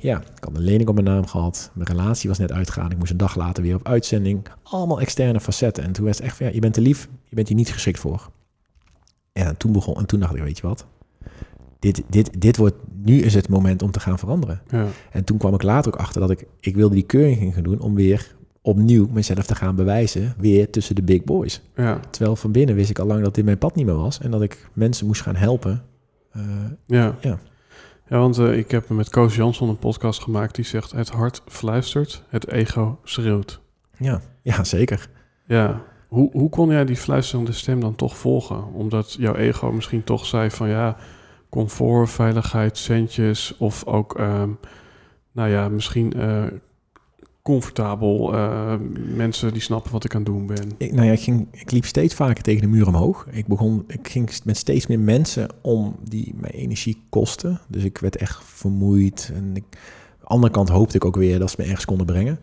[0.05, 1.71] ja, ik had een lening op mijn naam gehad.
[1.73, 2.91] Mijn relatie was net uitgegaan.
[2.91, 4.45] Ik moest een dag later weer op uitzending.
[4.63, 5.83] Allemaal externe facetten.
[5.83, 7.07] En toen werd het echt van, ja, je bent te lief.
[7.29, 8.29] Je bent hier niet geschikt voor.
[9.33, 10.85] En toen begon, en toen dacht ik, weet je wat?
[11.79, 14.61] Dit, dit, dit wordt, nu is het moment om te gaan veranderen.
[14.69, 17.63] ja, En toen kwam ik later ook achter dat ik, ik wilde die keuring gaan
[17.63, 21.61] doen om weer opnieuw mezelf te gaan bewijzen, weer tussen de big boys.
[21.75, 24.19] ja, Terwijl van binnen wist ik al lang dat dit mijn pad niet meer was
[24.19, 25.83] en dat ik mensen moest gaan helpen.
[26.31, 26.41] Eh,
[26.85, 27.15] ja.
[27.21, 27.39] Ja.
[28.07, 30.91] Ja, want eh, ik heb met Koos Jansson een podcast gemaakt die zegt...
[30.91, 33.61] het hart fluistert, het ego schreeuwt.
[33.97, 35.09] ja, ja, zeker.
[35.45, 38.73] Ja, hoe, hoe kon jij die fluisterende stem dan toch volgen?
[38.73, 40.97] Omdat jouw ego misschien toch zei van ja,
[41.49, 44.49] comfort, veiligheid, centjes of ook, ehm,
[45.31, 46.43] nou ja, misschien eh,
[47.45, 48.33] comfortabel.
[48.33, 48.73] eh,
[49.15, 50.71] mensen die snappen wat ik aan het doen ben.
[50.77, 53.27] Ik, nou ja, ik, ging, ik liep steeds vaker tegen de muur omhoog.
[53.31, 57.61] Ik, begon, ik ging met steeds meer mensen om die mijn energie kosten.
[57.67, 59.31] Dus ik werd echt vermoeid.
[59.33, 62.05] En ik, aan de andere kant hoopte ik ook weer dat ze me ergens konden
[62.05, 62.39] brengen.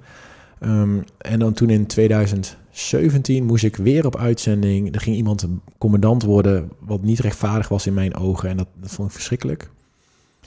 [0.58, 4.94] Ehm, en dan toen in 2017 moest ik weer op uitzending.
[4.94, 5.46] Er ging iemand
[5.78, 8.48] commandant worden wat niet rechtvaardig was in mijn ogen.
[8.48, 9.70] En dat vond ik verschrikkelijk.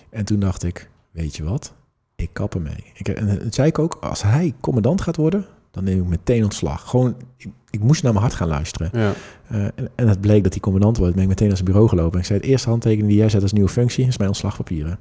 [0.09, 1.73] En toen dacht ik, weet je wat?
[2.16, 2.84] Ik kap ermee.
[2.93, 6.43] Ik, en dat zei ik ook, als hij commandant gaat worden, dan neem ik meteen
[6.43, 6.89] ontslag.
[6.89, 8.89] Gewoon, ik, ik moest naar mijn hart gaan luisteren.
[8.93, 9.13] Ja,
[9.51, 11.13] Uh, en, en het bleek dat hij commandant wordt.
[11.13, 12.13] Ben ik meteen naar zijn bureau gelopen.
[12.13, 14.99] En ik zei, het eerste handtekening die jij zet als nieuwe functie is mijn ontslagpapieren.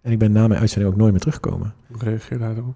[0.00, 1.74] En ik ben na mijn uitzending ook nooit meer teruggekomen.
[1.86, 2.74] hoe reageer jij daarop?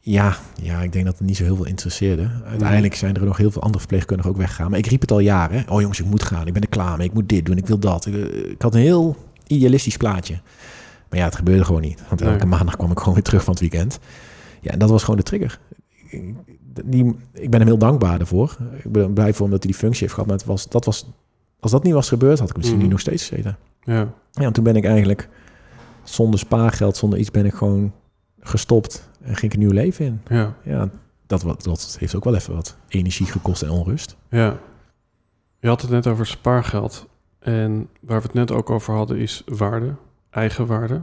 [0.00, 2.30] Ja, ja, ik denk dat het niet zo heel veel interesseerde.
[2.44, 4.70] Uiteindelijk zijn er nog heel veel andere verpleegkundigen ook weggegaan.
[4.70, 5.68] Maar ik riep het al jaren.
[5.68, 6.46] Oh jongens, ik moet gaan.
[6.46, 7.06] Ik ben er klaar mee.
[7.06, 7.56] Ik moet dit doen.
[7.56, 8.06] Ik wil dat.
[8.06, 9.16] Ik, eh, ik had een heel
[9.46, 10.40] idealistisch plaatje.
[11.12, 12.02] Maar ja, het gebeurde gewoon niet.
[12.08, 12.46] Want elke Nee.
[12.46, 13.98] maandag kwam ik gewoon weer terug van het weekend.
[14.60, 15.58] Ja, en dat was gewoon de trigger.
[16.08, 16.34] Ik-
[16.84, 18.56] Die, ik ben hem heel dankbaar daarvoor.
[18.84, 20.28] Ik ben blij voor omdat hij die functie heeft gehad.
[20.28, 21.06] Maar het was, dat was,
[21.60, 22.86] als dat niet was gebeurd, had ik misschien Mhm.
[22.86, 23.56] nu nog steeds gezeten.
[23.82, 25.28] Ja, Ja, en toen ben ik eigenlijk
[26.02, 27.92] zonder spaargeld, zonder iets, ben ik gewoon
[28.40, 29.08] gestopt.
[29.22, 30.20] En ging ik een nieuw leven in.
[30.28, 30.88] ja, Ja,
[31.26, 34.16] dat, wat, dat heeft ook wel even wat energie gekost en onrust.
[34.28, 34.56] ja.
[35.60, 37.06] Je had het net over spaargeld.
[37.38, 39.94] En waar we het net ook over hadden is waarde,
[40.32, 41.00] eigen waarde.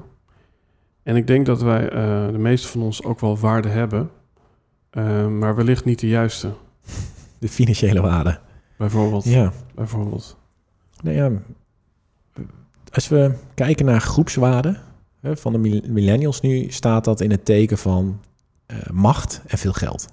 [1.04, 4.10] En ik denk dat wij, eh, de meeste van ons, ook wel waarde hebben.
[4.90, 6.54] eh, maar wellicht niet de juiste.
[7.40, 8.40] De financiële waarde.
[8.78, 9.24] Bijvoorbeeld.
[9.24, 10.38] Ja, bijvoorbeeld.
[11.02, 11.32] nou ja.
[12.94, 14.78] Als we kijken naar groepswaarden
[15.20, 18.22] hè, van de mill- millennials nu, staat dat in het teken van
[18.66, 20.08] eh, macht en veel geld.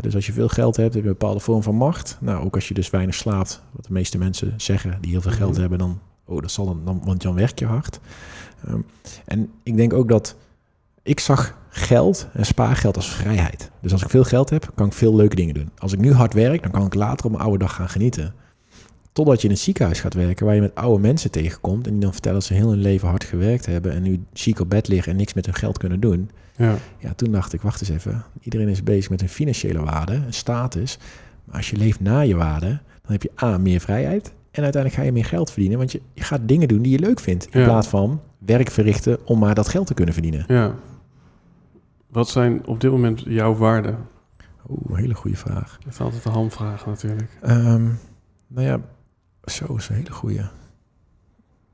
[0.00, 2.18] Dus als je veel geld hebt, heb je een bepaalde vorm van macht.
[2.20, 5.30] Nou, ook als je dus weinig slaapt, wat de meeste mensen zeggen die heel veel
[5.32, 5.60] geld Mhm.
[5.60, 8.00] hebben, dan, oh, dat zal dan, dan, want dan werk je hard.
[8.66, 8.80] Ehm,
[9.24, 10.36] en ik denk ook dat
[11.02, 13.70] ik zag geld en spaargeld als vrijheid.
[13.80, 15.70] Dus als ik veel geld heb, kan ik veel leuke dingen doen.
[15.78, 18.34] Als ik nu hard werk, dan kan ik later op mijn oude dag gaan genieten.
[19.12, 22.00] Totdat je in een ziekenhuis gaat werken waar je met oude mensen tegenkomt en die
[22.00, 24.88] dan vertellen dat ze heel hun leven hard gewerkt hebben en nu ziek op bed
[24.88, 26.30] liggen en niks met hun geld kunnen doen.
[26.56, 28.24] Ja, Ja, toen dacht ik, wacht eens even.
[28.40, 30.98] Iedereen is bezig met een financiële waarde, een status.
[31.44, 32.66] Maar als je leeft na je waarde,
[33.02, 34.32] dan heb je A, meer vrijheid.
[34.54, 36.98] En uiteindelijk ga je meer geld verdienen, want je, je gaat dingen doen die je
[36.98, 37.46] leuk vindt.
[37.50, 37.66] In Ja.
[37.66, 40.44] plaats van werk verrichten om maar dat geld te kunnen verdienen.
[40.48, 40.74] ja.
[42.08, 43.98] Wat zijn op dit moment jouw waarden?
[44.68, 45.78] Oeh, hele goede vraag.
[45.84, 47.38] Dat is altijd een hamvraag natuurlijk.
[47.42, 47.82] Ehm,
[48.46, 48.80] nou ja,
[49.44, 50.48] zo is een hele goede.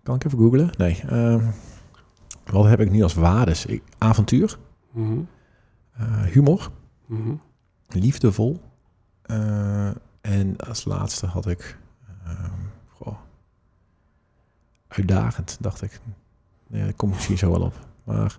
[0.02, 0.70] Kan ik even googlen?
[0.78, 1.00] Nee.
[1.08, 1.44] ehm,
[2.46, 3.66] wat heb ik nu als waardes?
[3.66, 4.58] Ik, avontuur,
[4.92, 5.18] Mhm,
[5.92, 6.70] eh, humor,
[7.06, 7.34] mhm.
[7.88, 8.60] liefdevol.
[9.22, 9.88] eh,
[10.20, 11.78] en als laatste had ik
[12.24, 12.50] ehm,
[14.90, 16.00] uitdagend, dacht ik.
[16.66, 17.86] Nee, daar kom ik misschien zo wel op.
[18.04, 18.38] Maar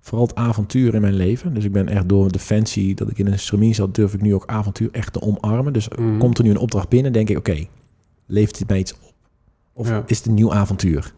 [0.00, 1.54] vooral het avontuur in mijn leven.
[1.54, 4.34] Dus ik ben echt door defensie, dat ik in een stramien zat, durf ik nu
[4.34, 5.72] ook avontuur echt te omarmen.
[5.72, 6.18] Dus Mhm.
[6.18, 7.66] komt er nu een opdracht binnen, denk ik, oké,
[8.26, 9.12] leeft dit mij iets op?
[9.72, 10.02] Of Ja.
[10.06, 11.12] is het een nieuw avontuur?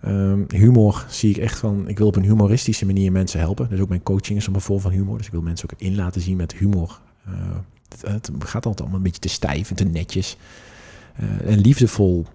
[0.00, 3.68] Ehm, humor zie ik echt van, ik wil op een humoristische manier mensen helpen.
[3.68, 5.16] Dus ook mijn coaching is een vorm van humor.
[5.16, 7.00] Dus ik wil mensen ook in laten zien met humor.
[7.24, 7.32] Eh,
[7.88, 10.36] het, het gaat altijd allemaal een beetje te stijf en te netjes.
[11.16, 12.26] Eh, en liefdevol,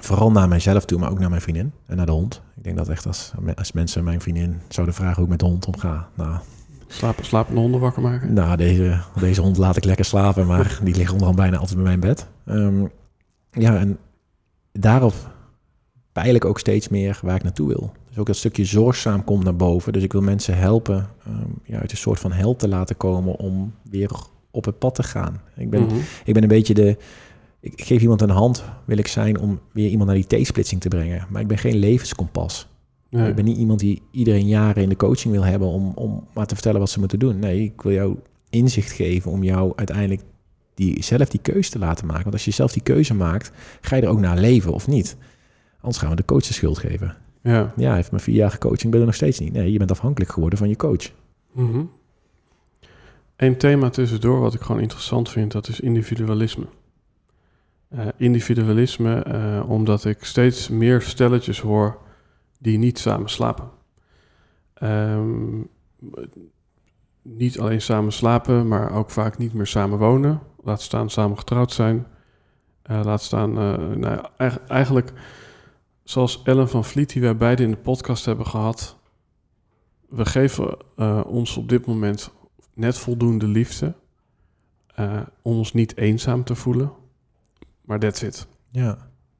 [0.00, 2.42] vooral naar mijzelf toe, maar ook naar mijn vriendin en naar de hond.
[2.56, 5.46] Ik denk dat echt als, als mensen mijn vriendin zouden vragen hoe ik met de
[5.46, 6.08] hond omga.
[6.14, 6.36] Nou,
[6.86, 8.32] Slapen, slapende honden wakker maken?
[8.32, 11.84] nou, deze, deze hond laat ik lekker slapen, maar die ligt onderhand bijna altijd bij
[11.86, 12.26] mijn bed.
[12.46, 12.84] Ehm,
[13.50, 13.98] ja, en
[14.72, 15.14] daarop
[16.12, 17.92] peil ik ook steeds meer waar ik naartoe wil.
[18.08, 19.92] Dus ook dat stukje zorgzaam komt naar boven.
[19.92, 23.36] Dus ik wil mensen helpen ehm, ja, uit een soort van held te laten komen
[23.36, 24.10] om weer
[24.50, 25.40] op het pad te gaan.
[25.56, 25.94] Ik ben, Mhm.
[26.24, 26.96] ik ben een beetje de...
[27.64, 30.88] Ik geef iemand een hand, wil ik zijn, om weer iemand naar die T-splitsing te
[30.88, 31.26] brengen.
[31.30, 32.68] Maar ik ben geen levenskompas.
[33.08, 33.28] Nee.
[33.28, 36.46] Ik ben niet iemand die iedereen jaren in de coaching wil hebben om, om maar
[36.46, 37.38] te vertellen wat ze moeten doen.
[37.38, 38.16] Nee, ik wil jou
[38.50, 40.22] inzicht geven om jou uiteindelijk
[40.74, 42.22] die, zelf die keuze te laten maken.
[42.22, 43.50] Want als je zelf die keuze maakt,
[43.80, 45.16] ga je er ook naar leven of niet.
[45.80, 47.16] Anders gaan we de coach de schuld geven.
[47.42, 47.72] Ja.
[47.76, 49.52] Ja, hij heeft maar vier jaar coaching, ben er nog steeds niet.
[49.52, 51.10] Nee, je bent afhankelijk geworden van je coach.
[51.52, 51.82] Mhm.
[53.36, 56.66] Een thema tussendoor wat ik gewoon interessant vind, dat is individualisme.
[57.94, 61.98] Eh, individualisme, eh, omdat ik steeds meer stelletjes hoor
[62.58, 63.70] die niet samen slapen.
[64.74, 65.60] Ehm,
[67.22, 70.40] niet alleen samen slapen, maar ook vaak niet meer samen wonen.
[70.62, 72.06] Laat staan samen getrouwd zijn.
[72.82, 73.52] Eh, laat staan,
[74.00, 74.26] nou,
[74.68, 75.12] eigenlijk
[76.04, 78.98] zoals Ellen van Vliet, die wij beide in de podcast hebben gehad.
[80.08, 80.76] We geven
[81.26, 82.30] ons op dit moment
[82.72, 83.94] net voldoende liefde
[85.42, 86.92] om ons niet eenzaam te voelen.
[87.84, 88.46] Maar that's it.
[88.70, 88.98] Ja.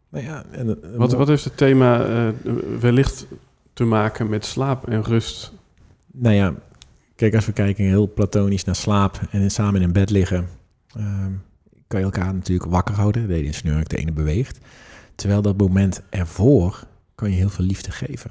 [0.08, 2.28] Nou ja, en, eh, Wat, wat heeft het thema eh,
[2.80, 3.26] wellicht
[3.72, 5.52] te maken met slaap en rust?
[6.12, 6.54] Nou ja,
[7.16, 10.48] Kijk, als we kijken heel platonisch naar slaap en samen in bed liggen,
[10.94, 11.32] ehm,
[11.86, 13.26] kan je elkaar natuurlijk wakker houden.
[13.26, 14.58] De ene snurkt, de ene beweegt.
[15.14, 18.30] Terwijl dat moment ervoor kan je heel veel liefde geven.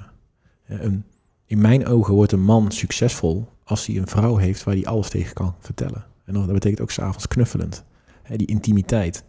[0.67, 1.03] Een,
[1.45, 5.09] in mijn ogen wordt een man succesvol als hij een vrouw heeft waar hij alles
[5.09, 6.05] tegen kan vertellen.
[6.25, 7.83] En dat betekent ook s'avonds knuffelend.
[8.35, 9.23] Die intimiteit.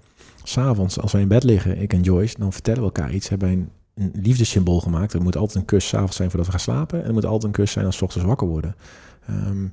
[0.47, 3.29] S'avonds, als wij in bed liggen, ik en Joyce, dan vertellen we elkaar iets.
[3.29, 5.13] Hebben wij een, een liefdessymbool gemaakt.
[5.13, 7.01] Er moet altijd een kus s'avonds zijn voordat we gaan slapen.
[7.01, 8.77] En er moet altijd een kus zijn als we ochtends wakker worden.
[9.31, 9.73] Um,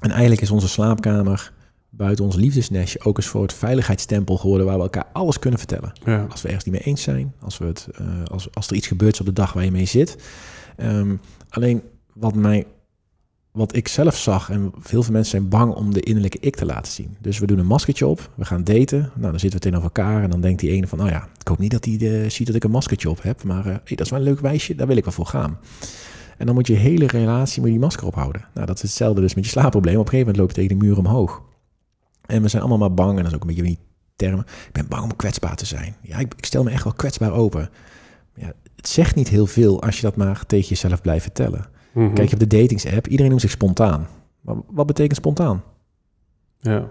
[0.00, 1.52] en eigenlijk is onze slaapkamer
[1.90, 5.92] buiten ons liefdesnestje ook een soort veiligheidstempel geworden waar we elkaar alles kunnen vertellen.
[6.04, 6.26] Ja.
[6.30, 8.86] Als we ergens niet mee eens zijn, als, we het, uh, als, als er iets
[8.86, 10.16] gebeurt op de dag waar je mee zit.
[10.76, 12.66] Um, alleen wat mij
[13.52, 16.92] wat ik zelf zag, en veel mensen zijn bang om de innerlijke ik te laten
[16.92, 17.16] zien.
[17.20, 18.98] Dus we doen een maskertje op, we gaan daten.
[18.98, 21.48] Nou, dan zitten we tegenover elkaar en dan denkt die ene van, nou ja, ik
[21.48, 23.96] hoop niet dat hij uh, ziet dat ik een maskertje op heb, maar uh, hey,
[23.96, 25.58] dat is wel een leuk wijsje, daar wil ik wel voor gaan.
[26.38, 28.44] En dan moet je hele relatie moet je die masker ophouden.
[28.54, 29.98] Nou, dat is hetzelfde dus met je slaapprobleem.
[29.98, 31.42] Op een gegeven moment loop je tegen de muur omhoog.
[32.26, 33.78] En we zijn allemaal maar bang, en dat is ook een beetje die
[34.16, 34.44] termen.
[34.66, 35.96] Ik ben bang om kwetsbaar te zijn.
[36.02, 37.70] Ja, ik, ik stel me echt wel kwetsbaar open.
[38.34, 41.66] Ja, het zegt niet heel veel als je dat maar tegen jezelf blijft vertellen.
[41.92, 42.12] Mhm.
[42.12, 44.06] Kijk je op de datingsapp, iedereen noemt zich spontaan.
[44.40, 45.62] Maar wat betekent spontaan?
[46.60, 46.78] Ja.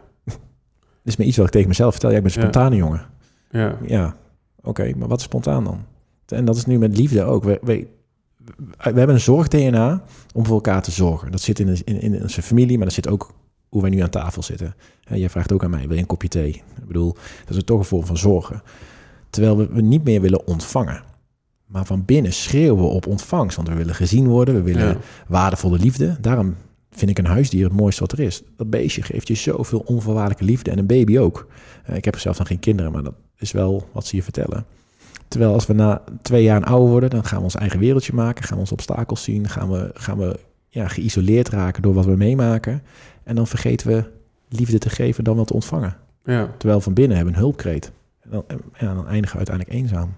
[1.03, 2.09] Dat is me iets wat ik tegen mezelf vertel.
[2.09, 3.05] Ja, ik ben een spontane jongen.
[3.51, 3.77] Ja.
[3.85, 4.15] Ja,
[4.61, 5.85] oké, maar wat is spontaan dan?
[6.25, 7.43] En dat is nu met liefde ook.
[7.43, 7.87] We, we,
[8.77, 11.31] we hebben een zorg-DNA om voor elkaar te zorgen.
[11.31, 13.33] Dat zit in, in, in onze familie, maar dat zit ook
[13.69, 14.75] hoe wij nu aan tafel zitten.
[15.03, 16.49] En jij vraagt ook aan mij, wil je een kopje thee?
[16.49, 18.61] Ik bedoel, dat is toch een vorm van zorgen.
[19.29, 21.03] Terwijl we, we niet meer willen ontvangen.
[21.71, 23.55] Maar van binnen schreeuwen we op ontvangst.
[23.55, 24.97] Want we willen gezien worden, we willen
[25.27, 26.17] waardevolle liefde.
[26.21, 26.55] Daarom
[26.89, 28.43] vind ik een huisdier het mooiste wat er is.
[28.57, 30.71] Dat beestje geeft je zoveel onvoorwaardelijke liefde.
[30.71, 31.47] En een baby ook.
[31.89, 34.65] Uh, ik heb zelf nog geen kinderen, maar dat is wel wat ze je vertellen.
[35.27, 38.43] Terwijl als we na twee jaar ouder worden, dan gaan we ons eigen wereldje maken.
[38.43, 39.49] Gaan we onze obstakels zien.
[39.49, 42.83] Gaan we, gaan we ja, geïsoleerd raken door wat we meemaken.
[43.23, 44.03] En dan vergeten we
[44.49, 45.95] liefde te geven dan wel te ontvangen.
[46.23, 46.49] Ja.
[46.57, 47.91] Terwijl van binnen hebben we een hulpkreet.
[48.21, 48.43] En dan,
[48.79, 50.13] ja, dan eindigen we uiteindelijk eenzaam.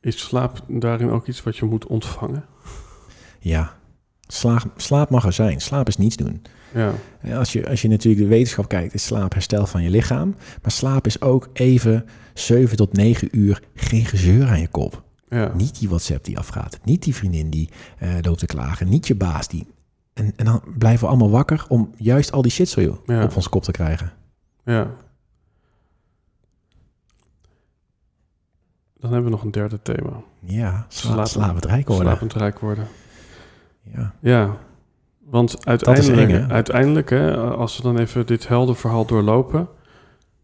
[0.00, 2.44] Is slaap daarin ook iets wat je moet ontvangen?
[3.40, 3.76] Ja,
[4.26, 5.60] slaap, slaap mag er zijn.
[5.60, 6.42] Slaap is niets doen.
[6.74, 6.92] Ja.
[7.34, 10.34] Als, je, als je natuurlijk de wetenschap kijkt, is slaap herstel van je lichaam.
[10.62, 15.02] Maar slaap is ook even 7 tot 9 uur geen gezeur aan je kop.
[15.28, 15.52] Ja.
[15.54, 16.78] Niet die WhatsApp die afgaat.
[16.84, 17.68] Niet die vriendin die
[18.02, 18.88] uh, loopt te klagen.
[18.88, 19.66] Niet je baas die...
[20.14, 23.22] En, en dan blijven we allemaal wakker om juist al die shit zo ja.
[23.22, 24.12] op ons kop te krijgen.
[24.64, 24.90] Ja.
[29.00, 30.22] Dan hebben we nog een derde thema.
[30.40, 32.06] Ja, sla slapend rijk worden.
[32.06, 32.86] Slapend rijk worden.
[33.82, 34.14] Ja.
[34.20, 34.56] Ja,
[35.18, 39.68] want uiteindelijk, eng, uiteindelijk hè, als we dan even dit heldenverhaal doorlopen...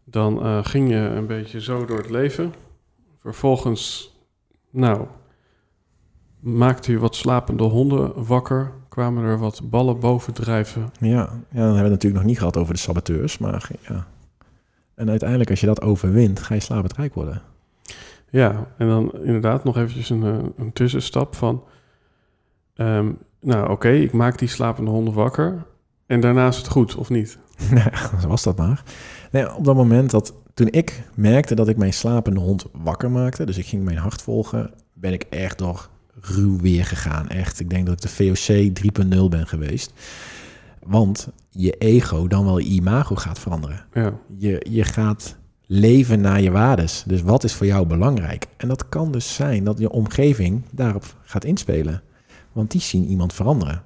[0.03, 2.53] dan uh, ging je een beetje zo door het leven.
[3.19, 4.13] Vervolgens,
[4.69, 5.05] nou,
[6.39, 8.71] maakte je wat slapende honden wakker...
[8.89, 10.89] kwamen er wat ballen bovendrijven.
[10.99, 14.07] Ja, ja dan hebben we het natuurlijk nog niet gehad over de saboteurs, maar ja...
[14.95, 17.41] En uiteindelijk, als je dat overwint, ga je slapend rijk worden.
[18.35, 21.63] Ja, en dan inderdaad nog eventjes een, eh, een tussenstap van...
[22.75, 23.11] Ehm,
[23.41, 25.65] nou, oké, ik maak die slapende honden wakker.
[26.05, 27.37] En daarna is het goed, of niet?
[27.71, 27.89] Nee,
[28.21, 28.83] zo was dat maar.
[29.31, 33.45] Nee, op dat moment dat toen ik merkte dat ik mijn slapende hond wakker maakte...
[33.45, 35.89] dus ik ging mijn hart volgen, ben ik echt door
[36.21, 37.29] ruw weer gegaan.
[37.29, 39.93] Echt, ik denk dat ik de VOC 3.0 ben geweest.
[40.85, 43.85] Want je ego, dan wel je imago gaat veranderen.
[43.93, 44.13] Ja.
[44.37, 45.37] Je, je gaat
[45.67, 47.03] leven naar je waardes.
[47.07, 48.47] Dus wat is voor jou belangrijk?
[48.57, 52.01] En dat kan dus zijn dat je omgeving daarop gaat inspelen.
[52.51, 53.83] Want die zien iemand veranderen.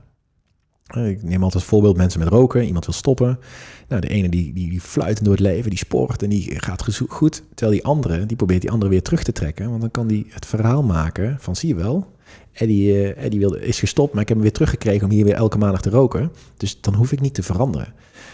[0.86, 2.65] Eh, ik neem altijd voorbeeld mensen met roken.
[2.65, 3.39] Iemand wil stoppen.
[3.88, 4.82] Nou, de ene die, die, die
[5.21, 7.43] door het leven, die sport en die gaat goed.
[7.53, 9.69] Terwijl die andere, die probeert die andere weer terug te trekken.
[9.69, 12.17] Want dan kan die het verhaal maken van, zie je wel...
[12.51, 15.34] Eddie, uh, Eddie wilde, is gestopt, maar ik heb hem weer teruggekregen om hier weer
[15.34, 16.32] elke maandag te roken.
[16.57, 17.93] Dus dan hoef ik niet te veranderen.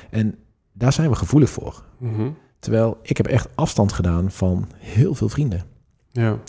[0.09, 0.35] En
[0.73, 1.83] daar zijn we gevoelig voor.
[1.97, 2.35] Mm
[2.65, 5.63] Terwijl ik heb echt afstand gedaan van heel veel vrienden.
[6.11, 6.39] Ja.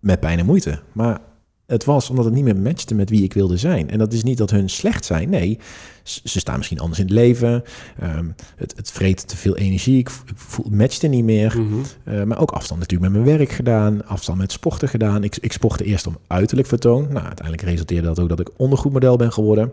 [0.00, 0.80] Met pijn en moeite.
[0.92, 1.20] Maar
[1.66, 3.90] het was omdat het niet meer matchte met wie ik wilde zijn.
[3.90, 5.30] En dat is niet dat hun slecht zijn.
[5.30, 5.58] Nee,
[6.02, 7.62] ze staan misschien anders in het leven.
[8.02, 9.98] Um, het, het vreet te veel energie.
[9.98, 11.54] Ik, voel, het matchte niet meer.
[11.58, 12.14] Mm -hmm.
[12.14, 14.06] uh, maar ook afstand natuurlijk met mijn werk gedaan.
[14.06, 15.24] Afstand met sporten gedaan.
[15.24, 17.02] Ik, ik sportte eerst om uiterlijk vertoon.
[17.02, 19.72] Nou, uiteindelijk resulteerde dat ook dat ik ondergoedmodel ben geworden.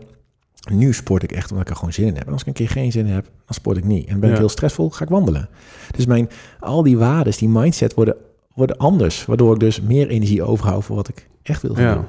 [0.70, 2.26] Nu sport ik echt omdat ik er gewoon zin in heb.
[2.26, 4.08] En als ik een keer geen zin heb, dan sport ik niet.
[4.08, 5.48] En ben ik heel stressvol, ga ik wandelen.
[5.90, 6.28] Dus mijn,
[6.60, 8.16] al die waarden, die mindset worden,
[8.54, 9.24] worden anders.
[9.24, 11.94] Waardoor ik dus meer energie overhoud voor wat ik echt wil ja.
[11.94, 12.04] doen.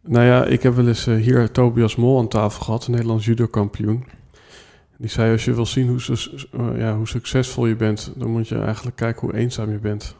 [0.00, 3.24] Nou ja, ik heb wel eens uh, hier Tobias Mol aan tafel gehad, een Nederlands
[3.24, 4.04] judo-kampioen.
[4.98, 8.58] Die zei, als je wil zien hoe, ja, hoe succesvol je bent, dan moet je
[8.58, 10.16] eigenlijk kijken hoe eenzaam je bent.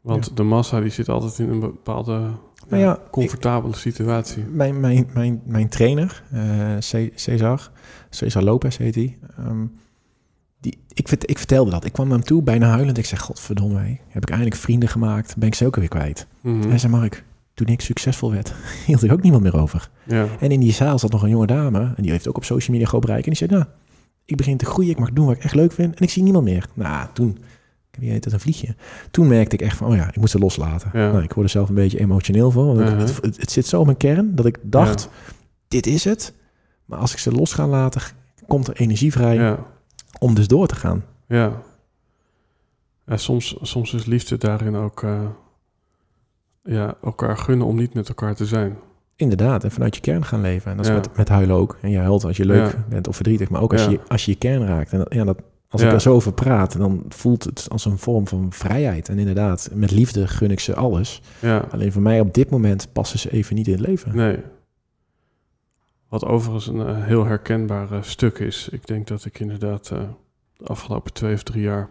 [0.00, 2.30] Want de massa die zit altijd in een bepaalde
[2.68, 4.44] Nou ja, comfortabele situatie.
[4.44, 6.40] Mijn, mijn, mijn, mijn trainer, eh,
[6.78, 7.70] Ce- Cesar,
[8.10, 9.18] Cesar Lopez heet hij.
[9.38, 9.64] ehm,
[10.60, 11.84] die, ik, ik vertelde dat.
[11.84, 12.98] Ik kwam naar hem toe, bijna huilend.
[12.98, 15.36] Ik zeg, godverdomme, hé, heb ik eindelijk vrienden gemaakt?
[15.36, 16.26] Ben ik ze ook weer kwijt?
[16.40, 16.68] Mhm.
[16.68, 18.54] Hij zei, Mark, toen ik succesvol werd,
[18.86, 19.90] hield ik ook niemand meer over.
[20.06, 21.92] Ja, En in die zaal zat nog een jonge dame.
[21.96, 23.24] En die heeft ook op social media groot bereik.
[23.24, 23.64] En die zei, nou,
[24.24, 24.90] ik begin te groeien.
[24.90, 25.96] Ik mag doen wat ik echt leuk vind.
[25.96, 26.68] En ik zie niemand meer.
[26.74, 27.38] Nou, toen,
[27.98, 28.74] wie heet het, een vliegje.
[29.10, 30.90] Toen merkte ik echt van, oh ja, ik moet ze loslaten.
[30.92, 31.10] Ja.
[31.10, 32.66] Nou, ik word er zelf een beetje emotioneel van.
[32.66, 33.00] Want ik- Uh-huh.
[33.00, 35.08] het, het, het zit zo in mijn kern dat ik dacht,
[35.68, 36.34] dit is het.
[36.84, 38.02] Maar als ik ze los ga laten,
[38.46, 39.58] komt er energie vrij ja,
[40.18, 41.04] om dus door te gaan.
[41.26, 41.52] ja.
[43.06, 45.20] ja soms, soms is liefde daarin ook eh,
[46.62, 48.76] ja, elkaar gunnen om niet met elkaar te zijn.
[49.16, 50.70] Inderdaad, en vanuit je kern gaan leven.
[50.70, 51.78] En dat is met, met huilen ook.
[51.82, 54.30] En je huilt als je leuk bent of verdrietig, maar ook als, je, als je
[54.30, 54.92] je kern raakt.
[54.92, 55.38] En dat, ja, dat,
[55.72, 55.86] als Ja.
[55.86, 59.08] ik er zo over praat, dan voelt het als een vorm van vrijheid.
[59.08, 61.22] En inderdaad, met liefde gun ik ze alles.
[61.40, 64.16] Ja, Alleen voor mij op dit moment passen ze even niet in het leven.
[64.16, 64.38] nee.
[66.08, 68.68] Wat overigens een eh, heel herkenbaar eh, stuk is.
[68.68, 69.98] Ik denk dat ik inderdaad eh,
[70.56, 71.88] de afgelopen twee of drie jaar...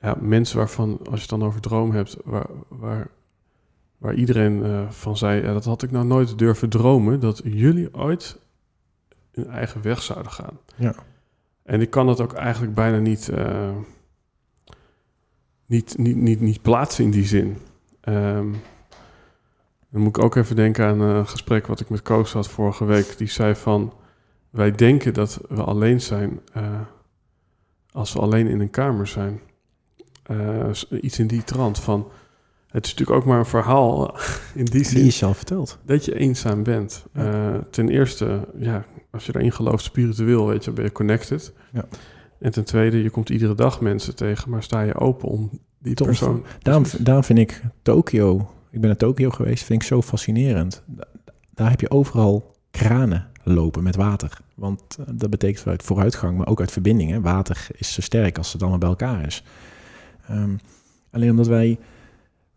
[0.00, 2.16] Ja, mensen waarvan, als je het dan over droom hebt...
[2.24, 3.08] waar, waar,
[3.98, 5.42] waar iedereen van zei...
[5.42, 7.20] Ja, dat had ik nou nooit durven dromen...
[7.20, 8.38] dat jullie ooit
[9.32, 10.58] hun eigen weg zouden gaan.
[10.76, 10.94] Ja.
[11.68, 13.76] En ik kan dat ook eigenlijk bijna niet, eh,
[15.66, 17.56] niet, niet, niet, niet plaatsen in die zin.
[18.00, 18.52] Ehm,
[19.90, 22.84] dan moet ik ook even denken aan een gesprek wat ik met Koos had vorige
[22.84, 23.18] week.
[23.18, 23.92] Die zei van,
[24.50, 26.80] wij denken dat we alleen zijn eh,
[27.92, 29.40] als we alleen in een kamer zijn.
[30.22, 32.10] Eh, iets in die trant van,
[32.68, 34.16] het is natuurlijk ook maar een verhaal
[34.54, 35.78] in die zin Die is zelf verteld.
[35.84, 37.04] dat je eenzaam bent.
[37.14, 37.52] Ja.
[37.54, 41.52] Eh, ten eerste, ja, als je erin gelooft, spiritueel, weet je, ben je connected.
[41.72, 41.84] Ja.
[42.40, 45.94] En ten tweede, je komt iedere dag mensen tegen, maar sta je open om die
[45.94, 46.44] persoon...
[46.62, 47.04] Daarom, Precies.
[47.04, 50.82] daarom vind ik Tokio, ik ben naar Tokio geweest, vind ik zo fascinerend.
[50.86, 51.06] Da-
[51.54, 54.38] Daar heb je overal kranen lopen met water.
[54.54, 57.10] Want eh, dat betekent vanuit vooruitgang, maar ook uit verbinding.
[57.10, 57.20] Hè.
[57.20, 59.44] Water is zo sterk als het allemaal bij elkaar is.
[60.28, 60.50] Ehm,
[61.10, 61.78] alleen omdat wij,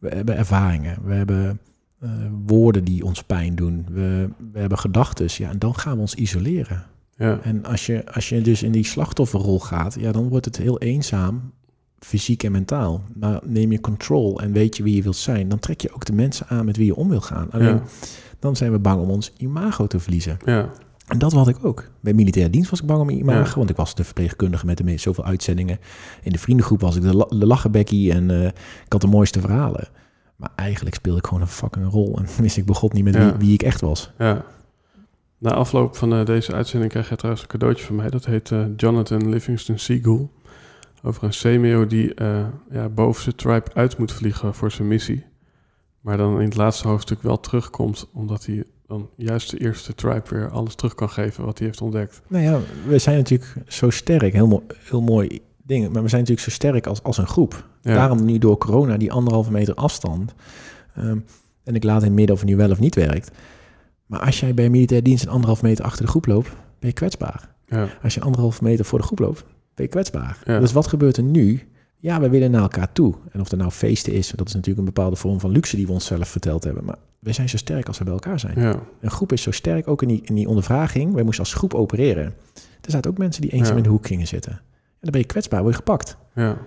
[0.01, 1.59] we hebben ervaringen, we hebben
[1.99, 2.09] eh,
[2.45, 6.15] woorden die ons pijn doen, we, we hebben gedachten, ja, en dan gaan we ons
[6.15, 6.83] isoleren.
[7.15, 10.57] Ja, En als je, als je dus in die slachtofferrol gaat, ja, dan wordt het
[10.57, 11.51] heel eenzaam,
[11.99, 13.03] fysiek en mentaal.
[13.13, 16.05] Maar neem je control en weet je wie je wilt zijn, dan trek je ook
[16.05, 17.51] de mensen aan met wie je om wil gaan.
[17.51, 17.83] Alleen ja,
[18.39, 20.37] dan zijn we bang om ons imago te verliezen.
[20.45, 20.69] ja,
[21.11, 21.89] En dat had ik ook.
[21.99, 23.55] Bij militaire dienst was ik bang om mijn imago, Ja.
[23.55, 25.79] want ik was de verpleegkundige met de meest zoveel uitzendingen.
[26.23, 28.45] In de vriendengroep was ik de, la- de lachenbekkie en eh,
[28.85, 29.87] ik had de mooiste verhalen.
[30.35, 33.29] Maar eigenlijk speelde ik gewoon een fucking rol en wist ik begot niet met Ja.
[33.29, 34.11] wie, wie ik echt was.
[34.17, 34.45] ja.
[35.37, 38.09] Na afloop van eh, deze uitzending krijg je trouwens een cadeautje van mij.
[38.09, 40.27] Dat heet eh, Jonathan Livingston Seagull.
[41.03, 42.13] Over een semeo die
[42.71, 45.25] ja, boven zijn tribe uit moet vliegen voor zijn missie.
[46.01, 50.23] Maar dan in het laatste hoofdstuk wel terugkomt, omdat hij dan juist de eerste tribe
[50.29, 52.21] weer alles terug kan geven wat hij heeft ontdekt.
[52.27, 56.21] Nou ja, we zijn natuurlijk zo sterk, heel, mo- heel mooi ding, maar we zijn
[56.21, 57.67] natuurlijk zo sterk als, als een groep.
[57.81, 57.93] Ja.
[57.93, 60.33] Daarom nu door corona die anderhalve meter afstand.
[60.95, 61.17] Ehm,
[61.63, 63.31] en ik laat in het midden of het nu wel of niet werkt.
[64.05, 66.93] Maar als jij bij militair dienst een anderhalf meter achter de groep loopt, ben je
[66.93, 67.49] kwetsbaar.
[67.65, 69.43] Ja, Als je anderhalf meter voor de groep loopt,
[69.75, 70.37] ben je kwetsbaar.
[70.45, 70.59] Ja.
[70.59, 71.67] Dus wat gebeurt er nu?
[71.97, 73.15] Ja, we willen naar elkaar toe.
[73.31, 75.85] En of er nou feesten is, dat is natuurlijk een bepaalde vorm van luxe die
[75.87, 76.85] we onszelf verteld hebben.
[76.85, 78.59] Maar we zijn zo sterk als we bij elkaar zijn.
[78.59, 81.13] ja, Een groep is zo sterk, ook in die, in die ondervraging.
[81.13, 82.25] Wij moesten als groep opereren.
[82.81, 83.77] Er zaten ook mensen die eenzaam Ja.
[83.77, 84.51] in de hoek gingen zitten.
[84.51, 84.61] En
[84.99, 86.17] dan ben je kwetsbaar, word je gepakt.
[86.35, 86.57] ja,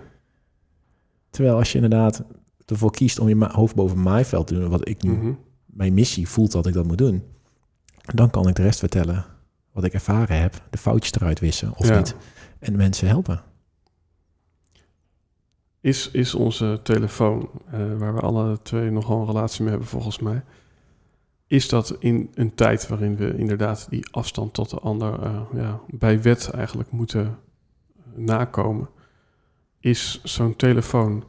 [1.29, 2.23] Terwijl als je inderdaad
[2.65, 5.31] ervoor kiest om je hoofd boven maaiveld te doen, wat ik nu, mhm,
[5.65, 7.23] mijn missie voelt dat ik dat moet doen,
[8.13, 9.25] dan kan ik de rest vertellen
[9.71, 12.15] wat ik ervaren heb, de foutjes eruit wissen of niet,
[12.59, 13.41] en mensen helpen.
[15.85, 20.19] Is, is onze telefoon, eh, waar we alle twee nogal een relatie mee hebben volgens
[20.19, 20.43] mij,
[21.47, 25.79] is dat in een tijd waarin we inderdaad die afstand tot de ander eh, ja,
[25.87, 27.37] bij wet eigenlijk moeten
[28.15, 28.89] nakomen,
[29.79, 31.23] is zo'n telefoon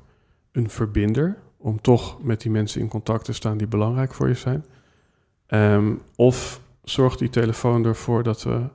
[0.52, 4.34] een verbinder om toch met die mensen in contact te staan die belangrijk voor je
[4.34, 4.64] zijn?
[5.46, 8.68] Ehm, of zorgt die telefoon ervoor dat we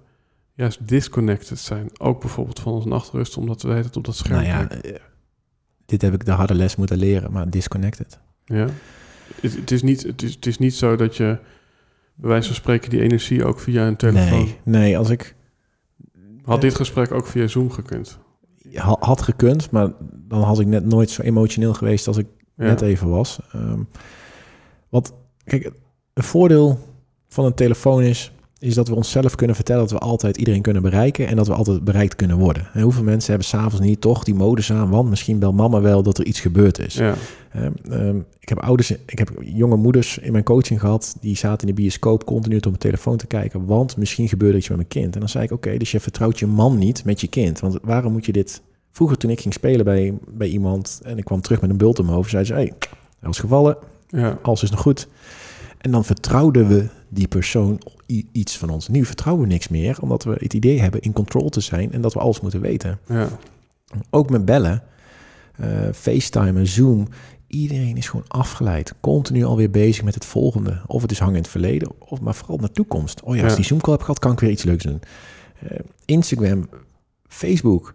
[0.53, 4.45] juist disconnected zijn, ook bijvoorbeeld van onze nachtrust, omdat we tijd op dat scherm Nou
[4.45, 4.95] ja, eh,
[5.91, 8.19] dit heb ik de harde les moeten leren, maar disconnected.
[8.45, 8.67] Ja.
[9.41, 11.37] Het, het, is niet, het, is, het is niet zo dat je
[12.15, 14.39] bij wijze van spreken die energie ook via een telefoon...
[14.39, 15.35] Nee, nee, als ik
[16.43, 18.19] Had dit gesprek ook via Zoom gekund?
[18.73, 19.91] ha- had gekund, maar
[20.27, 22.63] dan had ik net nooit zo emotioneel geweest als ik Ja.
[22.65, 23.39] net even was.
[23.53, 23.79] Ehm,
[24.89, 25.13] wat,
[25.43, 25.71] kijk,
[26.13, 26.79] een voordeel
[27.27, 28.31] van een telefoon is,
[28.61, 31.53] is dat we onszelf kunnen vertellen dat we altijd iedereen kunnen bereiken en dat we
[31.53, 32.67] altijd bereikt kunnen worden.
[32.73, 36.03] En hoeveel mensen hebben s'avonds niet toch die modus aan, want misschien bel mama wel
[36.03, 36.93] dat er iets gebeurd is.
[36.93, 37.15] Ja.
[37.51, 41.75] Ehm, ik heb ouders, ik heb jonge moeders in mijn coaching gehad, die zaten in
[41.75, 45.13] de bioscoop continu op mijn telefoon te kijken, want misschien gebeurde iets met mijn kind.
[45.13, 47.77] En dan zei ik, oké, dus je vertrouwt je man niet met je kind, want
[47.81, 48.61] waarom moet je dit...
[48.91, 51.97] Vroeger toen ik ging spelen bij, bij iemand en ik kwam terug met een bult
[51.99, 54.37] in mijn hoofd, zei ze, hey, hij was gevallen, Ja.
[54.41, 55.07] alles is nog goed.
[55.77, 57.81] En dan vertrouwden we die persoon
[58.31, 58.87] iets van ons.
[58.87, 62.01] Nu vertrouwen we niks meer, omdat we het idee hebben in control te zijn en
[62.01, 62.99] dat we alles moeten weten.
[63.07, 63.27] Ja.
[64.09, 64.83] Ook met bellen,
[65.55, 67.07] eh FaceTime, Zoom.
[67.47, 68.93] Iedereen is gewoon afgeleid.
[68.99, 70.81] Continu alweer bezig met het volgende.
[70.87, 73.21] Of het is hangen in het verleden, of maar vooral naar de toekomst.
[73.21, 73.57] Oh ja, als Ja.
[73.57, 74.99] die Zoom-call heb gehad, kan ik weer iets leuks doen.
[75.59, 76.69] Eh, Instagram,
[77.27, 77.93] Facebook.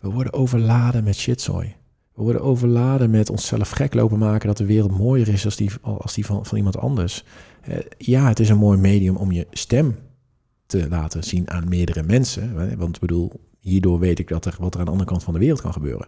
[0.00, 1.74] We worden overladen met shitzooi.
[2.18, 5.70] We worden overladen met onszelf gek lopen maken dat de wereld mooier is als die,
[5.80, 7.24] als die van, van iemand anders.
[7.62, 9.96] Eh, ja, het is een mooi medium om je stem
[10.66, 12.76] te laten zien aan meerdere mensen.
[12.78, 15.32] Want ik bedoel, hierdoor weet ik dat er wat er aan de andere kant van
[15.32, 16.06] de wereld kan gebeuren.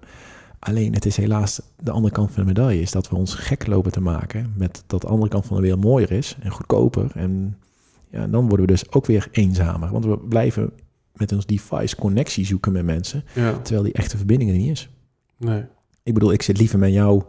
[0.58, 3.66] Alleen het is helaas de andere kant van de medaille, is dat we ons gek
[3.66, 7.11] lopen te maken met dat de andere kant van de wereld mooier is en goedkoper.
[7.14, 7.58] En
[8.11, 10.72] ja, dan worden we dus ook weer eenzamer, want we blijven
[11.12, 13.58] met ons device connectie zoeken met mensen, ja.
[13.58, 14.90] terwijl die echte verbinding er niet is.
[15.36, 15.64] Nee.
[16.03, 17.22] Ik bedoel, ik zit liever met jou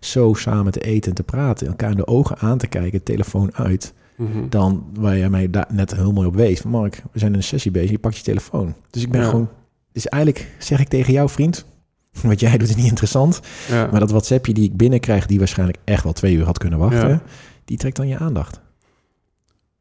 [0.00, 3.54] zo samen te eten en te praten, elkaar in de ogen aan te kijken, telefoon
[3.54, 4.48] uit, Mhm.
[4.48, 6.60] dan waar jij mij daar net heel mooi op wees.
[6.60, 8.74] Van Mark, we zijn in een sessie bezig, je pakt je telefoon.
[8.90, 9.28] Dus ik ben Ja.
[9.28, 9.48] gewoon...
[9.92, 11.64] Dus eigenlijk zeg ik tegen jou, vriend,
[12.22, 13.40] wat jij doet is niet interessant.
[13.68, 13.88] Ja.
[13.90, 17.08] Maar dat WhatsAppje die ik binnenkrijg, die waarschijnlijk echt wel twee uur had kunnen wachten,
[17.08, 17.22] Ja.
[17.64, 18.60] die trekt dan je aandacht.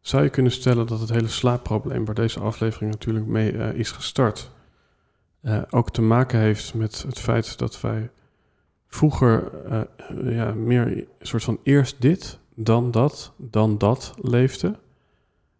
[0.01, 3.91] Zou je kunnen stellen dat het hele slaapprobleem, waar deze aflevering natuurlijk mee eh, is
[3.91, 4.51] gestart,
[5.41, 8.09] eh, ook te maken heeft met het feit dat wij
[8.95, 9.81] vroeger eh,
[10.35, 14.75] ja, meer een soort van eerst dit, dan dat, dan dat leefden.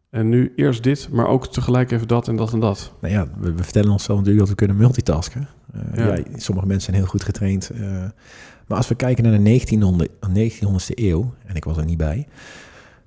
[0.09, 2.93] En nu eerst dit, maar ook tegelijk even dat en dat en dat.
[3.01, 5.47] Nou ja, we, we vertellen onszelf natuurlijk dat we kunnen multitasken.
[5.73, 6.13] Eh, Ja.
[6.15, 6.23] ja.
[6.35, 7.69] sommige mensen zijn heel goed getraind.
[7.69, 7.79] eh,
[8.67, 12.27] maar als we kijken naar de 1900, 1900ste eeuw, en ik was er niet bij,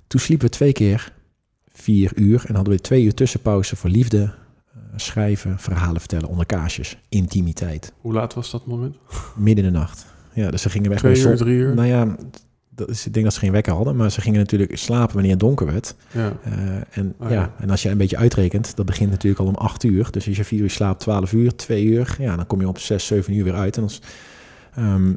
[0.07, 1.13] toen sliepen we twee keer
[1.71, 4.33] vier uur en hadden we twee uur tussenpauze voor liefde,
[4.95, 8.95] schrijven, verhalen vertellen onder kaarsjes, intimiteit, Hoe laat was dat moment?
[9.35, 10.05] midden in de nacht.
[10.33, 11.75] Ja, dus ze gingen weg Twee uur, zon- drie uur?
[11.75, 12.15] Nou ja,
[12.69, 15.31] dat is, ik denk dat ze geen wekker hadden, maar ze gingen natuurlijk slapen wanneer
[15.31, 15.95] het donker werd.
[16.11, 16.33] Ja.
[16.43, 16.51] Eh,
[16.97, 17.35] en, Oh, ja.
[17.35, 17.53] ja.
[17.59, 20.07] en als je een beetje uitrekent, dat begint natuurlijk al om 8 uur.
[20.11, 22.77] Dus als je 4 uur slaapt, 12 uur, 2 uur, ja, dan kom je op
[22.79, 23.77] 6, 7 uur weer uit.
[23.77, 24.01] En is-
[24.75, 25.13] ehm,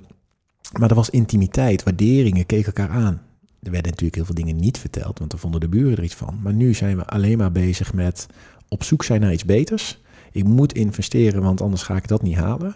[0.78, 3.22] maar er was intimiteit, waarderingen, keken elkaar aan.
[3.62, 6.14] Er werden natuurlijk heel veel dingen niet verteld, want dan vonden de buren er iets
[6.14, 6.38] van.
[6.42, 8.26] Maar nu zijn we alleen maar bezig met
[8.68, 10.00] op zoek zijn naar iets beters.
[10.32, 12.74] Ik moet investeren, want anders ga ik dat niet halen.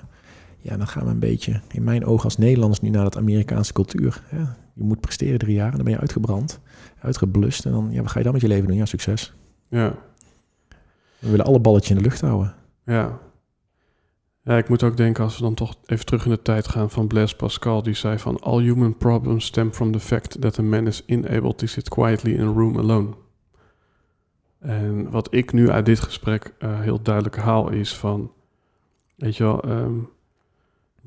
[0.67, 3.73] Ja, dan gaan we een beetje, in mijn ogen als Nederlanders, nu naar dat Amerikaanse
[3.73, 4.23] cultuur.
[4.27, 4.39] Hè?
[4.75, 6.61] Je moet presteren drie jaar en dan ben je uitgebrand,
[7.01, 7.65] uitgeblust.
[7.65, 8.77] En dan, ja, wat ga je dan met je leven doen?
[8.77, 9.35] Ja, succes.
[9.69, 9.99] Ja.
[11.19, 12.55] We willen alle balletjes in de lucht houden.
[12.85, 13.19] Ja.
[14.43, 16.91] Ja, ik moet ook denken als we dan toch even terug in de tijd gaan
[16.91, 20.63] van Blaise Pascal, die zei van all human problems stem from the fact that a
[20.63, 23.15] man is unable to sit quietly in a room alone.
[24.59, 28.33] En wat ik nu uit dit gesprek eh, heel duidelijk haal is van,
[29.17, 29.99] weet je wel, ehm,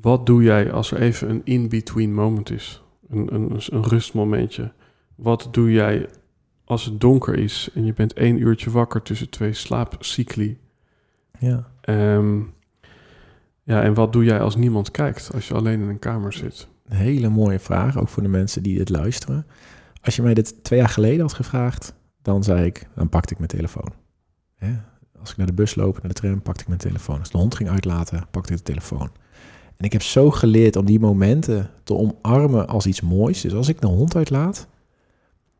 [0.00, 2.82] wat doe jij als er even een in-between moment is?
[3.08, 4.72] Een, een, een rustmomentje.
[5.14, 6.08] Wat doe jij
[6.64, 10.58] als het donker is en je bent één uurtje wakker tussen twee slaapcycli?
[11.38, 11.68] Ja.
[11.80, 12.38] Ehm,
[13.62, 16.68] ja, en wat doe jij als niemand kijkt, als je alleen in een kamer zit?
[16.86, 19.46] Een hele mooie vraag, ook voor de mensen die dit luisteren.
[20.02, 23.38] Als je mij dit twee jaar geleden had gevraagd, dan zei ik, dan pakte ik
[23.38, 23.92] mijn telefoon.
[24.56, 24.72] Hè?
[25.20, 27.18] Als ik naar de bus loop, naar de tram, pakte ik mijn telefoon.
[27.18, 29.10] Als de hond ging uitlaten, pakte ik de telefoon.
[29.80, 33.40] En ik heb zo geleerd om die momenten te omarmen als iets moois.
[33.40, 34.66] Dus als ik de hond uitlaat,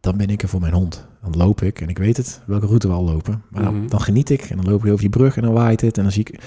[0.00, 1.06] dan ben ik er voor mijn hond.
[1.22, 3.42] Dan loop ik en ik weet het, welke route we al lopen.
[3.50, 3.88] Maar dan, Mhm.
[3.88, 6.02] dan geniet ik en dan loop ik over die brug en dan waait het en
[6.02, 6.40] dan zie ik...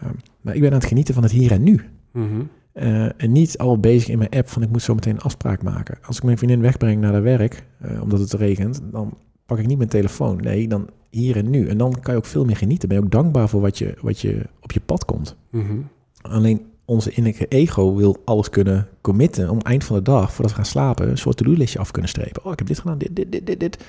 [0.00, 1.80] Ehm, maar ik ben aan het genieten van het hier en nu.
[2.12, 2.26] Mhm.
[2.72, 5.62] Eh, en niet al bezig in mijn app van ik moet zo meteen een afspraak
[5.62, 5.98] maken.
[6.06, 9.14] Als ik mijn vriendin wegbreng naar haar werk, eh, omdat het regent, dan
[9.46, 10.36] pak ik niet mijn telefoon.
[10.36, 11.68] Nee, dan hier en nu.
[11.68, 12.88] En dan kan je ook veel meer genieten.
[12.88, 15.36] Ben je ook dankbaar voor wat je, wat je op je pad komt.
[15.50, 15.76] Mhm.
[16.22, 20.56] Alleen onze innerlijke ego wil alles kunnen committen om eind van de dag, voordat we
[20.56, 22.44] gaan slapen, een soort to-do-listje af kunnen strepen.
[22.44, 23.84] Oh, ik heb dit gedaan, dit, dit, dit, dit, dit.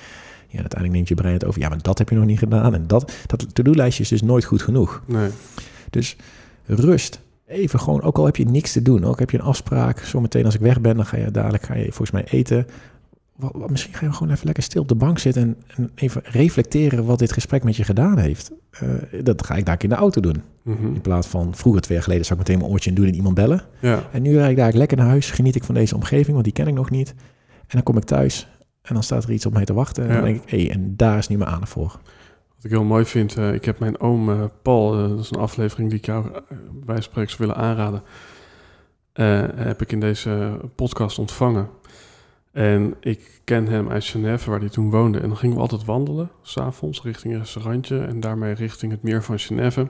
[0.48, 1.60] Ja, uiteindelijk neemt je brein het over.
[1.60, 2.74] Ja, maar dat heb je nog niet gedaan.
[2.74, 5.02] En dat, dat to-do-lijstje is dus nooit goed genoeg.
[5.06, 5.30] Nee.
[5.90, 6.16] Dus
[6.66, 7.20] rust.
[7.46, 9.98] Even gewoon, ook al heb je niks te doen, ook heb je een afspraak.
[9.98, 12.66] Zometeen als ik weg ben, dan ga je dadelijk ga je volgens mij eten.
[13.66, 17.04] Misschien ga je gewoon even lekker stil op de bank zitten en, en even reflecteren
[17.04, 18.52] wat dit gesprek met je gedaan heeft.
[18.70, 18.88] Eh,
[19.22, 20.42] dat ga ik daar in de auto doen.
[20.62, 20.86] Mhm.
[20.86, 23.14] In plaats van vroeger, twee jaar geleden, zou ik meteen mijn oortje in doen en
[23.14, 23.62] iemand bellen.
[23.80, 24.02] Ja.
[24.12, 26.52] En nu rijd ik daar lekker naar huis, geniet ik van deze omgeving, want die
[26.52, 27.14] ken ik nog niet.
[27.50, 28.48] En dan kom ik thuis
[28.82, 30.02] En dan staat er iets op mij te wachten.
[30.04, 30.14] En Ja.
[30.14, 32.00] dan denk ik, hé, en daar is nu mijn aandacht voor.
[32.54, 35.40] Wat ik heel mooi vind, eh, ik heb mijn oom eh, Paul, dat is een
[35.40, 36.26] aflevering die ik jou
[36.84, 37.02] bij
[37.38, 38.02] willen aanraden,
[39.54, 41.68] heb ik in deze podcast ontvangen.
[42.54, 45.20] En ik ken hem uit Genève, waar hij toen woonde.
[45.20, 49.22] En dan gingen we altijd wandelen, s'avonds, richting een restaurantje en daarmee richting het meer
[49.22, 49.88] van Genève.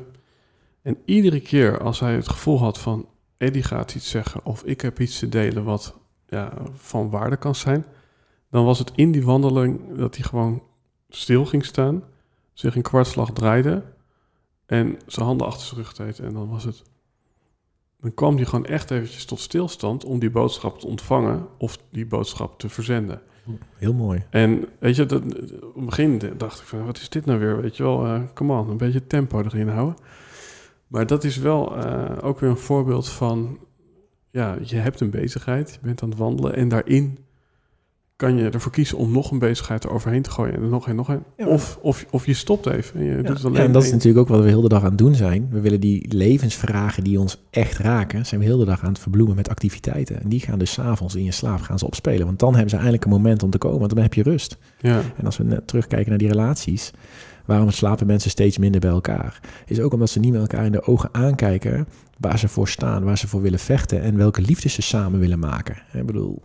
[0.82, 4.80] En iedere keer als hij het gevoel had van, Eddie gaat iets zeggen of ik
[4.80, 7.84] heb iets te delen wat ja, van waarde kan zijn,
[8.50, 10.62] dan was het in die wandeling dat hij gewoon
[11.08, 12.02] stil ging staan
[12.52, 13.82] zich een kwartslag draaide
[14.66, 16.18] en zijn handen achter zijn rug deed.
[16.18, 16.82] En dan was het...
[18.04, 22.06] Dan kwam hij gewoon echt eventjes tot stilstand om die boodschap te ontvangen of die
[22.06, 23.20] boodschap te verzenden.
[23.76, 24.24] Heel mooi.
[24.30, 25.22] En weet je, dat,
[25.62, 27.60] op het begin dacht ik van, wat is dit nou weer?
[27.60, 29.96] Weet je wel, uh, come on, een beetje tempo erin houden.
[30.86, 33.58] Maar dat is wel uh, ook weer een voorbeeld van,
[34.30, 37.18] ja, je hebt een bezigheid, je bent aan het wandelen en daarin
[38.24, 40.96] kan je ervoor kiezen om nog een bezigheid eroverheen te gooien en er nog een,
[40.96, 41.22] nog een.
[41.36, 41.46] Ja.
[41.46, 43.60] Of, of, of je stopt even en je Ja, doet het alleen.
[43.60, 45.48] ja, en dat is natuurlijk ook wat we heel de dag aan het doen zijn.
[45.50, 48.98] We willen die levensvragen die ons echt raken, zijn we heel de dag aan het
[48.98, 50.22] verbloemen met activiteiten.
[50.22, 52.26] En die gaan dus s'avonds in je slaap gaan ze opspelen.
[52.26, 54.58] Want dan hebben ze eindelijk een moment om te komen, want dan heb je rust.
[54.78, 56.90] Ja, En als we net terugkijken naar die relaties,
[57.46, 59.40] waarom slapen mensen steeds minder bij elkaar?
[59.66, 61.86] Is ook omdat ze niet met elkaar in de ogen aankijken
[62.18, 65.38] waar ze voor staan, waar ze voor willen vechten en welke liefdes ze samen willen
[65.38, 65.76] maken.
[65.92, 66.42] Ik bedoel,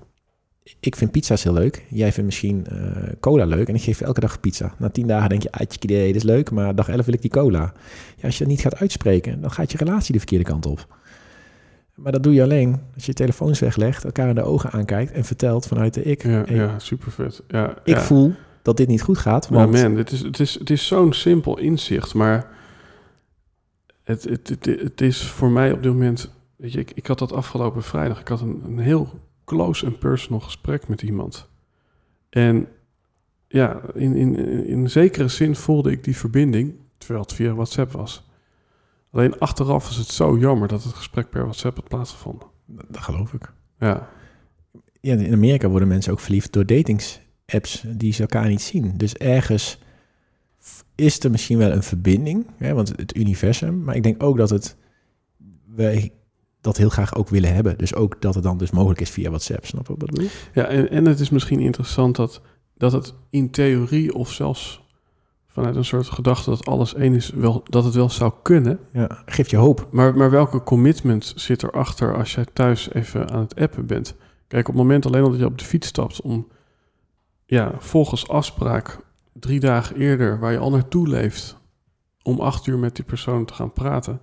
[0.79, 1.85] ik vind pizza's heel leuk.
[1.89, 2.77] Jij vindt misschien eh,
[3.19, 4.73] cola leuk en ik geef elke dag pizza.
[4.77, 7.21] Na tien dagen denk je, ah, idee, dit is leuk, maar dag 11 wil ik
[7.21, 7.73] die cola.
[8.15, 10.87] Ja, als je dat niet gaat uitspreken, dan gaat je relatie de verkeerde kant op.
[11.95, 15.11] Maar dat doe je alleen als je je telefoons weglegt, elkaar in de ogen aankijkt
[15.11, 16.23] en vertelt vanuit de ik.
[16.23, 17.43] ja, hey, ja super vet.
[17.47, 18.01] Ja, Ik ja.
[18.01, 21.13] voel dat dit niet goed gaat, want man, dit is, het is, het is zo'n
[21.13, 22.47] simpel inzicht, maar
[24.03, 26.37] het, het, het, het is voor mij op dit moment...
[26.55, 28.19] Weet je, ik, ik had dat afgelopen vrijdag.
[28.19, 29.19] Ik had een, een heel
[29.49, 31.49] close en personal gesprek met iemand.
[32.29, 32.67] En
[33.47, 34.35] ja, in, in,
[34.65, 38.29] in zekere zin voelde ik die verbinding, terwijl het via WhatsApp was.
[39.11, 42.47] Alleen achteraf is het zo jammer dat het gesprek per WhatsApp had plaatsgevonden.
[42.65, 43.53] dat geloof ik.
[43.79, 44.09] Ja,
[45.01, 48.97] Ja, in Amerika worden mensen ook verliefd door datingsapps die ze elkaar niet zien.
[48.97, 49.79] Dus ergens
[50.95, 53.83] is er misschien wel een verbinding, hè, want het universum.
[53.83, 54.77] Maar ik denk ook dat het
[55.65, 56.11] wij
[56.61, 57.77] dat heel graag ook willen hebben.
[57.77, 59.65] Dus ook dat het dan dus mogelijk is via WhatsApp.
[59.65, 60.29] Snap je wat ik bedoel?
[60.53, 62.41] Ja, en, en het is misschien interessant dat,
[62.77, 64.87] dat het in theorie of zelfs
[65.47, 68.79] vanuit een soort gedachte dat alles één is, wel, dat het wel zou kunnen.
[68.93, 69.87] Ja, geeft je hoop.
[69.91, 74.15] Maar, maar welke commitment zit erachter als jij thuis even aan het appen bent?
[74.47, 76.47] Kijk, op het moment alleen al dat je op de fiets stapt om,
[77.45, 78.99] ja, volgens afspraak
[79.33, 81.57] drie dagen eerder, waar je al naartoe leeft,
[82.21, 84.21] om acht uur met die persoon te gaan praten.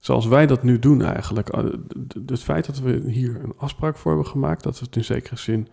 [0.00, 1.48] Zoals wij dat nu doen eigenlijk.
[1.48, 1.64] Eh,
[2.26, 5.36] Het feit dat we hier een afspraak voor hebben gemaakt, dat we het in zekere
[5.36, 5.68] zin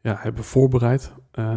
[0.00, 1.56] ja, hebben voorbereid eh,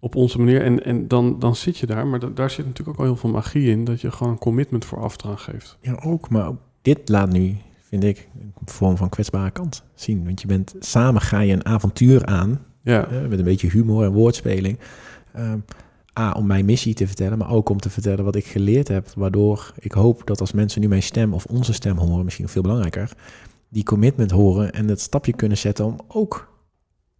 [0.00, 0.62] op onze manier.
[0.62, 3.20] En, en dan, dan zit je daar, maar da- daar zit natuurlijk ook al heel
[3.20, 5.78] veel magie in, dat je gewoon een commitment voor aftraan geeft.
[5.80, 6.30] Ja, ook.
[6.30, 10.24] Maar ook dit laat nu, vind ik, een vorm van kwetsbare kant zien.
[10.24, 14.04] Want je bent samen ga je een avontuur aan Ja, Eh, met een beetje humor
[14.04, 14.78] en woordspeling.
[15.32, 15.58] Ehm,
[16.18, 19.08] A, om mijn missie te vertellen, maar ook om te vertellen wat ik geleerd heb.
[19.16, 22.62] Waardoor ik hoop dat als mensen nu mijn stem of onze stem horen, misschien veel
[22.62, 23.12] belangrijker,
[23.68, 26.50] die commitment horen en het stapje kunnen zetten om ook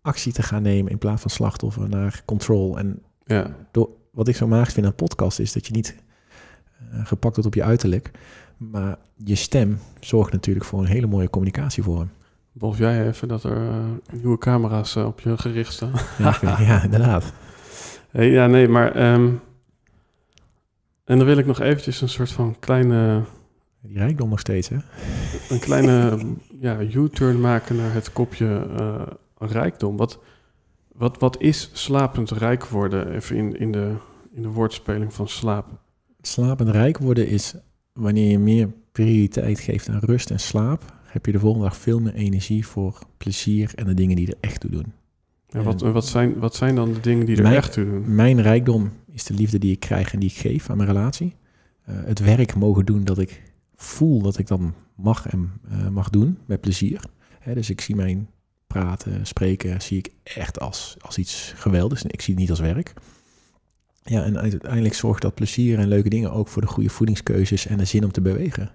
[0.02, 2.78] actie te gaan nemen in plaats van slachtoffer naar control.
[2.78, 5.96] En ja, door, wat ik zo magisch vind aan podcast is dat je niet
[6.92, 8.10] eh, gepakt wordt op je uiterlijk,
[8.56, 12.10] maar je stem zorgt natuurlijk voor een hele mooie communicatievorm.
[12.52, 15.92] Beloof jij even dat er eh, nieuwe camera's eh, op je gericht staan?
[16.18, 17.32] Ja, vind- ja inderdaad.
[18.12, 18.94] Hey, ja, nee, maar...
[18.94, 19.30] ehm,
[21.04, 23.22] en dan wil ik nog eventjes een soort van kleine,
[23.80, 24.76] Die rijkdom nog steeds, hè?
[25.48, 26.18] een kleine
[26.60, 29.02] ja, U-turn maken naar het kopje eh,
[29.38, 29.96] rijkdom.
[29.96, 30.18] Wat,
[30.92, 33.12] wat, wat is slapend rijk worden?
[33.12, 33.94] Even in, in, de,
[34.34, 35.66] in de woordspeling van slaap.
[36.20, 37.54] Slapend rijk worden is
[37.92, 42.00] wanneer je meer prioriteit geeft aan rust en slaap, heb je de volgende dag veel
[42.00, 44.92] meer energie voor plezier en de dingen die er echt toe doen.
[45.52, 48.14] En wat, wat, zijn, wat zijn dan de dingen die er Mijn- echt toe doen?
[48.14, 51.34] Mijn rijkdom is de liefde die ik krijg en die ik geef aan mijn relatie.
[51.84, 53.42] Eh, het werk mogen doen dat ik
[53.74, 57.04] voel dat ik dan mag en eh, mag doen met plezier.
[57.40, 58.28] Hè, dus ik zie mijn
[58.66, 62.02] praten, spreken, zie ik echt als, als iets geweldigs.
[62.02, 62.92] Ik zie het niet als werk.
[64.02, 67.78] Ja, en uiteindelijk zorgt dat plezier en leuke dingen ook voor de goede voedingskeuzes en
[67.78, 68.70] de zin om te bewegen.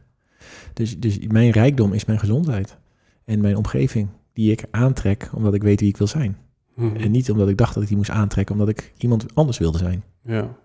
[0.74, 2.78] Dus, dus mijn rijkdom is mijn gezondheid
[3.26, 6.38] en mijn omgeving die ik aantrek omdat ik weet wie ik wil zijn.
[6.78, 6.95] Mhm.
[6.95, 9.78] En niet omdat ik dacht dat ik die moest aantrekken, omdat ik iemand anders wilde
[9.78, 10.04] zijn.
[10.24, 10.56] Ja,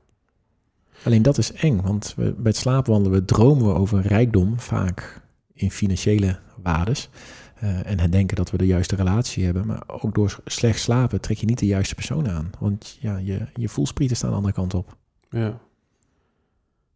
[1.04, 5.22] Alleen dat is eng, want we, bij het slaapwandelen we dromen we over rijkdom vaak
[5.52, 7.08] in financiële waardes.
[7.54, 9.66] eh, en het denken dat we de juiste relatie hebben.
[9.66, 12.50] Maar ook door slecht slapen trek je niet de juiste persoon aan.
[12.58, 14.96] Want ja, je, je voelsprieten staan de andere kant op.
[15.30, 15.58] Ja.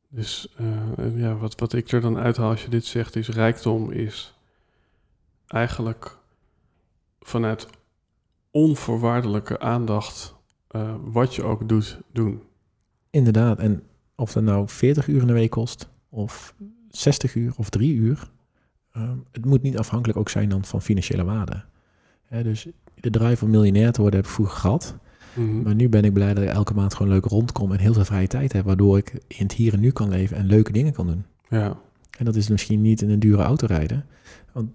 [0.08, 3.90] Dus eh, ja, wat, wat ik er dan uithaal als je dit zegt, is rijkdom
[3.90, 4.34] is
[5.46, 6.18] eigenlijk
[7.20, 7.66] vanuit
[8.56, 10.34] onvoorwaardelijke aandacht
[10.68, 12.40] eh, wat je ook doet, doen.
[13.10, 13.58] Inderdaad.
[13.58, 13.82] En
[14.14, 16.54] of dat nou 40 uur in de week kost, of
[16.88, 18.30] 60 uur, of 3 uur.
[18.92, 21.64] ehm, het moet niet afhankelijk ook zijn dan van financiële waarde.
[22.24, 24.96] Hè, dus de drive om miljonair te worden heb ik vroeger gehad.
[25.34, 25.62] Mhm.
[25.62, 28.04] Maar nu ben ik blij dat ik elke maand gewoon leuk rondkom en heel veel
[28.04, 28.64] vrije tijd heb.
[28.64, 31.24] Waardoor ik in het hier en nu kan leven en leuke dingen kan doen.
[31.48, 31.78] Ja,
[32.18, 34.06] En dat is misschien niet in een dure auto rijden.
[34.52, 34.70] Want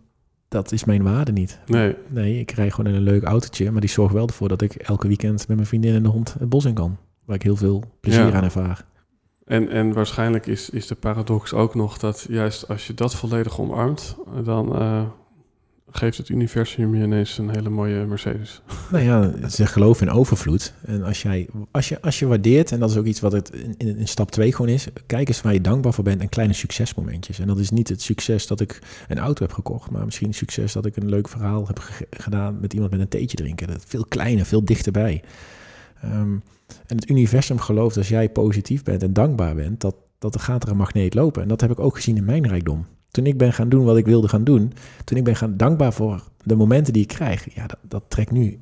[0.52, 1.60] dat is mijn waarde niet.
[1.68, 3.72] nee, Nee, ik rij gewoon in een leuk autootje.
[3.72, 6.36] Maar die zorgt wel ervoor dat ik elke weekend met mijn vriendin en de hond
[6.40, 6.98] het bos in kan.
[7.26, 8.32] Waar ik heel veel plezier Ja.
[8.34, 8.86] aan ervaar.
[9.46, 13.60] En, en waarschijnlijk is, is de paradox ook nog dat juist als je dat volledig
[13.60, 15.02] omarmt, dan eh,
[15.92, 18.62] geeft het universum je ineens een hele mooie Mercedes.
[18.92, 20.74] Nou ja, ze geloven in overvloed.
[20.86, 23.52] En als, jij, als, je, als je waardeert, en dat is ook iets wat het
[23.78, 26.54] in, in, stap 2 gewoon is, kijk eens waar je dankbaar voor bent en kleine
[26.54, 27.40] succesmomentjes.
[27.40, 30.74] En dat is niet het succes dat ik een auto heb gekocht, maar misschien succes
[30.74, 33.68] dat ik een leuk verhaal heb ge- gedaan met iemand met een theetje drinken.
[33.68, 35.24] Dat veel kleiner, veel dichterbij.
[36.02, 36.36] Ehm,
[36.88, 40.64] en het universum gelooft als jij positief bent en dankbaar bent, dat, dat er gaat
[40.64, 41.42] er een magneet lopen.
[41.42, 42.86] En dat heb ik ook gezien in mijn rijkdom.
[43.12, 44.74] Toen ik ben gaan doen wat ik wilde gaan doen,
[45.04, 48.32] toen ik ben gaan dankbaar voor de momenten die ik krijg, ja, dat, dat trekt
[48.32, 48.60] nu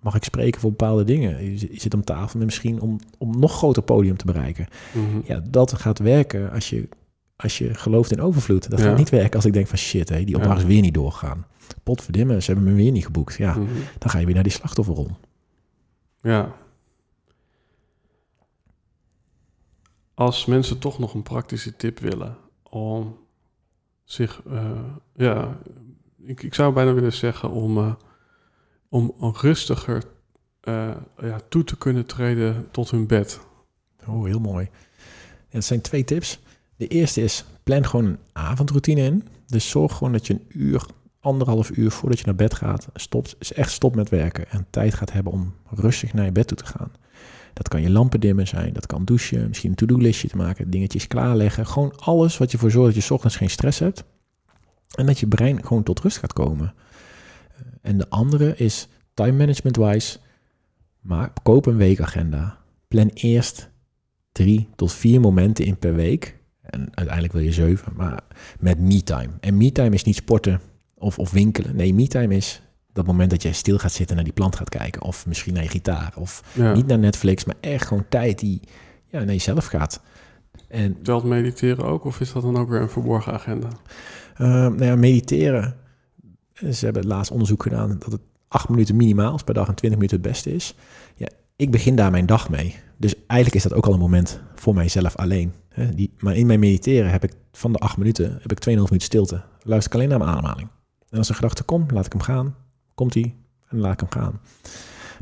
[0.00, 1.50] mag ik spreken voor bepaalde dingen.
[1.50, 4.66] Je zit- je zit om tafel met misschien om, om nog groter podium te bereiken.
[4.94, 5.20] Mhm.
[5.24, 6.88] Ja, dat gaat werken als je,
[7.36, 8.70] als je gelooft in overvloed.
[8.70, 8.84] Dat Ja.
[8.84, 10.62] gaat niet werken als ik denk van shit, hé, die opdracht Ja.
[10.62, 11.46] is weer niet doorgegaan.
[11.82, 13.36] Potverdimme, ze hebben me weer niet geboekt.
[13.36, 13.66] Ja, Mhm.
[13.98, 15.10] dan ga je weer naar die slachtofferrol.
[16.20, 16.54] Ja.
[20.14, 23.16] Als mensen toch nog een praktische tip willen om
[24.12, 24.70] zich, eh,
[25.14, 25.58] ja,
[26.22, 27.94] ik, ik zou bijna willen zeggen om, eh,
[28.88, 30.02] om rustiger
[30.60, 33.40] eh, ja, toe te kunnen treden tot hun bed.
[34.06, 34.68] Oh, heel mooi.
[35.50, 36.40] Dat zijn twee tips.
[36.76, 39.28] De eerste is, plan gewoon een avondroutine in.
[39.46, 40.86] Dus zorg gewoon dat je een uur,
[41.20, 44.94] anderhalf uur voordat je naar bed gaat, stopt, is echt stop met werken en tijd
[44.94, 46.92] gaat hebben om rustig naar je bed toe te gaan.
[47.52, 51.06] Dat kan je lampen dimmen zijn, dat kan douchen, misschien een to-do-listje te maken, dingetjes
[51.06, 51.66] klaarleggen.
[51.66, 54.04] Gewoon alles wat je ervoor zorgt dat je ochtends geen stress hebt.
[54.94, 56.74] En dat je brein gewoon tot rust gaat komen.
[57.56, 60.18] Eh, En de andere is time management wise.
[61.00, 62.58] Maar koop een weekagenda.
[62.88, 63.70] Plan eerst
[64.32, 66.38] drie tot vier momenten in per week.
[66.62, 68.20] En uiteindelijk wil je zeven, maar
[68.60, 69.32] met me-time.
[69.40, 70.60] En me-time is niet sporten
[70.94, 71.76] of, of winkelen.
[71.76, 72.62] Nee, me-time is
[72.92, 75.02] dat moment dat jij stil gaat zitten naar die plant gaat kijken.
[75.02, 76.12] Of misschien naar je gitaar.
[76.16, 76.72] Of Ja.
[76.74, 78.60] niet naar Netflix, maar echt gewoon tijd die
[79.06, 80.00] ja, naar jezelf gaat.
[80.68, 83.68] En Telt mediteren ook, of is dat dan ook weer een verborgen agenda?
[84.36, 85.76] eh, nou ja, mediteren.
[86.54, 90.00] Ze hebben laatst onderzoek gedaan dat het acht minuten minimaal is per dag en 20
[90.00, 90.74] minuten het beste is.
[91.16, 92.76] Ja, ik begin daar mijn dag mee.
[92.96, 95.52] Dus eigenlijk is dat ook al een moment voor mijzelf alleen.
[95.68, 98.64] Hè, die, maar in mijn mediteren heb ik van de acht minuten heb ik 2,5
[98.74, 99.42] minuten stilte.
[99.62, 100.68] Luister ik alleen naar mijn ademhaling.
[101.10, 102.54] En als een gedachte komt, laat ik hem gaan.
[102.94, 103.34] Komt hij
[103.68, 104.40] en laat ik hem gaan.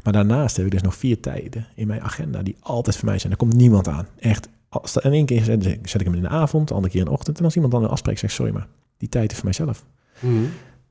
[0.02, 3.18] Maar daarnaast heb ik dus nog vier tijden in mijn agenda die altijd voor mij
[3.18, 3.32] zijn.
[3.32, 4.06] Er komt niemand aan.
[4.18, 4.48] Echt.
[4.68, 7.06] Als in één keer zet, zet ik hem in de avond, de andere keer in
[7.06, 7.38] de ochtend.
[7.38, 9.84] En als iemand dan een afspraak zegt, sorry maar, die tijd is voor mijzelf.
[10.20, 10.44] Mhm.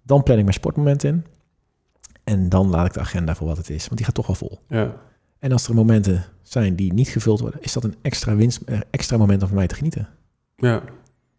[0.03, 1.25] Dan plan ik mijn sportmoment in.
[2.23, 3.83] En dan laat ik de agenda voor wat het is.
[3.85, 4.59] Want die gaat toch wel vol.
[4.67, 4.95] Ja,
[5.39, 8.79] En als er momenten zijn die niet gevuld worden, is dat een extra winst, eh,
[8.89, 10.07] extra moment om van mij te genieten.
[10.55, 10.83] ja,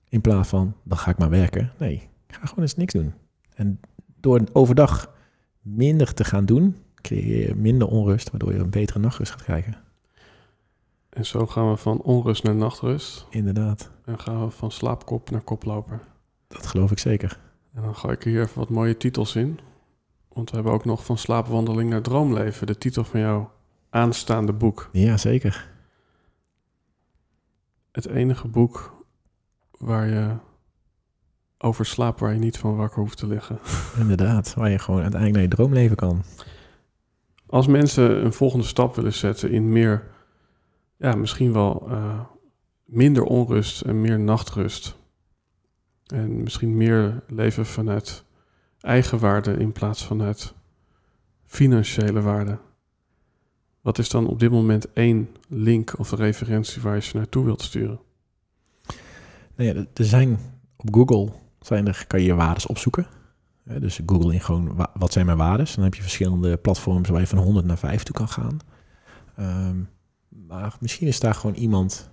[0.09, 1.73] In plaats van, dan ga ik maar werken.
[1.79, 1.95] Nee,
[2.27, 3.13] ik ga gewoon eens niks doen.
[3.55, 3.81] En
[4.21, 5.13] door overdag
[5.61, 9.77] minder te gaan doen, creëer je minder onrust, waardoor je een betere nachtrust gaat krijgen.
[11.11, 13.27] en zo gaan we van onrust naar nachtrust.
[13.31, 16.01] Inderdaad, En gaan we van slaapkop naar koploper.
[16.49, 17.39] dat geloof ik zeker.
[17.75, 19.59] En dan ga ik hier even wat mooie titels in.
[20.33, 22.67] Want we hebben ook nog van slaapwandeling naar droomleven.
[22.67, 23.53] De titel van jouw
[23.91, 24.89] aanstaande boek.
[24.93, 25.71] Ja, zeker.
[27.93, 29.05] Het enige boek
[29.79, 30.37] waar je
[31.63, 33.59] over slaapt waar je niet van wakker hoeft te liggen.
[34.01, 36.23] Inderdaad, waar je gewoon uiteindelijk naar je droomleven kan.
[37.47, 40.11] Als mensen een volgende stap willen zetten in meer,
[40.97, 42.21] ja, misschien wel eh,
[42.85, 44.97] minder onrust en meer nachtrust.
[46.07, 48.25] En misschien meer leven vanuit
[48.81, 50.55] eigen waarde in plaats vanuit
[51.47, 52.59] financiële waarde.
[53.81, 57.63] Wat is dan op dit moment één link of referentie waar je ze naartoe wilt
[57.63, 58.01] sturen?
[59.57, 60.39] Nou ja, er zijn
[60.77, 63.07] op Google zijn er, kan je je waardes opzoeken.
[63.79, 65.75] Dus Google in gewoon wa- wat zijn mijn waardes.
[65.75, 68.59] Dan heb je verschillende platforms waar je van 100 naar 5 toe kan gaan.
[69.37, 69.77] Ehm,
[70.29, 72.11] maar misschien is daar gewoon iemand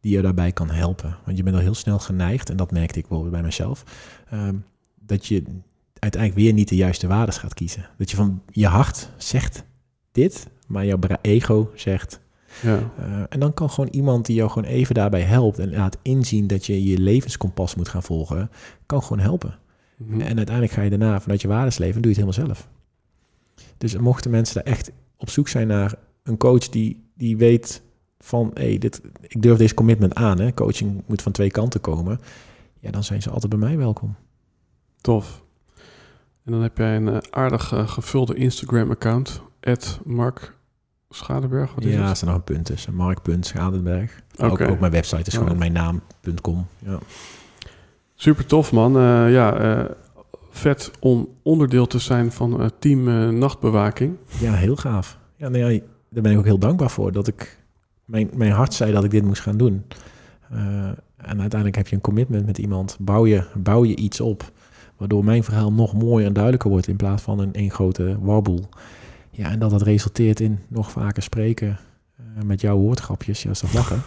[0.00, 1.16] die je daarbij kan helpen.
[1.24, 3.84] Want je bent al heel snel geneigd, en dat merkte ik bijvoorbeeld bij mezelf,
[4.30, 4.54] ehm,
[5.00, 5.42] dat je
[5.98, 7.88] uiteindelijk weer niet de juiste waardes gaat kiezen.
[7.98, 9.64] Dat je van je hart zegt
[10.12, 12.20] dit, maar jouw ego zegt.
[12.62, 12.92] Ja.
[12.98, 16.46] Uh, en dan kan gewoon iemand die jou gewoon even daarbij helpt en laat inzien
[16.46, 18.50] dat je je levenskompas moet gaan volgen,
[18.86, 19.58] kan gewoon helpen.
[19.96, 20.20] Mhm.
[20.20, 22.68] En uiteindelijk ga je daarna vanuit je waardes leven en doe je het helemaal zelf.
[23.78, 27.82] Dus mochten mensen daar echt op zoek zijn naar een coach die, die weet
[28.18, 30.40] van, hé, hey, dit, ik durf deze commitment aan.
[30.40, 30.54] Hè?
[30.54, 32.20] Coaching moet van twee kanten komen.
[32.80, 34.16] Ja, dan zijn ze altijd bij mij welkom.
[35.00, 35.42] Tof.
[36.44, 39.42] En dan heb jij een uh, aardig uh, gevulde Instagram-account,
[40.04, 40.54] Mark
[41.14, 41.74] Schadeberg.
[41.74, 42.94] Wat is ja, er zijn nog een punt tussen.
[42.94, 44.22] Mark.schadenberg.
[44.36, 44.50] Okay.
[44.50, 45.58] Ook, ook mijn website is gewoon oh.
[45.58, 46.66] mijn naam.com.
[46.78, 46.98] Ja.
[48.14, 48.96] Super tof, man.
[48.96, 49.88] Uh, ja,
[50.50, 54.16] vet om onderdeel te zijn van team nachtbewaking.
[54.40, 55.18] Ja, heel gaaf.
[55.36, 57.58] Ja, nee, daar ben ik ook heel dankbaar voor dat ik
[58.04, 59.84] mijn, mijn hart zei dat ik dit moest gaan doen.
[61.16, 64.52] En uiteindelijk heb je een commitment met iemand, bouw je, bouw je iets op,
[64.96, 68.68] waardoor mijn verhaal nog mooier en duidelijker wordt in plaats van een één grote warboel.
[69.36, 71.78] Ja, en dat dat resulteert in nog vaker spreken
[72.20, 73.42] uh, met jouw woordgrapjes.
[73.42, 74.02] Ja, dat lachen?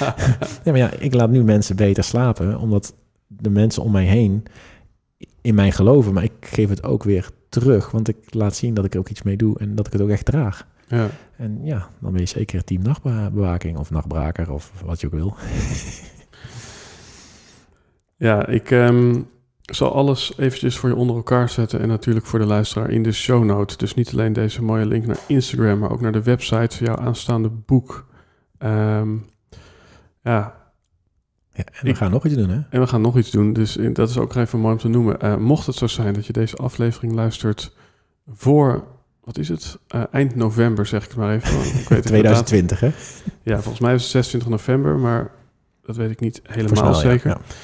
[0.64, 2.94] ja, maar ja, ik laat nu mensen beter slapen, omdat
[3.26, 4.44] de mensen om mij heen
[5.40, 8.84] in mij geloven, maar ik geef het ook weer terug, want ik laat zien dat
[8.84, 10.66] ik er ook iets mee doe en dat ik het ook echt draag.
[10.88, 11.08] Ja.
[11.36, 15.34] En ja, dan ben je zeker team nachtbewaking of nachtbraker of wat je ook wil.
[18.16, 19.28] ja, ik um,
[19.74, 23.12] zal alles eventjes voor je onder elkaar zetten en natuurlijk voor de luisteraar in de
[23.12, 23.76] show notes.
[23.76, 26.96] Dus niet alleen deze mooie link naar Instagram, maar ook naar de website voor jouw
[26.96, 28.06] aanstaande boek.
[28.58, 29.26] Um,
[30.22, 30.56] ja,
[31.52, 32.60] ja, en we gaan nog iets doen, hè?
[32.70, 35.16] En we gaan nog iets doen, dus dat is ook even mooi om te noemen.
[35.24, 37.76] Uh, mocht het zo zijn dat je deze aflevering luistert
[38.26, 38.84] voor
[39.28, 39.78] wat is het?
[39.94, 41.80] Uh, eind november zeg ik maar even.
[41.80, 42.90] Ik weet 2020 hè?
[43.42, 45.30] Ja, volgens mij is het 26 november, maar
[45.82, 47.28] dat weet ik niet helemaal zeker.
[47.28, 47.54] Ja, ja.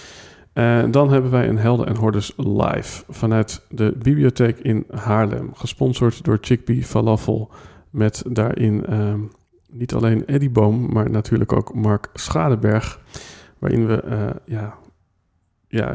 [0.54, 5.54] Uh, dan hebben wij een Helden en Hordes live vanuit de bibliotheek in Haarlem.
[5.54, 7.50] Gesponsord door Chickpea Falafel.
[7.90, 9.14] Met daarin uh,
[9.70, 13.00] niet alleen Eddie Boom, maar natuurlijk ook Mark Schadeberg.
[13.58, 14.74] Waarin we, uh, ja,
[15.68, 15.94] ja,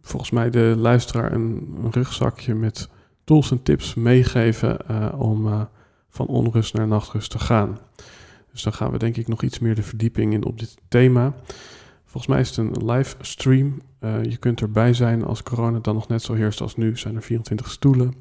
[0.00, 2.88] volgens mij de luisteraar een, rugzakje met
[3.24, 5.68] tools en tips meegeven uh, om
[6.08, 7.78] van onrust naar nachtrust te gaan.
[8.52, 11.34] Dus dan gaan we denk ik nog iets meer de verdieping in op dit thema.
[12.10, 13.80] Volgens mij is het een livestream.
[14.00, 16.96] Uh, je kunt erbij zijn als corona dan nog net zo heerst als nu.
[16.96, 18.14] Zijn er 24 stoelen.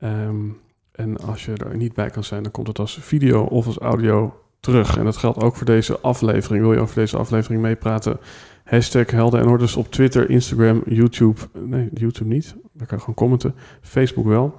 [0.00, 0.58] Um,
[0.92, 3.78] en als je er niet bij kan zijn, dan komt het als video of als
[3.78, 4.96] audio terug.
[4.96, 6.62] En dat geldt ook voor deze aflevering.
[6.62, 8.18] Wil je over deze aflevering meepraten?
[8.64, 11.40] Hashtag Helden en Orders op Twitter, Instagram, YouTube.
[11.52, 12.54] Nee, YouTube niet.
[12.72, 13.54] Daar kan je gewoon commenten.
[13.80, 14.54] Facebook wel.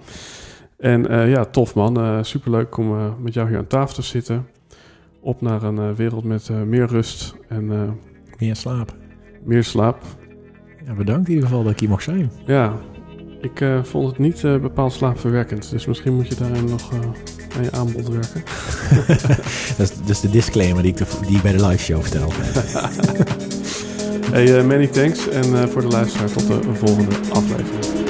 [0.77, 1.99] En uh, ja, tof man.
[1.99, 4.47] Uh, superleuk om met jou hier aan tafel te zitten.
[5.19, 7.97] Op naar een wereld met meer rust en...
[8.39, 8.95] meer slaap.
[9.43, 10.03] Meer slaap.
[10.85, 12.31] Ja, bedankt in ieder geval dat ik hier mag zijn.
[12.45, 12.73] Ja,
[13.41, 15.69] ik vond het niet bepaald slaapverwekkend.
[15.69, 18.43] Dus misschien moet je daarin nog aan je aanbod werken.
[19.77, 22.31] dat, is, dus de disclaimer die ik, die ik bij de live show vertel.
[24.31, 25.29] Hey, many thanks.
[25.29, 28.08] En voor de luisteraar tot de volgende aflevering.